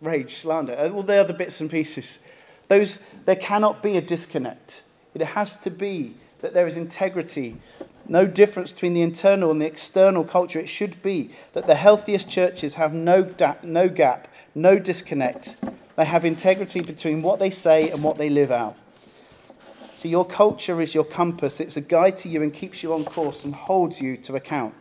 rage, 0.00 0.36
slander, 0.36 0.74
all 0.94 1.02
the 1.02 1.16
other 1.16 1.32
bits 1.32 1.60
and 1.60 1.70
pieces. 1.70 2.20
Those, 2.68 3.00
there 3.24 3.36
cannot 3.36 3.82
be 3.82 3.96
a 3.96 4.00
disconnect. 4.00 4.82
It 5.14 5.22
has 5.22 5.56
to 5.58 5.70
be 5.70 6.14
that 6.40 6.54
there 6.54 6.66
is 6.66 6.76
integrity, 6.76 7.56
no 8.08 8.26
difference 8.26 8.72
between 8.72 8.94
the 8.94 9.02
internal 9.02 9.50
and 9.50 9.60
the 9.60 9.66
external 9.66 10.24
culture. 10.24 10.58
It 10.58 10.68
should 10.68 11.02
be 11.02 11.30
that 11.52 11.66
the 11.66 11.74
healthiest 11.74 12.28
churches 12.28 12.76
have 12.76 12.92
no, 12.92 13.22
da- 13.22 13.56
no 13.62 13.88
gap, 13.88 14.28
no 14.54 14.78
disconnect. 14.78 15.56
They 15.96 16.04
have 16.04 16.24
integrity 16.24 16.80
between 16.80 17.22
what 17.22 17.38
they 17.38 17.50
say 17.50 17.90
and 17.90 18.02
what 18.02 18.18
they 18.18 18.28
live 18.28 18.50
out. 18.50 18.76
So, 19.94 20.08
your 20.08 20.26
culture 20.26 20.82
is 20.82 20.94
your 20.94 21.04
compass. 21.04 21.58
It's 21.58 21.78
a 21.78 21.80
guide 21.80 22.18
to 22.18 22.28
you 22.28 22.42
and 22.42 22.52
keeps 22.52 22.82
you 22.82 22.92
on 22.92 23.04
course 23.06 23.46
and 23.46 23.54
holds 23.54 23.98
you 23.98 24.18
to 24.18 24.36
account. 24.36 24.74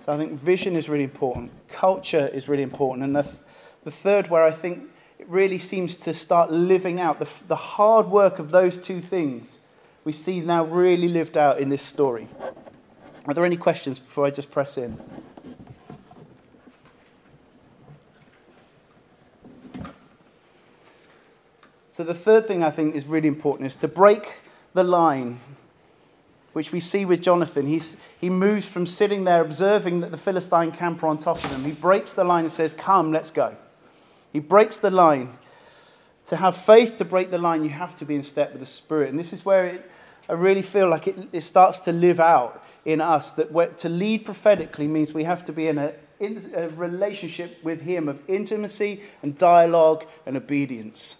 So, 0.00 0.12
I 0.12 0.16
think 0.16 0.32
vision 0.32 0.74
is 0.74 0.88
really 0.88 1.04
important, 1.04 1.52
culture 1.68 2.28
is 2.28 2.48
really 2.48 2.62
important. 2.62 3.04
And 3.04 3.14
the, 3.14 3.22
th- 3.22 3.34
the 3.84 3.90
third, 3.90 4.30
where 4.30 4.42
I 4.42 4.50
think 4.50 4.88
it 5.22 5.28
really 5.28 5.60
seems 5.60 5.96
to 5.96 6.12
start 6.12 6.50
living 6.50 6.98
out 6.98 7.20
the, 7.20 7.30
the 7.46 7.54
hard 7.54 8.08
work 8.08 8.40
of 8.40 8.50
those 8.50 8.76
two 8.76 9.00
things 9.00 9.60
we 10.02 10.10
see 10.10 10.40
now 10.40 10.64
really 10.64 11.06
lived 11.06 11.38
out 11.38 11.60
in 11.60 11.68
this 11.68 11.80
story. 11.80 12.26
Are 13.26 13.32
there 13.32 13.44
any 13.44 13.56
questions 13.56 14.00
before 14.00 14.26
I 14.26 14.30
just 14.30 14.50
press 14.50 14.76
in? 14.76 15.00
So, 21.92 22.02
the 22.02 22.14
third 22.14 22.48
thing 22.48 22.64
I 22.64 22.72
think 22.72 22.96
is 22.96 23.06
really 23.06 23.28
important 23.28 23.68
is 23.68 23.76
to 23.76 23.86
break 23.86 24.40
the 24.74 24.82
line, 24.82 25.38
which 26.52 26.72
we 26.72 26.80
see 26.80 27.04
with 27.04 27.22
Jonathan. 27.22 27.66
He's, 27.66 27.96
he 28.20 28.28
moves 28.28 28.68
from 28.68 28.86
sitting 28.86 29.22
there 29.22 29.40
observing 29.40 30.00
that 30.00 30.10
the 30.10 30.18
Philistine 30.18 30.72
camp 30.72 31.00
are 31.04 31.06
on 31.06 31.18
top 31.18 31.36
of 31.44 31.52
him. 31.52 31.64
He 31.64 31.70
breaks 31.70 32.12
the 32.12 32.24
line 32.24 32.42
and 32.42 32.50
says, 32.50 32.74
Come, 32.74 33.12
let's 33.12 33.30
go. 33.30 33.56
He 34.32 34.38
breaks 34.38 34.76
the 34.76 34.90
line. 34.90 35.36
To 36.26 36.36
have 36.36 36.56
faith 36.56 36.98
to 36.98 37.04
break 37.04 37.30
the 37.30 37.38
line, 37.38 37.64
you 37.64 37.70
have 37.70 37.96
to 37.96 38.04
be 38.04 38.14
in 38.14 38.22
step 38.22 38.52
with 38.52 38.60
the 38.60 38.66
Spirit. 38.66 39.10
And 39.10 39.18
this 39.18 39.32
is 39.32 39.44
where 39.44 39.66
it, 39.66 39.90
I 40.28 40.34
really 40.34 40.62
feel 40.62 40.88
like 40.88 41.08
it, 41.08 41.16
it 41.32 41.40
starts 41.42 41.80
to 41.80 41.92
live 41.92 42.20
out 42.20 42.64
in 42.84 43.00
us 43.00 43.32
that 43.32 43.78
to 43.78 43.88
lead 43.88 44.24
prophetically 44.24 44.88
means 44.88 45.12
we 45.12 45.24
have 45.24 45.44
to 45.44 45.52
be 45.52 45.68
in 45.68 45.78
a, 45.78 45.92
in 46.20 46.50
a 46.54 46.68
relationship 46.70 47.62
with 47.62 47.82
Him 47.82 48.08
of 48.08 48.22
intimacy 48.28 49.02
and 49.22 49.36
dialogue 49.36 50.04
and 50.24 50.36
obedience. 50.36 51.16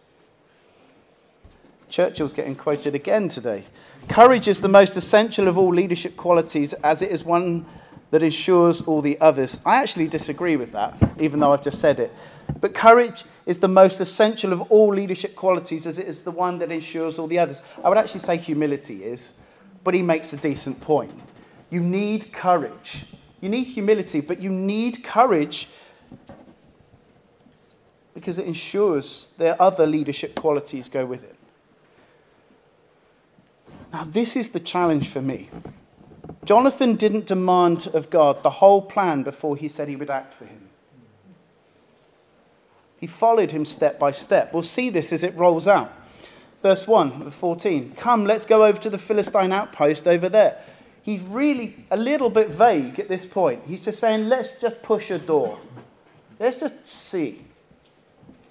Churchill's 1.88 2.32
getting 2.32 2.54
quoted 2.54 2.94
again 2.94 3.28
today. 3.28 3.64
Courage 4.08 4.48
is 4.48 4.62
the 4.62 4.68
most 4.68 4.96
essential 4.96 5.46
of 5.46 5.58
all 5.58 5.74
leadership 5.74 6.16
qualities, 6.16 6.72
as 6.74 7.02
it 7.02 7.10
is 7.10 7.22
one 7.22 7.66
that 8.12 8.22
ensures 8.22 8.82
all 8.82 9.00
the 9.00 9.18
others. 9.22 9.58
I 9.64 9.82
actually 9.82 10.06
disagree 10.06 10.56
with 10.56 10.72
that, 10.72 10.94
even 11.18 11.40
though 11.40 11.54
I've 11.54 11.62
just 11.62 11.80
said 11.80 11.98
it. 11.98 12.12
But 12.60 12.74
courage 12.74 13.24
is 13.46 13.58
the 13.58 13.68
most 13.68 14.00
essential 14.00 14.52
of 14.52 14.60
all 14.70 14.92
leadership 14.94 15.34
qualities, 15.34 15.86
as 15.86 15.98
it 15.98 16.06
is 16.06 16.20
the 16.20 16.30
one 16.30 16.58
that 16.58 16.70
ensures 16.70 17.18
all 17.18 17.26
the 17.26 17.38
others. 17.38 17.62
I 17.82 17.88
would 17.88 17.96
actually 17.96 18.20
say 18.20 18.36
humility 18.36 19.02
is, 19.02 19.32
but 19.82 19.94
he 19.94 20.02
makes 20.02 20.30
a 20.34 20.36
decent 20.36 20.78
point. 20.78 21.10
You 21.70 21.80
need 21.80 22.34
courage. 22.34 23.06
You 23.40 23.48
need 23.48 23.64
humility, 23.64 24.20
but 24.20 24.40
you 24.40 24.50
need 24.50 25.02
courage 25.02 25.70
because 28.12 28.38
it 28.38 28.44
ensures 28.44 29.30
their 29.38 29.60
other 29.60 29.86
leadership 29.86 30.34
qualities 30.34 30.90
go 30.90 31.06
with 31.06 31.24
it. 31.24 31.34
Now, 33.90 34.04
this 34.04 34.36
is 34.36 34.50
the 34.50 34.60
challenge 34.60 35.08
for 35.08 35.22
me. 35.22 35.48
Jonathan 36.44 36.96
didn't 36.96 37.26
demand 37.26 37.86
of 37.94 38.10
God 38.10 38.42
the 38.42 38.50
whole 38.50 38.82
plan 38.82 39.22
before 39.22 39.56
he 39.56 39.68
said 39.68 39.88
he 39.88 39.96
would 39.96 40.10
act 40.10 40.32
for 40.32 40.44
him. 40.44 40.68
He 42.98 43.06
followed 43.06 43.50
him 43.50 43.64
step 43.64 43.98
by 43.98 44.12
step. 44.12 44.52
We'll 44.52 44.62
see 44.62 44.90
this 44.90 45.12
as 45.12 45.24
it 45.24 45.36
rolls 45.36 45.66
out. 45.68 45.92
Verse 46.62 46.86
1 46.86 47.22
of 47.22 47.34
14 47.34 47.94
Come, 47.96 48.24
let's 48.24 48.46
go 48.46 48.64
over 48.64 48.78
to 48.80 48.90
the 48.90 48.98
Philistine 48.98 49.52
outpost 49.52 50.06
over 50.06 50.28
there. 50.28 50.58
He's 51.02 51.20
really 51.22 51.84
a 51.90 51.96
little 51.96 52.30
bit 52.30 52.48
vague 52.48 53.00
at 53.00 53.08
this 53.08 53.26
point. 53.26 53.62
He's 53.66 53.84
just 53.84 53.98
saying, 53.98 54.28
Let's 54.28 54.54
just 54.54 54.82
push 54.82 55.10
a 55.10 55.18
door. 55.18 55.58
Let's 56.38 56.60
just 56.60 56.86
see. 56.86 57.44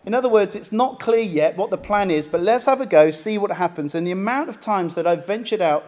In 0.05 0.13
other 0.13 0.29
words, 0.29 0.55
it's 0.55 0.71
not 0.71 0.99
clear 0.99 1.21
yet 1.21 1.55
what 1.55 1.69
the 1.69 1.77
plan 1.77 2.09
is, 2.09 2.27
but 2.27 2.41
let's 2.41 2.65
have 2.65 2.81
a 2.81 2.85
go, 2.85 3.11
see 3.11 3.37
what 3.37 3.51
happens. 3.51 3.93
And 3.93 4.05
the 4.05 4.11
amount 4.11 4.49
of 4.49 4.59
times 4.59 4.95
that 4.95 5.05
I've 5.05 5.27
ventured 5.27 5.61
out 5.61 5.85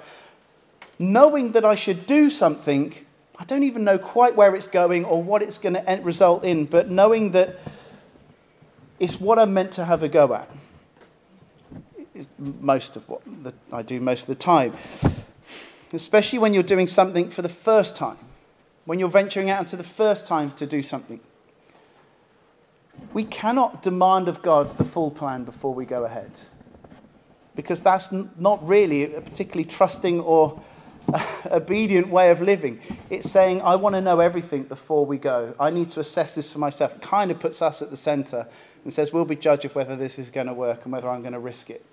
knowing 0.99 1.51
that 1.53 1.65
I 1.65 1.75
should 1.75 2.05
do 2.05 2.29
something, 2.29 2.93
I 3.37 3.45
don't 3.45 3.63
even 3.63 3.83
know 3.83 3.97
quite 3.97 4.35
where 4.35 4.55
it's 4.55 4.67
going 4.67 5.05
or 5.05 5.21
what 5.21 5.41
it's 5.41 5.57
going 5.57 5.73
to 5.73 6.01
result 6.03 6.43
in, 6.43 6.65
but 6.65 6.89
knowing 6.89 7.31
that 7.31 7.59
it's 8.99 9.19
what 9.19 9.39
I'm 9.39 9.53
meant 9.53 9.71
to 9.73 9.85
have 9.85 10.03
a 10.03 10.07
go 10.07 10.33
at. 10.33 10.49
It's 12.13 12.27
most 12.37 12.95
of 12.95 13.09
what 13.09 13.21
I 13.71 13.81
do 13.81 13.99
most 13.99 14.21
of 14.21 14.27
the 14.27 14.35
time. 14.35 14.73
Especially 15.91 16.39
when 16.39 16.53
you're 16.53 16.63
doing 16.63 16.87
something 16.87 17.29
for 17.29 17.41
the 17.41 17.49
first 17.49 17.95
time, 17.95 18.17
when 18.85 18.99
you're 18.99 19.09
venturing 19.09 19.49
out 19.49 19.61
into 19.61 19.75
the 19.75 19.83
first 19.83 20.27
time 20.27 20.51
to 20.51 20.65
do 20.65 20.81
something. 20.81 21.19
We 23.13 23.23
cannot 23.23 23.81
demand 23.81 24.27
of 24.27 24.41
God 24.41 24.77
the 24.77 24.83
full 24.83 25.11
plan 25.11 25.43
before 25.43 25.73
we 25.73 25.85
go 25.85 26.05
ahead. 26.05 26.31
Because 27.55 27.81
that's 27.81 28.11
not 28.11 28.65
really 28.67 29.15
a 29.15 29.21
particularly 29.21 29.65
trusting 29.65 30.19
or 30.19 30.61
obedient 31.51 32.09
way 32.09 32.29
of 32.31 32.41
living. 32.41 32.79
It's 33.09 33.29
saying, 33.29 33.61
I 33.61 33.75
want 33.75 33.95
to 33.95 34.01
know 34.01 34.19
everything 34.19 34.63
before 34.63 35.05
we 35.05 35.17
go. 35.17 35.55
I 35.59 35.69
need 35.69 35.89
to 35.91 35.99
assess 35.99 36.35
this 36.35 36.51
for 36.51 36.59
myself. 36.59 36.99
Kind 37.01 37.31
of 37.31 37.39
puts 37.39 37.61
us 37.61 37.81
at 37.81 37.89
the 37.89 37.97
center 37.97 38.47
and 38.83 38.91
says, 38.91 39.13
We'll 39.13 39.25
be 39.25 39.35
judge 39.35 39.65
of 39.65 39.75
whether 39.75 39.95
this 39.95 40.19
is 40.19 40.29
going 40.29 40.47
to 40.47 40.53
work 40.53 40.83
and 40.83 40.93
whether 40.93 41.09
I'm 41.09 41.21
going 41.21 41.33
to 41.33 41.39
risk 41.39 41.69
it. 41.69 41.85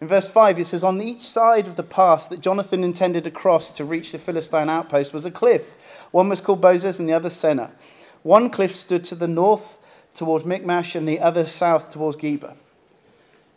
In 0.00 0.08
verse 0.08 0.28
5, 0.28 0.58
it 0.58 0.66
says, 0.66 0.84
On 0.84 1.00
each 1.00 1.22
side 1.22 1.66
of 1.66 1.76
the 1.76 1.82
pass 1.82 2.26
that 2.28 2.40
Jonathan 2.40 2.84
intended 2.84 3.24
to 3.24 3.30
cross 3.30 3.70
to 3.72 3.84
reach 3.84 4.12
the 4.12 4.18
Philistine 4.18 4.68
outpost 4.68 5.12
was 5.12 5.24
a 5.24 5.30
cliff. 5.30 5.74
One 6.10 6.28
was 6.28 6.40
called 6.40 6.60
Bozez 6.60 7.00
and 7.00 7.08
the 7.08 7.14
other 7.14 7.30
Seneh. 7.30 7.70
One 8.22 8.50
cliff 8.50 8.74
stood 8.74 9.04
to 9.04 9.14
the 9.14 9.28
north 9.28 9.78
towards 10.14 10.44
Michmash 10.44 10.94
and 10.94 11.08
the 11.08 11.20
other 11.20 11.46
south 11.46 11.90
towards 11.90 12.16
Geba. 12.16 12.54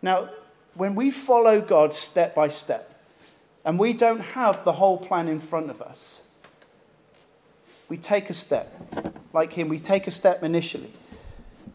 Now, 0.01 0.29
when 0.73 0.95
we 0.95 1.11
follow 1.11 1.59
God 1.61 1.93
step 1.93 2.35
by 2.35 2.49
step, 2.49 2.96
and 3.65 3.77
we 3.77 3.93
don't 3.93 4.19
have 4.19 4.63
the 4.63 4.73
whole 4.73 4.97
plan 4.97 5.27
in 5.27 5.39
front 5.39 5.69
of 5.69 5.81
us, 5.81 6.23
we 7.89 7.97
take 7.97 8.29
a 8.29 8.33
step. 8.33 8.73
Like 9.33 9.53
him, 9.53 9.69
we 9.69 9.79
take 9.79 10.07
a 10.07 10.11
step 10.11 10.43
initially. 10.43 10.91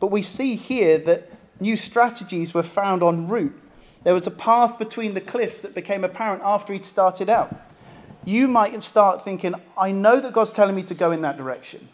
But 0.00 0.08
we 0.08 0.22
see 0.22 0.56
here 0.56 0.98
that 0.98 1.30
new 1.60 1.76
strategies 1.76 2.52
were 2.52 2.62
found 2.62 3.02
en 3.02 3.28
route. 3.28 3.58
There 4.04 4.14
was 4.14 4.26
a 4.26 4.32
path 4.32 4.78
between 4.78 5.14
the 5.14 5.20
cliffs 5.20 5.60
that 5.60 5.74
became 5.74 6.02
apparent 6.04 6.42
after 6.44 6.72
he'd 6.72 6.84
started 6.84 7.28
out. 7.28 7.54
You 8.24 8.48
might 8.48 8.82
start 8.82 9.24
thinking, 9.24 9.54
I 9.76 9.92
know 9.92 10.20
that 10.20 10.32
God's 10.32 10.52
telling 10.52 10.74
me 10.74 10.82
to 10.84 10.94
go 10.94 11.12
in 11.12 11.22
that 11.22 11.36
direction 11.36 11.88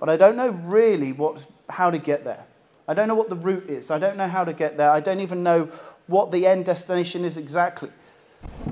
but 0.00 0.08
I 0.08 0.16
don't 0.16 0.34
know 0.34 0.48
really 0.48 1.12
what, 1.12 1.46
how 1.68 1.90
to 1.90 1.98
get 1.98 2.24
there. 2.24 2.46
I 2.88 2.94
don't 2.94 3.06
know 3.06 3.14
what 3.14 3.28
the 3.28 3.36
route 3.36 3.68
is. 3.68 3.90
I 3.90 3.98
don't 3.98 4.16
know 4.16 4.26
how 4.26 4.44
to 4.44 4.54
get 4.54 4.78
there. 4.78 4.90
I 4.90 4.98
don't 4.98 5.20
even 5.20 5.42
know 5.42 5.66
what 6.06 6.32
the 6.32 6.46
end 6.46 6.64
destination 6.64 7.22
is 7.24 7.36
exactly. 7.36 7.90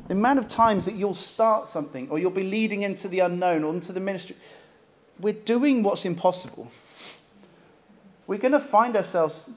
The 0.07 0.15
amount 0.15 0.39
of 0.39 0.49
times 0.49 0.85
that 0.85 0.95
you'll 0.95 1.15
start 1.15 1.69
something 1.69 2.09
or 2.11 2.19
you'll 2.19 2.31
be 2.31 2.45
leading 2.45 2.83
into 2.83 3.09
the 3.09 3.21
unknown 3.21 3.65
or 3.65 3.73
into 3.73 3.93
the 3.93 4.01
ministry, 4.01 4.37
we're 5.21 5.33
doing 5.33 5.83
what's 5.83 6.05
impossible. 6.05 6.71
We're 8.27 8.39
going 8.39 8.53
to 8.53 8.61
find 8.61 8.97
ourselves 8.97 9.51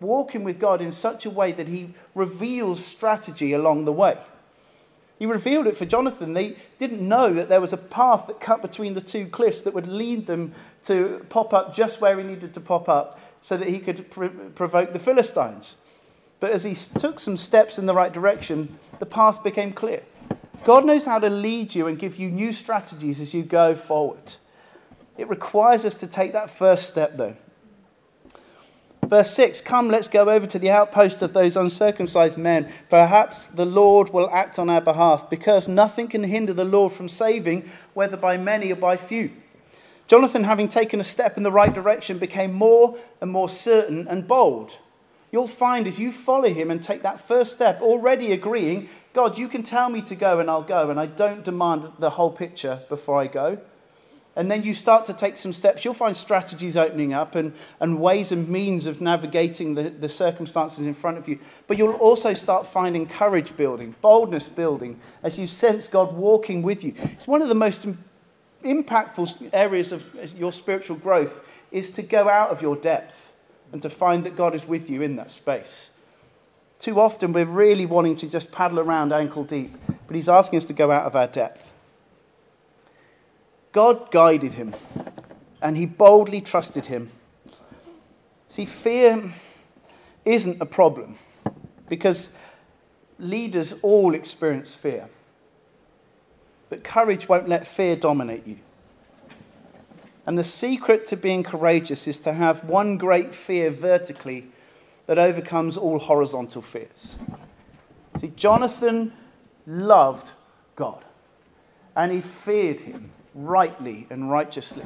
walking 0.00 0.44
with 0.44 0.58
God 0.58 0.80
in 0.80 0.90
such 0.90 1.26
a 1.26 1.30
way 1.30 1.52
that 1.52 1.68
He 1.68 1.94
reveals 2.14 2.84
strategy 2.84 3.52
along 3.52 3.84
the 3.84 3.92
way. 3.92 4.18
He 5.18 5.26
revealed 5.26 5.66
it 5.66 5.76
for 5.76 5.84
Jonathan. 5.84 6.32
They 6.32 6.56
didn't 6.78 7.06
know 7.06 7.34
that 7.34 7.50
there 7.50 7.60
was 7.60 7.74
a 7.74 7.76
path 7.76 8.26
that 8.26 8.40
cut 8.40 8.62
between 8.62 8.94
the 8.94 9.02
two 9.02 9.26
cliffs 9.26 9.60
that 9.62 9.74
would 9.74 9.86
lead 9.86 10.26
them 10.26 10.54
to 10.84 11.26
pop 11.28 11.52
up 11.52 11.74
just 11.74 12.00
where 12.00 12.16
he 12.16 12.24
needed 12.24 12.54
to 12.54 12.60
pop 12.60 12.88
up 12.88 13.20
so 13.42 13.58
that 13.58 13.68
he 13.68 13.78
could 13.78 14.10
pr- 14.10 14.28
provoke 14.54 14.94
the 14.94 14.98
Philistines. 14.98 15.76
But 16.40 16.50
as 16.50 16.64
he 16.64 16.74
took 16.74 17.20
some 17.20 17.36
steps 17.36 17.78
in 17.78 17.86
the 17.86 17.94
right 17.94 18.12
direction, 18.12 18.78
the 18.98 19.06
path 19.06 19.44
became 19.44 19.72
clear. 19.72 20.02
God 20.64 20.84
knows 20.84 21.04
how 21.04 21.18
to 21.18 21.30
lead 21.30 21.74
you 21.74 21.86
and 21.86 21.98
give 21.98 22.18
you 22.18 22.30
new 22.30 22.52
strategies 22.52 23.20
as 23.20 23.32
you 23.32 23.42
go 23.42 23.74
forward. 23.74 24.36
It 25.16 25.28
requires 25.28 25.84
us 25.84 25.94
to 25.96 26.06
take 26.06 26.32
that 26.32 26.50
first 26.50 26.88
step, 26.88 27.16
though. 27.16 27.36
Verse 29.06 29.30
6 29.32 29.60
Come, 29.62 29.88
let's 29.88 30.08
go 30.08 30.30
over 30.30 30.46
to 30.46 30.58
the 30.58 30.70
outpost 30.70 31.20
of 31.20 31.32
those 31.32 31.56
uncircumcised 31.56 32.38
men. 32.38 32.72
Perhaps 32.88 33.46
the 33.46 33.66
Lord 33.66 34.12
will 34.12 34.30
act 34.30 34.58
on 34.58 34.70
our 34.70 34.80
behalf, 34.80 35.28
because 35.28 35.68
nothing 35.68 36.08
can 36.08 36.24
hinder 36.24 36.52
the 36.52 36.64
Lord 36.64 36.92
from 36.92 37.08
saving, 37.08 37.70
whether 37.92 38.16
by 38.16 38.36
many 38.36 38.72
or 38.72 38.76
by 38.76 38.96
few. 38.96 39.32
Jonathan, 40.06 40.44
having 40.44 40.68
taken 40.68 41.00
a 41.00 41.04
step 41.04 41.36
in 41.36 41.42
the 41.42 41.52
right 41.52 41.72
direction, 41.72 42.18
became 42.18 42.52
more 42.52 42.98
and 43.20 43.30
more 43.30 43.48
certain 43.48 44.08
and 44.08 44.26
bold. 44.26 44.76
You'll 45.32 45.46
find 45.46 45.86
as 45.86 45.98
you 45.98 46.10
follow 46.12 46.52
him 46.52 46.70
and 46.70 46.82
take 46.82 47.02
that 47.02 47.26
first 47.26 47.52
step, 47.52 47.80
already 47.80 48.32
agreeing, 48.32 48.88
God, 49.12 49.38
you 49.38 49.48
can 49.48 49.62
tell 49.62 49.88
me 49.88 50.02
to 50.02 50.14
go 50.14 50.40
and 50.40 50.50
I'll 50.50 50.62
go, 50.62 50.90
and 50.90 50.98
I 50.98 51.06
don't 51.06 51.44
demand 51.44 51.92
the 51.98 52.10
whole 52.10 52.30
picture 52.30 52.82
before 52.88 53.20
I 53.20 53.26
go 53.26 53.60
and 54.36 54.50
then 54.50 54.62
you 54.62 54.74
start 54.74 55.04
to 55.06 55.12
take 55.12 55.36
some 55.36 55.52
steps, 55.52 55.84
you'll 55.84 55.94
find 55.94 56.14
strategies 56.14 56.76
opening 56.76 57.12
up 57.12 57.34
and, 57.34 57.52
and 57.80 58.00
ways 58.00 58.30
and 58.30 58.48
means 58.48 58.86
of 58.86 59.00
navigating 59.00 59.74
the, 59.74 59.90
the 59.90 60.08
circumstances 60.08 60.86
in 60.86 60.94
front 60.94 61.18
of 61.18 61.28
you. 61.28 61.38
But 61.66 61.78
you'll 61.78 61.94
also 61.94 62.32
start 62.32 62.66
finding 62.66 63.06
courage 63.06 63.56
building, 63.56 63.96
boldness 64.00 64.48
building, 64.48 65.00
as 65.22 65.38
you 65.38 65.46
sense 65.46 65.88
God 65.88 66.14
walking 66.14 66.62
with 66.62 66.84
you. 66.84 66.94
It's 66.96 67.26
one 67.26 67.42
of 67.42 67.48
the 67.48 67.54
most 67.54 67.86
impactful 68.64 69.50
areas 69.52 69.90
of 69.90 70.08
your 70.38 70.52
spiritual 70.52 70.96
growth 70.96 71.40
is 71.72 71.90
to 71.92 72.02
go 72.02 72.28
out 72.28 72.50
of 72.50 72.62
your 72.62 72.76
depth 72.76 73.29
and 73.72 73.80
to 73.82 73.90
find 73.90 74.24
that 74.24 74.36
God 74.36 74.54
is 74.54 74.66
with 74.66 74.90
you 74.90 75.02
in 75.02 75.16
that 75.16 75.30
space. 75.30 75.90
Too 76.78 76.98
often 76.98 77.32
we're 77.32 77.44
really 77.44 77.86
wanting 77.86 78.16
to 78.16 78.28
just 78.28 78.50
paddle 78.50 78.80
around 78.80 79.12
ankle 79.12 79.44
deep, 79.44 79.74
but 80.06 80.16
He's 80.16 80.28
asking 80.28 80.56
us 80.58 80.64
to 80.66 80.72
go 80.72 80.90
out 80.90 81.06
of 81.06 81.14
our 81.14 81.26
depth. 81.26 81.72
God 83.72 84.10
guided 84.10 84.54
him, 84.54 84.74
and 85.62 85.76
he 85.76 85.86
boldly 85.86 86.40
trusted 86.40 86.86
him. 86.86 87.10
See, 88.48 88.64
fear 88.64 89.32
isn't 90.24 90.60
a 90.60 90.66
problem 90.66 91.18
because 91.88 92.30
leaders 93.18 93.74
all 93.82 94.14
experience 94.14 94.74
fear. 94.74 95.08
But 96.68 96.82
courage 96.82 97.28
won't 97.28 97.48
let 97.48 97.66
fear 97.66 97.94
dominate 97.94 98.46
you. 98.46 98.58
And 100.30 100.38
the 100.38 100.44
secret 100.44 101.06
to 101.06 101.16
being 101.16 101.42
courageous 101.42 102.06
is 102.06 102.20
to 102.20 102.32
have 102.32 102.62
one 102.62 102.98
great 102.98 103.34
fear 103.34 103.68
vertically 103.68 104.46
that 105.06 105.18
overcomes 105.18 105.76
all 105.76 105.98
horizontal 105.98 106.62
fears. 106.62 107.18
See, 108.14 108.32
Jonathan 108.36 109.12
loved 109.66 110.30
God 110.76 111.04
and 111.96 112.12
he 112.12 112.20
feared 112.20 112.78
him 112.78 113.10
rightly 113.34 114.06
and 114.08 114.30
righteously 114.30 114.84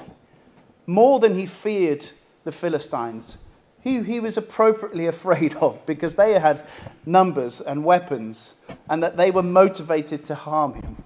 more 0.86 1.20
than 1.20 1.34
he 1.34 1.44
feared 1.44 2.08
the 2.44 2.50
Philistines, 2.50 3.36
who 3.82 4.00
he 4.00 4.20
was 4.20 4.38
appropriately 4.38 5.06
afraid 5.14 5.56
of 5.56 5.84
because 5.84 6.16
they 6.16 6.40
had 6.40 6.66
numbers 7.04 7.60
and 7.60 7.84
weapons 7.84 8.54
and 8.88 9.02
that 9.02 9.18
they 9.18 9.30
were 9.30 9.42
motivated 9.42 10.24
to 10.24 10.34
harm 10.34 10.72
him. 10.72 11.03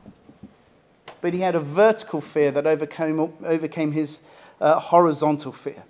But 1.20 1.34
he 1.34 1.40
had 1.40 1.54
a 1.54 1.60
vertical 1.60 2.20
fear 2.20 2.50
that 2.52 2.66
overcame, 2.66 3.18
overcame 3.44 3.92
his 3.92 4.20
uh, 4.60 4.78
horizontal 4.78 5.52
fear. 5.52 5.82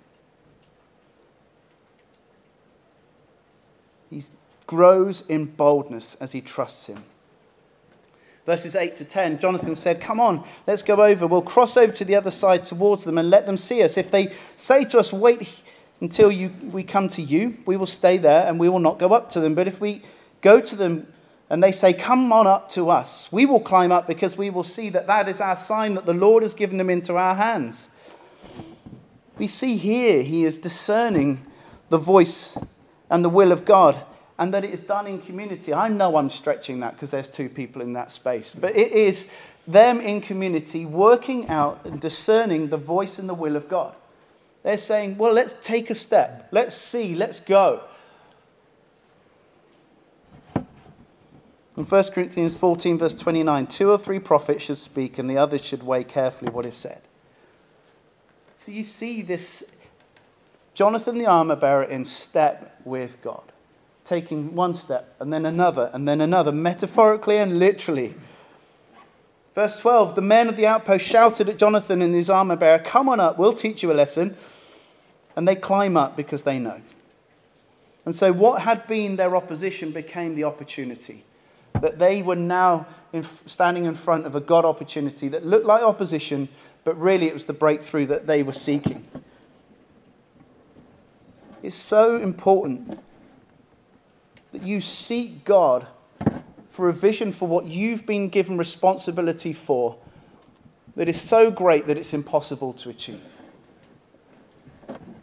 He 4.09 4.21
grows 4.65 5.23
in 5.27 5.45
boldness 5.45 6.15
as 6.19 6.31
he 6.31 6.41
trusts 6.41 6.87
him. 6.87 7.03
Verses 8.45 8.75
8 8.75 8.95
to 8.95 9.05
10, 9.05 9.37
Jonathan 9.37 9.75
said, 9.75 10.01
Come 10.01 10.19
on, 10.19 10.43
let's 10.65 10.81
go 10.81 11.03
over. 11.03 11.27
We'll 11.27 11.43
cross 11.43 11.77
over 11.77 11.93
to 11.93 12.03
the 12.03 12.15
other 12.15 12.31
side 12.31 12.63
towards 12.63 13.03
them 13.03 13.19
and 13.19 13.29
let 13.29 13.45
them 13.45 13.57
see 13.57 13.83
us. 13.83 13.97
If 13.97 14.09
they 14.09 14.33
say 14.55 14.85
to 14.85 14.97
us, 14.97 15.13
Wait 15.13 15.61
until 16.01 16.31
you, 16.31 16.51
we 16.71 16.81
come 16.81 17.07
to 17.09 17.21
you, 17.21 17.57
we 17.67 17.77
will 17.77 17.85
stay 17.85 18.17
there 18.17 18.47
and 18.47 18.59
we 18.59 18.69
will 18.69 18.79
not 18.79 18.97
go 18.97 19.13
up 19.13 19.29
to 19.31 19.39
them. 19.39 19.53
But 19.53 19.67
if 19.67 19.79
we 19.79 20.01
go 20.41 20.59
to 20.59 20.75
them 20.75 21.05
and 21.49 21.63
they 21.63 21.71
say, 21.71 21.93
Come 21.93 22.31
on 22.31 22.47
up 22.47 22.69
to 22.69 22.89
us, 22.89 23.31
we 23.31 23.45
will 23.45 23.59
climb 23.59 23.91
up 23.91 24.07
because 24.07 24.37
we 24.37 24.49
will 24.49 24.63
see 24.63 24.89
that 24.89 25.07
that 25.07 25.27
is 25.27 25.41
our 25.41 25.57
sign 25.57 25.95
that 25.95 26.05
the 26.05 26.13
Lord 26.13 26.43
has 26.43 26.53
given 26.53 26.77
them 26.77 26.89
into 26.89 27.15
our 27.15 27.35
hands. 27.35 27.89
We 29.37 29.47
see 29.47 29.77
here 29.77 30.21
he 30.21 30.45
is 30.45 30.57
discerning 30.57 31.45
the 31.89 31.97
voice 31.97 32.57
and 33.09 33.23
the 33.23 33.29
will 33.29 33.51
of 33.51 33.65
God 33.65 34.03
and 34.37 34.53
that 34.53 34.63
it 34.63 34.71
is 34.71 34.79
done 34.79 35.07
in 35.07 35.19
community. 35.19 35.73
I 35.73 35.89
know 35.89 36.15
I'm 36.15 36.29
stretching 36.29 36.79
that 36.79 36.93
because 36.93 37.11
there's 37.11 37.27
two 37.27 37.49
people 37.49 37.81
in 37.81 37.93
that 37.93 38.11
space, 38.11 38.53
but 38.53 38.75
it 38.75 38.91
is 38.91 39.27
them 39.67 39.99
in 39.99 40.21
community 40.21 40.85
working 40.85 41.47
out 41.49 41.81
and 41.85 41.99
discerning 41.99 42.69
the 42.69 42.77
voice 42.77 43.19
and 43.19 43.27
the 43.27 43.33
will 43.33 43.55
of 43.55 43.67
God. 43.67 43.95
They're 44.63 44.77
saying, 44.77 45.17
well, 45.17 45.33
let's 45.33 45.55
take 45.61 45.89
a 45.89 45.95
step, 45.95 46.47
let's 46.51 46.75
see, 46.75 47.15
let's 47.15 47.39
go. 47.39 47.83
In 51.79 51.85
1 51.85 52.03
Corinthians 52.11 52.57
14, 52.57 52.97
verse 52.97 53.13
29, 53.13 53.67
two 53.67 53.89
or 53.89 53.97
three 53.97 54.19
prophets 54.19 54.65
should 54.65 54.77
speak, 54.77 55.17
and 55.17 55.29
the 55.29 55.37
others 55.37 55.63
should 55.63 55.81
weigh 55.81 56.03
carefully 56.03 56.51
what 56.51 56.65
is 56.65 56.75
said. 56.75 57.01
So 58.53 58.73
you 58.73 58.83
see 58.83 59.21
this 59.21 59.63
Jonathan 60.73 61.17
the 61.17 61.25
armor 61.25 61.55
bearer 61.55 61.85
in 61.85 62.03
step 62.03 62.81
with 62.83 63.21
God 63.21 63.53
taking 64.03 64.55
one 64.55 64.73
step 64.73 65.15
and 65.21 65.31
then 65.31 65.45
another 65.45 65.89
and 65.93 66.05
then 66.05 66.19
another, 66.19 66.51
metaphorically 66.51 67.37
and 67.37 67.59
literally. 67.59 68.13
Verse 69.53 69.79
12 69.79 70.15
The 70.15 70.21
men 70.21 70.49
of 70.49 70.57
the 70.57 70.67
outpost 70.67 71.05
shouted 71.05 71.47
at 71.47 71.57
Jonathan 71.57 72.01
and 72.01 72.13
his 72.13 72.29
armor 72.29 72.57
bearer, 72.57 72.79
Come 72.79 73.07
on 73.07 73.21
up, 73.21 73.39
we'll 73.39 73.53
teach 73.53 73.83
you 73.83 73.91
a 73.91 73.93
lesson. 73.93 74.35
And 75.33 75.47
they 75.47 75.55
climb 75.55 75.95
up 75.95 76.17
because 76.17 76.43
they 76.43 76.59
know. 76.59 76.81
And 78.03 78.13
so, 78.13 78.33
what 78.33 78.63
had 78.63 78.85
been 78.85 79.15
their 79.15 79.37
opposition 79.37 79.91
became 79.91 80.35
the 80.35 80.43
opportunity. 80.43 81.23
That 81.73 81.99
they 81.99 82.21
were 82.21 82.35
now 82.35 82.87
in, 83.13 83.23
standing 83.23 83.85
in 83.85 83.95
front 83.95 84.25
of 84.25 84.35
a 84.35 84.41
God 84.41 84.65
opportunity 84.65 85.27
that 85.29 85.45
looked 85.45 85.65
like 85.65 85.81
opposition, 85.81 86.49
but 86.83 86.99
really 86.99 87.27
it 87.27 87.33
was 87.33 87.45
the 87.45 87.53
breakthrough 87.53 88.05
that 88.07 88.27
they 88.27 88.43
were 88.43 88.53
seeking. 88.53 89.05
It's 91.61 91.75
so 91.75 92.17
important 92.17 92.99
that 94.51 94.63
you 94.63 94.81
seek 94.81 95.43
God 95.43 95.87
for 96.67 96.87
a 96.87 96.93
vision 96.93 97.31
for 97.31 97.47
what 97.47 97.65
you've 97.65 98.05
been 98.05 98.29
given 98.29 98.57
responsibility 98.57 99.53
for 99.53 99.97
that 100.95 101.07
is 101.07 101.21
so 101.21 101.51
great 101.51 101.87
that 101.87 101.97
it's 101.97 102.13
impossible 102.13 102.73
to 102.73 102.89
achieve. 102.89 103.21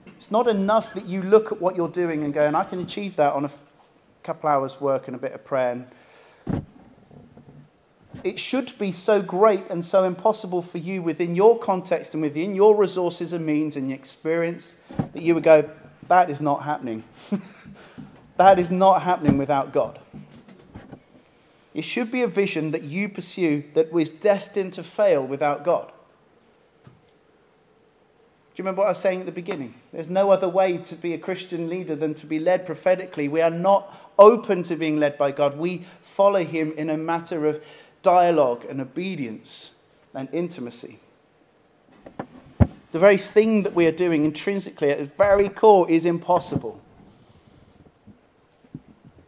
It's 0.06 0.30
not 0.30 0.48
enough 0.48 0.94
that 0.94 1.06
you 1.06 1.22
look 1.22 1.52
at 1.52 1.60
what 1.60 1.76
you're 1.76 1.88
doing 1.88 2.24
and 2.24 2.34
go, 2.34 2.46
and 2.46 2.56
I 2.56 2.64
can 2.64 2.80
achieve 2.80 3.16
that 3.16 3.32
on 3.32 3.44
a 3.44 3.50
couple 4.22 4.50
hours' 4.50 4.80
work 4.80 5.06
and 5.06 5.14
a 5.14 5.18
bit 5.18 5.32
of 5.32 5.44
prayer. 5.44 5.86
It 8.24 8.38
should 8.38 8.76
be 8.78 8.92
so 8.92 9.22
great 9.22 9.64
and 9.70 9.84
so 9.84 10.04
impossible 10.04 10.62
for 10.62 10.78
you 10.78 11.02
within 11.02 11.34
your 11.34 11.58
context 11.58 12.14
and 12.14 12.22
within 12.22 12.54
your 12.54 12.76
resources 12.76 13.32
and 13.32 13.44
means 13.44 13.76
and 13.76 13.88
your 13.88 13.98
experience 13.98 14.76
that 15.12 15.22
you 15.22 15.34
would 15.34 15.42
go, 15.44 15.68
that 16.08 16.30
is 16.30 16.40
not 16.40 16.62
happening. 16.64 17.04
That 18.36 18.58
is 18.58 18.70
not 18.70 19.02
happening 19.02 19.38
without 19.38 19.72
God. 19.72 19.98
It 21.74 21.82
should 21.82 22.10
be 22.10 22.22
a 22.22 22.26
vision 22.26 22.70
that 22.70 22.84
you 22.84 23.08
pursue 23.08 23.64
that 23.74 23.92
was 23.92 24.08
destined 24.10 24.72
to 24.74 24.82
fail 24.82 25.26
without 25.26 25.64
God. 25.64 25.92
Do 26.86 28.62
you 28.62 28.64
remember 28.64 28.80
what 28.80 28.86
I 28.86 28.90
was 28.92 28.98
saying 28.98 29.20
at 29.20 29.26
the 29.26 29.32
beginning? 29.32 29.74
There's 29.92 30.08
no 30.08 30.30
other 30.30 30.48
way 30.48 30.78
to 30.78 30.94
be 30.94 31.12
a 31.12 31.18
Christian 31.18 31.68
leader 31.68 31.94
than 31.94 32.14
to 32.14 32.26
be 32.26 32.38
led 32.38 32.64
prophetically. 32.64 33.28
We 33.28 33.42
are 33.42 33.50
not 33.50 34.14
open 34.18 34.62
to 34.64 34.76
being 34.76 34.98
led 34.98 35.18
by 35.18 35.32
God. 35.32 35.58
We 35.58 35.84
follow 36.00 36.42
Him 36.42 36.72
in 36.78 36.88
a 36.88 36.96
matter 36.96 37.46
of 37.46 37.62
dialogue 38.06 38.64
and 38.68 38.80
obedience 38.80 39.72
and 40.14 40.28
intimacy. 40.32 41.00
The 42.92 43.00
very 43.00 43.18
thing 43.18 43.64
that 43.64 43.74
we 43.74 43.84
are 43.86 43.96
doing 44.06 44.24
intrinsically 44.24 44.90
at 44.90 45.00
its 45.00 45.10
very 45.10 45.48
core 45.48 45.90
is 45.90 46.06
impossible. 46.06 46.80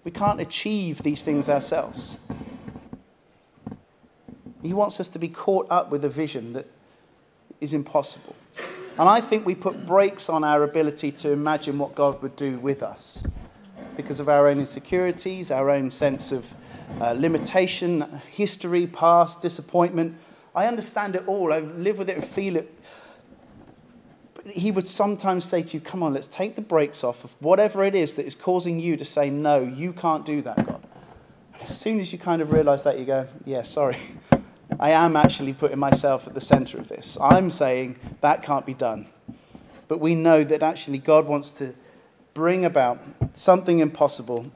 We 0.05 0.13
can't 0.13 0.41
achieve 0.41 1.03
these 1.03 1.25
things 1.25 1.49
ourselves. 1.49 2.19
He 4.63 4.73
wants 4.73 5.01
us 5.01 5.09
to 5.09 5.19
be 5.19 5.27
caught 5.29 5.67
up 5.71 5.91
with 5.91 6.05
a 6.05 6.09
vision 6.09 6.53
that 6.53 6.67
is 7.61 7.75
impossible. 7.75 8.37
And 8.97 9.09
I 9.09 9.21
think 9.21 9.45
we 9.45 9.57
put 9.57 9.87
brakes 9.87 10.29
on 10.29 10.45
our 10.45 10.63
ability 10.63 11.11
to 11.23 11.33
imagine 11.33 11.79
what 11.79 11.97
God 11.97 12.23
would 12.23 12.37
do 12.37 12.61
with 12.61 12.85
us 12.85 13.27
because 13.97 14.21
of 14.21 14.29
our 14.29 14.47
own 14.47 14.61
insecurities, 14.61 15.51
our 15.51 15.69
own 15.69 15.91
sense 15.91 16.31
of 16.31 16.55
uh, 17.01 17.13
limitation, 17.13 18.21
history, 18.31 18.87
past, 18.87 19.41
disappointment. 19.43 20.17
I 20.55 20.67
understand 20.67 21.17
it 21.17 21.25
all. 21.27 21.53
I 21.53 21.61
live 21.61 21.99
with 21.99 22.09
it 22.09 22.17
and 22.17 22.25
feel 22.25 22.57
it 22.57 22.75
he 24.51 24.71
would 24.71 24.87
sometimes 24.87 25.45
say 25.45 25.63
to 25.63 25.77
you, 25.77 25.81
Come 25.81 26.03
on, 26.03 26.15
let's 26.15 26.27
take 26.27 26.57
the 26.57 26.63
brakes 26.63 27.05
off 27.05 27.25
of 27.25 27.37
whatever 27.41 27.85
it 27.85 27.95
is 27.95 28.15
that 28.15 28.27
is 28.27 28.35
causing 28.35 28.81
you 28.81 28.97
to 28.97 29.05
say, 29.05 29.31
No, 29.31 29.63
you 29.63 29.93
can't 29.93 30.25
do 30.25 30.43
that, 30.43 30.57
God. 30.67 30.83
And 31.53 31.63
as 31.63 31.79
soon 31.79 32.01
as 32.01 32.13
you 32.13 32.19
kind 32.19 32.43
of 32.43 32.53
realize 32.53 32.83
that, 32.85 32.99
you 32.99 33.05
go, 33.05 33.27
Yeah, 33.45 33.63
sorry. 33.63 33.99
I 34.81 34.91
am 34.91 35.17
actually 35.17 35.55
putting 35.55 35.79
myself 35.79 36.27
at 36.27 36.35
the 36.35 36.41
center 36.41 36.79
of 36.79 36.89
this. 36.89 37.17
I'm 37.21 37.51
saying 37.51 37.99
that 38.21 38.43
can't 38.43 38.67
be 38.67 38.75
done. 38.75 39.07
But 39.89 39.99
we 39.99 40.15
know 40.15 40.45
that 40.45 40.63
actually 40.63 40.99
God 40.99 41.27
wants 41.27 41.51
to 41.53 41.75
bring 42.35 42.65
about 42.65 43.01
something 43.33 43.79
impossible. 43.79 44.47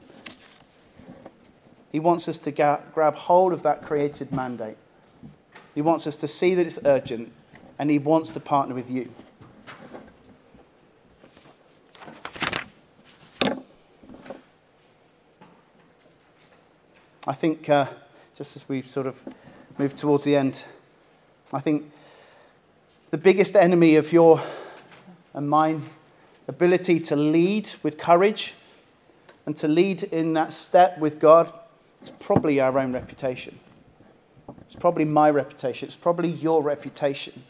He 1.93 1.99
wants 1.99 2.27
us 2.27 2.39
to 2.39 2.51
ga- 2.51 2.81
grab 2.91 3.13
hold 3.13 3.53
of 3.53 3.61
that 3.61 3.83
created 3.83 4.31
mandate. 4.31 4.77
He 5.75 5.81
wants 5.81 6.07
us 6.07 6.17
to 6.17 6.27
see 6.27 6.55
that 6.55 6.65
it's 6.65 6.79
urgent, 6.83 7.31
and 7.77 7.91
He 7.91 7.99
wants 7.99 8.31
to 8.31 8.39
partner 8.39 8.73
with 8.73 8.89
you. 8.89 9.11
I 17.27 17.33
think, 17.33 17.69
uh, 17.69 17.85
just 18.35 18.55
as 18.55 18.67
we 18.67 18.81
sort 18.81 19.05
of 19.05 19.21
move 19.77 19.93
towards 19.93 20.23
the 20.23 20.35
end, 20.35 20.65
I 21.53 21.59
think 21.59 21.91
the 23.11 23.19
biggest 23.19 23.55
enemy 23.55 23.95
of 23.97 24.11
your 24.11 24.41
and 25.35 25.47
mine 25.47 25.83
ability 26.47 26.99
to 27.01 27.15
lead 27.15 27.71
with 27.83 27.99
courage 27.99 28.55
and 29.45 29.55
to 29.57 29.67
lead 29.67 30.03
in 30.03 30.33
that 30.33 30.53
step 30.53 30.97
with 30.97 31.19
God 31.19 31.59
is 32.03 32.11
probably 32.19 32.59
our 32.59 32.77
own 32.77 32.93
reputation. 32.93 33.59
It's 34.67 34.75
probably 34.75 35.05
my 35.05 35.29
reputation. 35.29 35.87
It's 35.87 35.95
probably 35.95 36.29
your 36.29 36.61
reputation. 36.61 37.43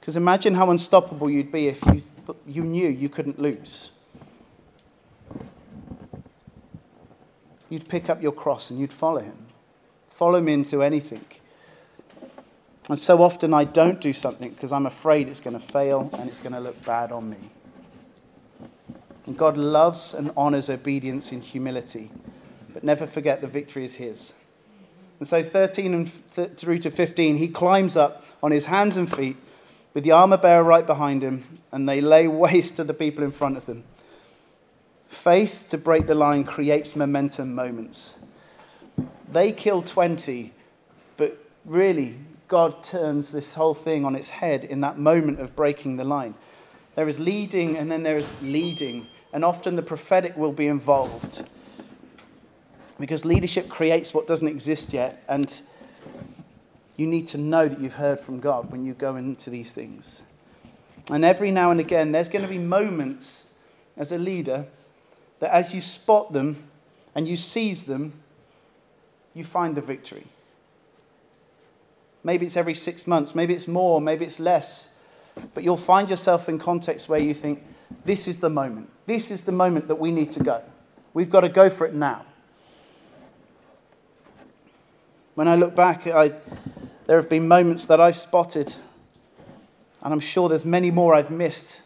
Because 0.00 0.16
imagine 0.16 0.54
how 0.54 0.70
unstoppable 0.70 1.28
you'd 1.28 1.52
be 1.52 1.68
if 1.68 1.84
you, 1.86 2.02
th- 2.26 2.38
you 2.46 2.64
knew 2.64 2.88
you 2.88 3.08
couldn't 3.08 3.38
lose. 3.38 3.90
you'd 7.70 7.88
pick 7.88 8.10
up 8.10 8.22
your 8.22 8.32
cross 8.32 8.68
and 8.68 8.78
you'd 8.78 8.92
follow 8.92 9.20
him. 9.20 9.46
Follow 10.06 10.38
him 10.38 10.48
into 10.48 10.82
anything. 10.82 11.24
And 12.90 13.00
so 13.00 13.22
often 13.22 13.54
I 13.54 13.64
don't 13.64 14.00
do 14.00 14.12
something 14.12 14.50
because 14.50 14.72
I'm 14.72 14.84
afraid 14.84 15.28
it's 15.28 15.40
going 15.40 15.58
to 15.58 15.64
fail 15.64 16.10
and 16.18 16.28
it's 16.28 16.40
going 16.40 16.52
to 16.52 16.60
look 16.60 16.84
bad 16.84 17.12
on 17.12 17.30
me. 17.30 17.38
And 19.26 19.38
God 19.38 19.56
loves 19.56 20.12
and 20.12 20.32
honors 20.36 20.68
obedience 20.68 21.30
in 21.30 21.40
humility. 21.40 22.10
But 22.72 22.84
never 22.84 23.06
forget 23.06 23.40
the 23.40 23.46
victory 23.46 23.84
is 23.84 23.96
his. 23.96 24.32
And 25.18 25.28
so, 25.28 25.42
13 25.42 25.92
and 25.92 26.34
th- 26.34 26.52
through 26.56 26.78
to 26.78 26.90
15, 26.90 27.36
he 27.36 27.48
climbs 27.48 27.96
up 27.96 28.24
on 28.42 28.52
his 28.52 28.64
hands 28.66 28.96
and 28.96 29.10
feet 29.10 29.36
with 29.92 30.04
the 30.04 30.12
armor 30.12 30.36
bearer 30.36 30.62
right 30.62 30.86
behind 30.86 31.22
him, 31.22 31.60
and 31.72 31.88
they 31.88 32.00
lay 32.00 32.26
waste 32.44 32.76
to 32.76 32.84
the 32.84 32.94
people 32.94 33.22
in 33.22 33.30
front 33.30 33.56
of 33.56 33.66
them. 33.66 33.84
Faith 35.08 35.66
to 35.68 35.76
break 35.76 36.06
the 36.06 36.14
line 36.14 36.44
creates 36.44 36.96
momentum 36.96 37.54
moments. 37.54 38.18
They 39.30 39.52
kill 39.52 39.82
20, 39.82 40.52
but 41.16 41.38
really, 41.64 42.16
God 42.48 42.82
turns 42.82 43.30
this 43.30 43.54
whole 43.54 43.74
thing 43.74 44.04
on 44.04 44.16
its 44.16 44.30
head 44.30 44.64
in 44.64 44.80
that 44.80 44.98
moment 44.98 45.40
of 45.40 45.54
breaking 45.54 45.96
the 45.96 46.04
line. 46.04 46.34
There 46.94 47.08
is 47.08 47.20
leading, 47.20 47.76
and 47.76 47.92
then 47.92 48.02
there 48.02 48.16
is 48.16 48.28
leading, 48.42 49.06
and 49.32 49.44
often 49.44 49.76
the 49.76 49.82
prophetic 49.82 50.36
will 50.36 50.52
be 50.52 50.66
involved. 50.66 51.44
Because 53.00 53.24
leadership 53.24 53.68
creates 53.68 54.12
what 54.12 54.26
doesn't 54.26 54.46
exist 54.46 54.92
yet, 54.92 55.24
and 55.26 55.60
you 56.98 57.06
need 57.06 57.26
to 57.28 57.38
know 57.38 57.66
that 57.66 57.80
you've 57.80 57.94
heard 57.94 58.20
from 58.20 58.40
God 58.40 58.70
when 58.70 58.84
you 58.84 58.92
go 58.92 59.16
into 59.16 59.48
these 59.48 59.72
things. 59.72 60.22
And 61.10 61.24
every 61.24 61.50
now 61.50 61.70
and 61.70 61.80
again, 61.80 62.12
there's 62.12 62.28
going 62.28 62.44
to 62.44 62.48
be 62.48 62.58
moments 62.58 63.48
as 63.96 64.12
a 64.12 64.18
leader 64.18 64.66
that 65.38 65.50
as 65.50 65.74
you 65.74 65.80
spot 65.80 66.34
them 66.34 66.62
and 67.14 67.26
you 67.26 67.38
seize 67.38 67.84
them, 67.84 68.12
you 69.32 69.44
find 69.44 69.74
the 69.74 69.80
victory. 69.80 70.26
Maybe 72.22 72.44
it's 72.44 72.56
every 72.56 72.74
six 72.74 73.06
months, 73.06 73.34
maybe 73.34 73.54
it's 73.54 73.66
more, 73.66 73.98
maybe 73.98 74.26
it's 74.26 74.38
less. 74.38 74.90
But 75.54 75.64
you'll 75.64 75.78
find 75.78 76.10
yourself 76.10 76.50
in 76.50 76.58
context 76.58 77.08
where 77.08 77.20
you 77.20 77.32
think, 77.32 77.64
this 78.04 78.28
is 78.28 78.40
the 78.40 78.50
moment. 78.50 78.90
This 79.06 79.30
is 79.30 79.40
the 79.42 79.52
moment 79.52 79.88
that 79.88 79.98
we 79.98 80.10
need 80.10 80.28
to 80.30 80.40
go. 80.40 80.62
We've 81.14 81.30
got 81.30 81.40
to 81.40 81.48
go 81.48 81.70
for 81.70 81.86
it 81.86 81.94
now. 81.94 82.26
When 85.40 85.48
I 85.48 85.54
look 85.54 85.74
back, 85.74 86.06
I, 86.06 86.34
there 87.06 87.16
have 87.16 87.30
been 87.30 87.48
moments 87.48 87.86
that 87.86 87.98
I've 87.98 88.18
spotted, 88.18 88.74
and 90.02 90.12
I'm 90.12 90.20
sure 90.20 90.50
there's 90.50 90.66
many 90.66 90.90
more 90.90 91.14
I've 91.14 91.30
missed. 91.30 91.80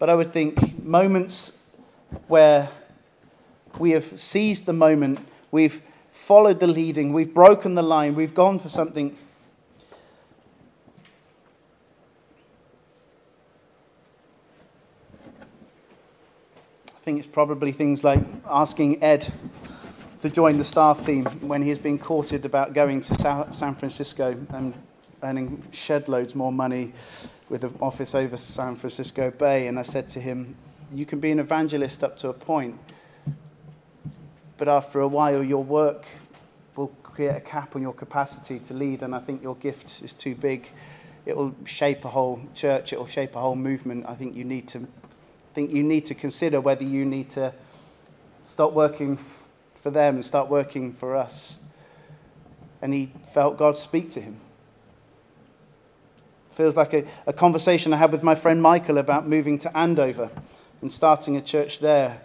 But 0.00 0.10
I 0.10 0.16
would 0.16 0.32
think 0.32 0.82
moments 0.82 1.52
where 2.26 2.68
we 3.78 3.92
have 3.92 4.02
seized 4.02 4.66
the 4.66 4.72
moment, 4.72 5.20
we've 5.52 5.80
followed 6.10 6.58
the 6.58 6.66
leading, 6.66 7.12
we've 7.12 7.32
broken 7.32 7.76
the 7.76 7.84
line, 7.84 8.16
we've 8.16 8.34
gone 8.34 8.58
for 8.58 8.68
something. 8.68 9.16
I 16.88 17.00
think 17.02 17.20
it's 17.20 17.28
probably 17.28 17.70
things 17.70 18.02
like 18.02 18.18
asking 18.44 19.04
Ed 19.04 19.32
to 20.20 20.28
join 20.28 20.58
the 20.58 20.64
staff 20.64 21.04
team 21.04 21.24
when 21.40 21.62
he 21.62 21.70
has 21.70 21.78
been 21.78 21.98
courted 21.98 22.44
about 22.44 22.74
going 22.74 23.00
to 23.00 23.14
San 23.52 23.74
Francisco 23.74 24.36
and 24.50 24.74
earning 25.22 25.66
shed 25.72 26.08
loads 26.08 26.34
more 26.34 26.52
money 26.52 26.92
with 27.48 27.64
an 27.64 27.74
office 27.80 28.14
over 28.14 28.36
San 28.36 28.76
Francisco 28.76 29.30
Bay. 29.30 29.66
And 29.66 29.78
I 29.78 29.82
said 29.82 30.08
to 30.10 30.20
him, 30.20 30.56
You 30.92 31.06
can 31.06 31.20
be 31.20 31.30
an 31.30 31.38
evangelist 31.38 32.04
up 32.04 32.18
to 32.18 32.28
a 32.28 32.34
point, 32.34 32.78
but 34.58 34.68
after 34.68 35.00
a 35.00 35.08
while, 35.08 35.42
your 35.42 35.64
work 35.64 36.06
will 36.76 36.88
create 37.02 37.34
a 37.34 37.40
cap 37.40 37.74
on 37.74 37.80
your 37.80 37.94
capacity 37.94 38.58
to 38.58 38.74
lead. 38.74 39.02
And 39.02 39.14
I 39.14 39.20
think 39.20 39.42
your 39.42 39.56
gift 39.56 40.02
is 40.02 40.12
too 40.12 40.34
big. 40.34 40.68
It 41.24 41.34
will 41.34 41.54
shape 41.64 42.04
a 42.04 42.08
whole 42.08 42.42
church, 42.54 42.92
it 42.92 42.98
will 42.98 43.06
shape 43.06 43.36
a 43.36 43.40
whole 43.40 43.56
movement. 43.56 44.04
I 44.06 44.14
think 44.14 44.36
you 44.36 44.44
need 44.44 44.68
to, 44.68 44.86
think 45.54 45.72
you 45.72 45.82
need 45.82 46.04
to 46.06 46.14
consider 46.14 46.60
whether 46.60 46.84
you 46.84 47.06
need 47.06 47.30
to 47.30 47.54
stop 48.44 48.72
working 48.72 49.18
for 49.80 49.90
them 49.90 50.16
and 50.16 50.24
start 50.24 50.48
working 50.48 50.92
for 50.92 51.16
us. 51.16 51.56
And 52.82 52.94
he 52.94 53.12
felt 53.32 53.58
God 53.58 53.76
speak 53.76 54.10
to 54.10 54.20
him. 54.20 54.40
Feels 56.50 56.76
like 56.76 56.92
a, 56.92 57.04
a 57.26 57.32
conversation 57.32 57.92
I 57.92 57.96
had 57.96 58.12
with 58.12 58.22
my 58.22 58.34
friend 58.34 58.60
Michael 58.60 58.98
about 58.98 59.26
moving 59.26 59.58
to 59.58 59.76
Andover 59.76 60.30
and 60.80 60.90
starting 60.90 61.36
a 61.36 61.40
church 61.40 61.78
there. 61.78 62.20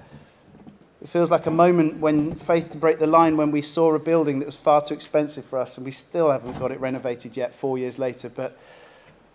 It 1.02 1.10
feels 1.10 1.30
like 1.30 1.46
a 1.46 1.52
moment 1.52 2.00
when 2.00 2.34
faith 2.34 2.72
to 2.72 2.78
break 2.78 3.00
the 3.00 3.08
line 3.08 3.38
when 3.38 3.52
we 3.52 3.62
saw 3.62 3.94
a 3.94 4.00
building 4.00 4.40
that 4.40 4.46
was 4.46 4.56
far 4.56 4.82
too 4.82 4.94
expensive 4.94 5.46
for 5.46 5.60
us 5.60 5.78
and 5.78 5.86
we 5.86 5.92
still 5.92 6.32
haven't 6.32 6.58
got 6.58 6.72
it 6.72 6.80
renovated 6.80 7.38
yet, 7.38 7.54
four 7.54 7.78
years 7.78 8.00
later, 8.00 8.28
but 8.28 8.58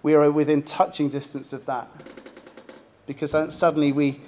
we 0.02 0.14
are 0.14 0.30
within 0.30 0.62
touching 0.62 1.08
distance 1.08 1.52
of 1.52 1.66
that. 1.66 1.88
Because 3.06 3.30
suddenly 3.54 3.92
we 3.92 4.20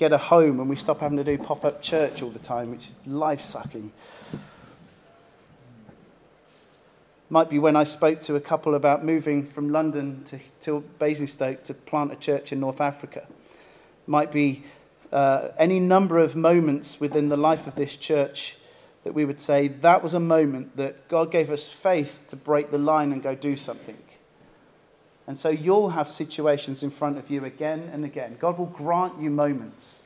get 0.00 0.12
a 0.14 0.18
home 0.18 0.58
and 0.60 0.70
we 0.70 0.76
stop 0.76 1.00
having 1.00 1.18
to 1.18 1.24
do 1.24 1.36
pop 1.36 1.62
up 1.62 1.82
church 1.82 2.22
all 2.22 2.30
the 2.30 2.38
time, 2.38 2.70
which 2.70 2.88
is 2.88 3.00
life 3.06 3.42
sucking. 3.42 3.92
Might 7.28 7.50
be 7.50 7.58
when 7.58 7.76
I 7.76 7.84
spoke 7.84 8.22
to 8.22 8.34
a 8.34 8.40
couple 8.40 8.74
about 8.74 9.04
moving 9.04 9.44
from 9.44 9.68
London 9.68 10.24
to, 10.24 10.40
to 10.62 10.80
Basingstoke 10.98 11.64
to 11.64 11.74
plant 11.74 12.12
a 12.12 12.16
church 12.16 12.50
in 12.50 12.60
North 12.60 12.80
Africa. 12.80 13.26
Might 14.06 14.32
be 14.32 14.64
uh, 15.12 15.48
any 15.58 15.78
number 15.78 16.18
of 16.18 16.34
moments 16.34 16.98
within 16.98 17.28
the 17.28 17.36
life 17.36 17.66
of 17.66 17.74
this 17.74 17.94
church 17.94 18.56
that 19.04 19.12
we 19.12 19.26
would 19.26 19.38
say 19.38 19.68
that 19.68 20.02
was 20.02 20.14
a 20.14 20.20
moment 20.20 20.78
that 20.78 21.08
God 21.08 21.30
gave 21.30 21.50
us 21.50 21.68
faith 21.68 22.24
to 22.28 22.36
break 22.36 22.70
the 22.70 22.78
line 22.78 23.12
and 23.12 23.22
go 23.22 23.34
do 23.34 23.54
something. 23.54 23.98
And 25.30 25.38
so 25.38 25.48
you'll 25.48 25.90
have 25.90 26.08
situations 26.08 26.82
in 26.82 26.90
front 26.90 27.16
of 27.16 27.30
you 27.30 27.44
again 27.44 27.88
and 27.92 28.04
again. 28.04 28.36
God 28.40 28.58
will 28.58 28.66
grant 28.66 29.20
you 29.20 29.30
moments. 29.30 30.02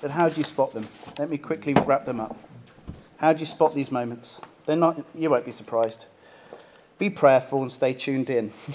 But 0.00 0.10
how 0.10 0.28
do 0.28 0.38
you 0.38 0.42
spot 0.42 0.74
them? 0.74 0.88
Let 1.20 1.30
me 1.30 1.38
quickly 1.38 1.72
wrap 1.72 2.04
them 2.04 2.18
up. 2.18 2.36
How 3.18 3.32
do 3.32 3.38
you 3.38 3.46
spot 3.46 3.76
these 3.76 3.92
moments? 3.92 4.40
They're 4.66 4.74
not, 4.74 5.04
you 5.14 5.30
won't 5.30 5.44
be 5.44 5.52
surprised. 5.52 6.06
Be 6.98 7.10
prayerful 7.10 7.62
and 7.62 7.70
stay 7.70 7.92
tuned 7.92 8.28
in. 8.28 8.52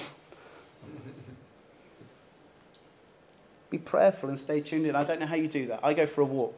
be 3.70 3.80
prayerful 3.80 4.30
and 4.30 4.39
stay 4.39 4.61
tuned 4.61 4.86
in. 4.86 4.95
I 4.95 5.03
don't 5.03 5.20
know 5.20 5.28
how 5.28 5.36
you 5.36 5.49
do 5.49 5.68
that. 5.68 5.82
I 5.84 5.93
go 5.93 6.05
for 6.05 6.22
a 6.22 6.26
walk. 6.26 6.57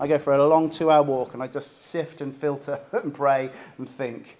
I 0.00 0.06
go 0.06 0.18
for 0.18 0.32
a 0.32 0.46
long 0.46 0.70
two 0.70 0.90
hour 0.90 1.02
walk 1.02 1.34
and 1.34 1.42
I 1.42 1.48
just 1.48 1.82
sift 1.82 2.20
and 2.20 2.34
filter 2.34 2.80
and 2.92 3.12
pray 3.12 3.50
and 3.78 3.88
think. 3.88 4.38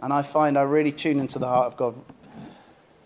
And 0.00 0.12
I 0.12 0.22
find 0.22 0.58
I 0.58 0.62
really 0.62 0.92
tune 0.92 1.20
into 1.20 1.38
the 1.38 1.46
heart 1.46 1.66
of 1.66 1.76
God. 1.76 2.00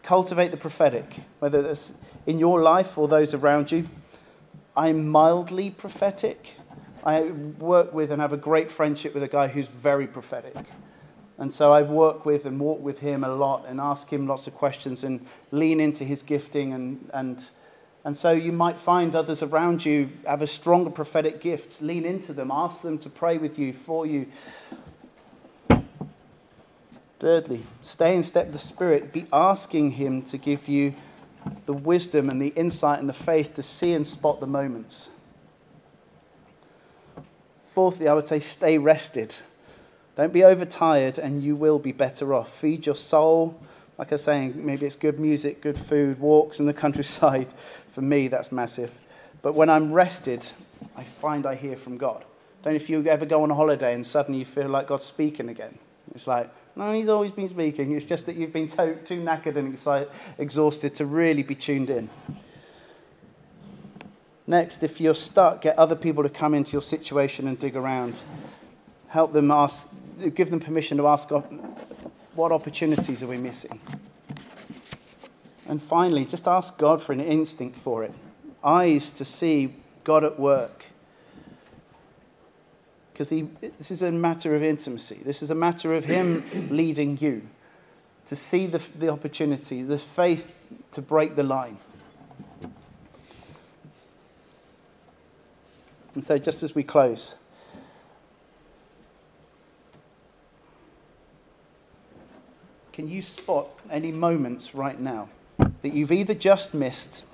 Cultivate 0.03 0.51
the 0.51 0.57
prophetic, 0.57 1.07
whether 1.39 1.65
it's 1.65 1.95
in 2.27 2.39
your 2.39 2.61
life 2.61 2.99
or 2.99 3.09
those 3.09 3.35
around 3.35 3.71
you. 3.71 3.89
I'm 4.77 5.09
mildly 5.09 5.71
prophetic. 5.71 6.57
I 7.05 7.23
work 7.23 7.93
with 7.93 8.11
and 8.11 8.23
have 8.23 8.33
a 8.33 8.39
great 8.39 8.71
friendship 8.71 9.13
with 9.13 9.23
a 9.23 9.29
guy 9.29 9.49
who's 9.49 9.69
very 9.69 10.07
prophetic. 10.07 10.57
And 11.39 11.53
so 11.53 11.73
I 11.73 11.83
work 11.83 12.25
with 12.25 12.47
and 12.47 12.61
walk 12.61 12.81
with 12.81 13.01
him 13.01 13.25
a 13.25 13.35
lot 13.35 13.65
and 13.67 13.81
ask 13.81 14.13
him 14.13 14.27
lots 14.27 14.47
of 14.47 14.55
questions 14.55 15.03
and 15.03 15.27
lean 15.51 15.81
into 15.81 16.05
his 16.05 16.23
gifting 16.23 16.73
and, 16.73 17.11
and 17.13 17.51
and 18.05 18.17
so 18.17 18.33
you 18.33 18.51
might 18.51 18.79
find 18.79 19.15
others 19.15 19.43
around 19.43 19.85
you 19.85 20.11
have 20.27 20.43
a 20.43 20.47
stronger 20.47 20.91
prophetic 20.91 21.41
gift. 21.41 21.81
Lean 21.81 22.05
into 22.05 22.33
them, 22.33 22.51
ask 22.51 22.83
them 22.83 22.99
to 22.99 23.09
pray 23.09 23.39
with 23.39 23.59
you, 23.59 23.73
for 23.73 24.05
you. 24.05 24.27
Thirdly, 27.21 27.63
stay 27.81 28.17
in 28.17 28.25
step 28.25 28.47
with 28.47 28.55
the 28.55 28.59
Spirit. 28.59 29.13
Be 29.13 29.27
asking 29.33 29.93
Him 29.93 30.23
to 30.23 30.37
give 30.37 30.67
you 30.67 30.95
the 31.67 31.73
wisdom 31.73 32.29
and 32.29 32.43
the 32.43 32.49
insight 32.49 32.99
and 32.99 33.09
the 33.09 33.13
faith 33.13 33.55
to 33.55 33.63
see 33.63 33.93
and 33.93 34.05
spot 34.05 34.41
the 34.41 34.47
moments. 34.49 35.11
Fourthly, 37.67 38.09
I 38.09 38.15
would 38.15 38.27
say 38.27 38.41
stay 38.41 38.79
rested. 38.79 39.37
Don't 40.17 40.33
be 40.33 40.43
overtired 40.43 41.19
and 41.19 41.43
you 41.43 41.55
will 41.55 41.79
be 41.79 41.93
better 41.93 42.35
off. 42.35 42.53
Feed 42.53 42.85
your 42.85 42.97
soul 42.97 43.61
like 43.99 44.11
I 44.11 44.15
was 44.15 44.25
saying, 44.25 44.67
maybe 44.67 44.87
it's 44.87 44.97
good 44.97 45.21
music, 45.21 45.61
good 45.61 45.77
food, 45.79 46.19
walks 46.19 46.59
in 46.59 46.67
the 46.67 46.73
countryside. 46.73 47.47
For 47.93 48.01
me, 48.01 48.29
that's 48.29 48.51
massive. 48.51 48.99
But 49.43 49.55
when 49.55 49.69
I'm 49.69 49.93
rested, 49.93 50.51
I 50.97 51.05
find 51.05 51.47
I 51.47 51.55
hear 51.55 51.77
from 51.77 51.99
God. 51.99 52.25
Don't 52.65 52.75
if 52.75 52.89
you 52.89 53.07
ever 53.07 53.27
go 53.27 53.43
on 53.43 53.51
a 53.51 53.55
holiday 53.55 53.93
and 53.93 54.07
suddenly 54.07 54.41
you 54.41 54.45
feel 54.45 54.69
like 54.69 54.89
God's 54.89 55.05
speaking 55.05 55.49
again. 55.49 55.79
It's 56.15 56.27
like, 56.27 56.51
no, 56.75 56.93
he's 56.93 57.09
always 57.09 57.33
been 57.33 57.49
speaking. 57.49 57.93
It's 57.93 58.07
just 58.07 58.25
that 58.27 58.37
you've 58.37 58.53
been 58.53 58.67
too, 58.67 58.99
too 59.05 59.21
knackered 59.21 59.57
and 59.57 59.75
excited, 59.75 60.09
exhausted 60.39 60.95
to 60.97 61.07
really 61.07 61.43
be 61.43 61.55
tuned 61.55 61.91
in. 61.91 62.09
Next, 64.47 64.83
if 64.83 65.01
you're 65.01 65.15
stuck, 65.15 65.63
get 65.63 65.79
other 65.79 65.95
people 65.95 66.23
to 66.23 66.31
come 66.31 66.55
into 66.55 66.73
your 66.73 66.83
situation 66.83 67.47
and 67.47 67.59
dig 67.59 67.77
around. 67.77 68.25
Help 69.09 69.33
them 69.33 69.51
ask, 69.51 69.91
give 70.35 70.51
them 70.51 70.61
permission 70.61 70.97
to 70.97 71.07
ask 71.07 71.31
what 72.35 72.53
opportunities 72.53 73.23
are 73.23 73.27
we 73.27 73.37
missing? 73.37 73.79
And 75.69 75.81
finally, 75.81 76.25
just 76.25 76.49
ask 76.49 76.77
God 76.77 77.01
for 77.01 77.13
an 77.13 77.21
instinct 77.21 77.77
for 77.77 78.03
it 78.05 78.13
eyes 78.65 79.11
to 79.11 79.25
see 79.25 79.75
God 80.05 80.25
at 80.25 80.39
work. 80.39 80.87
Because 83.13 83.31
this 83.31 83.91
is 83.91 84.03
a 84.03 84.11
matter 84.11 84.55
of 84.55 84.63
intimacy, 84.63 85.21
this 85.23 85.43
is 85.43 85.51
a 85.51 85.55
matter 85.55 85.95
of 85.95 86.05
Him 86.05 86.69
leading 86.71 87.19
you 87.19 87.43
to 88.27 88.37
see 88.37 88.67
the, 88.67 88.79
the 88.99 89.09
opportunity, 89.09 89.83
the 89.83 89.99
faith 89.99 90.57
to 90.93 91.03
break 91.03 91.37
the 91.37 91.43
line. 91.43 91.77
And 96.15 96.23
so, 96.23 96.39
just 96.39 96.63
as 96.63 96.75
we 96.75 96.83
close, 96.83 97.35
can 102.93 103.09
you 103.09 103.23
spot 103.23 103.69
any 103.91 104.13
moments 104.13 104.75
right 104.75 104.99
now? 104.99 105.29
That 105.83 105.93
you've 105.93 106.13
either 106.13 106.35
just 106.35 106.75
missed 106.75 107.25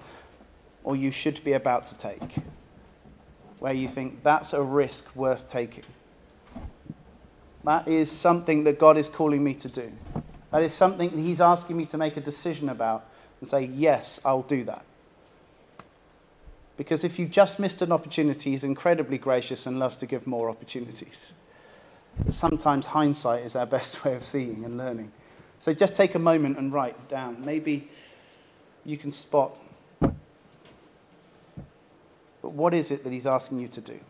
or 0.84 0.96
you 0.96 1.10
should 1.10 1.42
be 1.44 1.52
about 1.52 1.86
to 1.86 1.96
take 1.96 2.36
where 3.58 3.74
you 3.74 3.88
think 3.88 4.22
that's 4.22 4.52
a 4.52 4.62
risk 4.62 5.14
worth 5.16 5.48
taking? 5.48 5.84
That 7.64 7.88
is 7.88 8.10
something 8.10 8.64
that 8.64 8.78
God 8.78 8.96
is 8.96 9.08
calling 9.08 9.42
me 9.42 9.54
to 9.54 9.68
do. 9.68 9.92
That 10.50 10.62
is 10.62 10.72
something 10.72 11.10
that 11.10 11.20
He's 11.20 11.40
asking 11.40 11.76
me 11.76 11.84
to 11.86 11.98
make 11.98 12.16
a 12.16 12.20
decision 12.20 12.68
about 12.68 13.06
and 13.40 13.48
say, 13.48 13.64
yes, 13.64 14.20
I'll 14.24 14.42
do 14.42 14.64
that. 14.64 14.84
Because 16.76 17.02
if 17.04 17.18
you 17.18 17.26
just 17.26 17.58
missed 17.58 17.82
an 17.82 17.92
opportunity, 17.92 18.52
He's 18.52 18.64
incredibly 18.64 19.18
gracious 19.18 19.66
and 19.66 19.78
loves 19.78 19.96
to 19.96 20.06
give 20.06 20.26
more 20.26 20.48
opportunities. 20.48 21.34
But 22.24 22.34
sometimes 22.34 22.86
hindsight 22.86 23.44
is 23.44 23.56
our 23.56 23.66
best 23.76 24.04
way 24.04 24.14
of 24.14 24.24
seeing 24.24 24.64
and 24.64 24.78
learning. 24.78 25.12
So 25.58 25.74
just 25.74 25.96
take 25.96 26.14
a 26.14 26.20
moment 26.20 26.56
and 26.56 26.72
write 26.72 27.08
down. 27.08 27.44
Maybe 27.44 27.90
you 28.84 28.96
can 28.96 29.10
spot. 29.10 29.58
But 30.00 30.12
what 32.52 32.74
is 32.74 32.90
it 32.90 33.04
that 33.04 33.12
He's 33.12 33.26
asking 33.26 33.60
you 33.60 33.68
to 33.68 33.80
do? 33.80 34.00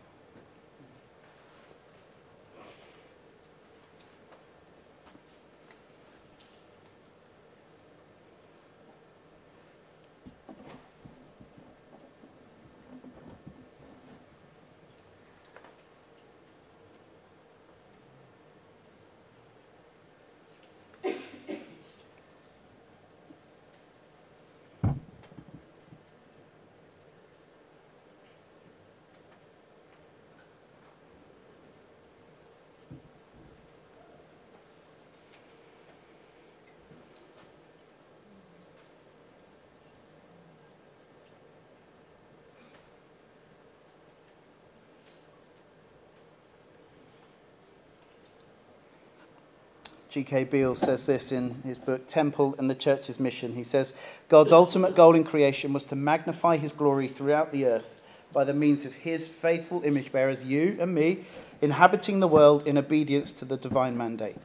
G.K. 50.09 50.45
Beale 50.45 50.73
says 50.73 51.03
this 51.03 51.31
in 51.31 51.61
his 51.63 51.77
book, 51.77 52.07
Temple 52.07 52.55
and 52.57 52.67
the 52.67 52.75
Church's 52.75 53.19
Mission. 53.19 53.53
He 53.53 53.63
says, 53.63 53.93
God's 54.27 54.51
ultimate 54.51 54.95
goal 54.95 55.13
in 55.13 55.23
creation 55.23 55.71
was 55.71 55.85
to 55.85 55.95
magnify 55.95 56.57
his 56.57 56.73
glory 56.73 57.07
throughout 57.07 57.51
the 57.51 57.65
earth 57.65 58.01
by 58.33 58.43
the 58.43 58.53
means 58.53 58.85
of 58.85 58.95
his 58.95 59.27
faithful 59.27 59.83
image 59.83 60.11
bearers, 60.11 60.43
you 60.43 60.77
and 60.79 60.95
me, 60.95 61.25
inhabiting 61.61 62.19
the 62.19 62.27
world 62.27 62.65
in 62.65 62.75
obedience 62.75 63.31
to 63.33 63.45
the 63.45 63.55
divine 63.55 63.95
mandate. 63.95 64.37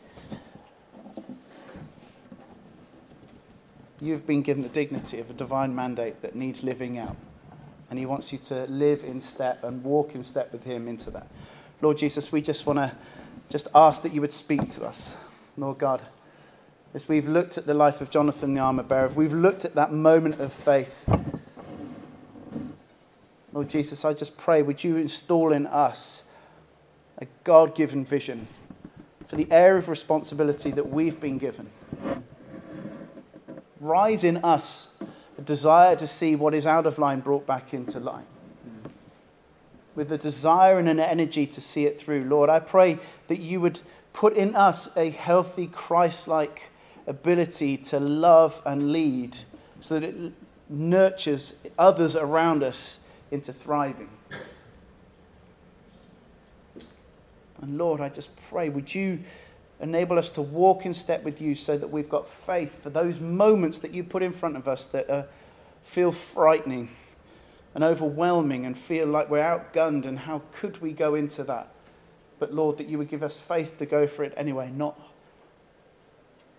You've 4.03 4.27
been 4.27 4.43
given 4.43 4.63
the 4.63 4.69
dignity 4.69 5.19
of 5.19 5.31
a 5.31 5.35
divine 5.35 5.75
mandate 5.75 6.21
that 6.21 6.35
needs 6.35 6.63
living 6.63 6.99
out. 6.99 7.17
And 7.89 7.99
he 7.99 8.05
wants 8.05 8.33
you 8.33 8.39
to 8.39 8.67
live 8.67 9.03
in 9.03 9.19
step 9.19 9.65
and 9.65 9.83
walk 9.83 10.15
in 10.15 10.23
step 10.23 10.53
with 10.53 10.65
him 10.65 10.89
into 10.89 11.11
that. 11.13 11.29
Lord 11.81 11.97
Jesus, 11.97 12.31
we 12.31 12.43
just 12.43 12.67
want 12.67 12.79
to 12.81 12.93
just 13.49 13.69
ask 13.75 14.03
that 14.03 14.13
you 14.13 14.21
would 14.21 14.33
speak 14.33 14.69
to 14.71 14.85
us. 14.85 15.17
Lord 15.57 15.79
God, 15.79 16.03
as 16.95 17.09
we've 17.09 17.29
looked 17.29 17.59
at 17.59 17.67
the 17.67 17.75
life 17.75 18.01
of 18.01 18.11
Jonathan 18.11 18.55
the 18.55 18.61
armor 18.61 18.83
bearer, 18.83 19.09
we've 19.09 19.33
looked 19.33 19.65
at 19.65 19.75
that 19.75 19.93
moment 19.93 20.41
of 20.41 20.53
faith, 20.53 21.09
Lord 23.53 23.69
Jesus, 23.69 24.05
I 24.05 24.15
just 24.15 24.37
pray, 24.37 24.63
would 24.63 24.83
you 24.83 24.97
install 24.97 25.53
in 25.53 25.67
us 25.69 26.25
a 27.19 27.27
God 27.45 27.77
given 27.77 28.05
vision 28.05 28.49
for 29.25 29.37
the 29.37 29.47
area 29.53 29.79
of 29.79 29.89
responsibility 29.89 30.73
that 30.73 30.91
we've 30.91 31.21
been 31.21 31.39
given? 31.39 31.71
Rise 33.81 34.25
in 34.25 34.39
us 34.39 34.89
a 35.39 35.43
desire 35.43 35.95
to 35.97 36.07
see 36.07 36.35
what 36.35 36.53
is 36.53 36.67
out 36.67 36.85
of 36.85 36.99
line 36.99 37.21
brought 37.21 37.47
back 37.47 37.73
into 37.73 38.01
line. 38.01 38.27
With 39.95 40.11
a 40.11 40.19
desire 40.19 40.81
and 40.81 40.89
an 40.89 40.99
energy 40.99 41.47
to 41.47 41.61
see 41.61 41.87
it 41.87 42.01
through. 42.01 42.25
Lord, 42.25 42.51
I 42.51 42.59
pray 42.59 42.99
that 43.27 43.39
you 43.39 43.61
would 43.61 43.81
put 44.15 44.35
in 44.35 44.57
us 44.57 44.97
a 44.97 45.11
healthy 45.11 45.67
Christ 45.67 46.27
like 46.27 46.71
ability 47.07 47.77
to 47.77 48.01
love 48.01 48.63
and 48.65 48.91
lead 48.91 49.37
so 49.81 50.01
that 50.01 50.09
it 50.09 50.33
nurtures 50.71 51.55
others 51.79 52.17
around 52.17 52.63
us 52.63 52.99
into 53.31 53.53
thriving. 53.53 54.09
And 57.61 57.77
Lord, 57.77 58.01
I 58.01 58.09
just 58.09 58.31
pray, 58.49 58.69
would 58.69 58.95
you 58.95 59.21
enable 59.81 60.19
us 60.19 60.31
to 60.31 60.43
walk 60.43 60.87
in 60.87 60.95
step 60.95 61.25
with 61.25 61.41
you 61.41 61.55
so 61.55 61.77
that 61.77 61.89
we've 61.89 62.09
got 62.09 62.27
faith 62.27 62.83
for 62.83 62.91
those 62.91 63.21
moments 63.21 63.79
that 63.81 63.93
you 63.93 64.05
put 64.05 64.23
in 64.23 64.33
front 64.33 64.57
of 64.57 64.69
us 64.69 64.87
that 64.87 65.11
uh, 65.11 65.25
feel 65.83 66.13
frightening 66.13 66.89
and 67.75 67.83
overwhelming 67.83 68.65
and 68.65 68.79
feel 68.79 69.07
like 69.07 69.29
we're 69.29 69.43
outgunned 69.43 70.07
and 70.07 70.21
how 70.21 70.43
could 70.53 70.81
we 70.81 70.93
go 70.93 71.15
into 71.15 71.43
that? 71.43 71.74
But 72.45 72.53
Lord, 72.53 72.77
that 72.77 72.91
you 72.91 72.99
would 72.99 73.09
give 73.09 73.23
us 73.23 73.39
faith 73.39 73.79
to 73.79 73.87
go 73.87 74.07
for 74.07 74.23
it 74.23 74.35
anyway, 74.37 74.71
not, 74.71 75.01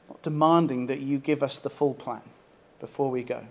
not 0.09 0.19
demanding 0.23 0.87
that 0.87 0.99
you 0.99 1.19
give 1.19 1.43
us 1.43 1.59
the 1.59 1.69
full 1.69 1.93
plan 1.93 2.23
before 2.79 3.11
we 3.11 3.21
go. 3.21 3.43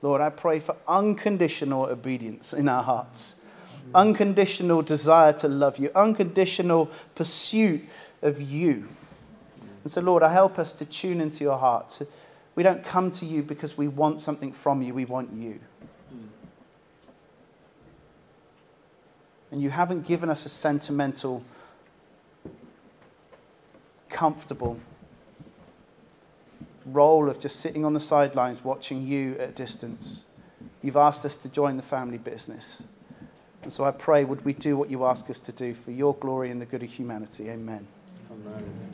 Lord, 0.00 0.22
I 0.22 0.30
pray 0.30 0.58
for 0.58 0.74
unconditional 0.88 1.82
obedience 1.82 2.54
in 2.54 2.66
our 2.66 2.82
hearts, 2.82 3.36
unconditional 3.94 4.80
desire 4.80 5.34
to 5.34 5.48
love 5.48 5.76
you, 5.76 5.90
unconditional 5.94 6.88
pursuit 7.14 7.86
of 8.22 8.40
you. 8.40 8.88
And 9.82 9.92
so, 9.92 10.00
Lord, 10.00 10.22
I 10.22 10.32
help 10.32 10.58
us 10.58 10.72
to 10.72 10.86
tune 10.86 11.20
into 11.20 11.44
your 11.44 11.58
heart. 11.58 12.00
We 12.54 12.62
don't 12.62 12.82
come 12.82 13.10
to 13.10 13.26
you 13.26 13.42
because 13.42 13.76
we 13.76 13.86
want 13.86 14.18
something 14.18 14.50
from 14.50 14.80
you, 14.80 14.94
we 14.94 15.04
want 15.04 15.34
you. 15.34 15.60
And 19.54 19.62
you 19.62 19.70
haven't 19.70 20.04
given 20.04 20.30
us 20.30 20.44
a 20.44 20.48
sentimental, 20.48 21.44
comfortable 24.08 24.80
role 26.84 27.28
of 27.28 27.38
just 27.38 27.60
sitting 27.60 27.84
on 27.84 27.92
the 27.92 28.00
sidelines 28.00 28.64
watching 28.64 29.06
you 29.06 29.34
at 29.38 29.50
a 29.50 29.52
distance. 29.52 30.24
You've 30.82 30.96
asked 30.96 31.24
us 31.24 31.36
to 31.36 31.48
join 31.48 31.76
the 31.76 31.84
family 31.84 32.18
business. 32.18 32.82
And 33.62 33.72
so 33.72 33.84
I 33.84 33.92
pray, 33.92 34.24
would 34.24 34.44
we 34.44 34.54
do 34.54 34.76
what 34.76 34.90
you 34.90 35.04
ask 35.04 35.30
us 35.30 35.38
to 35.38 35.52
do 35.52 35.72
for 35.72 35.92
your 35.92 36.14
glory 36.14 36.50
and 36.50 36.60
the 36.60 36.66
good 36.66 36.82
of 36.82 36.92
humanity? 36.92 37.48
Amen. 37.48 37.86
Amen. 38.32 38.90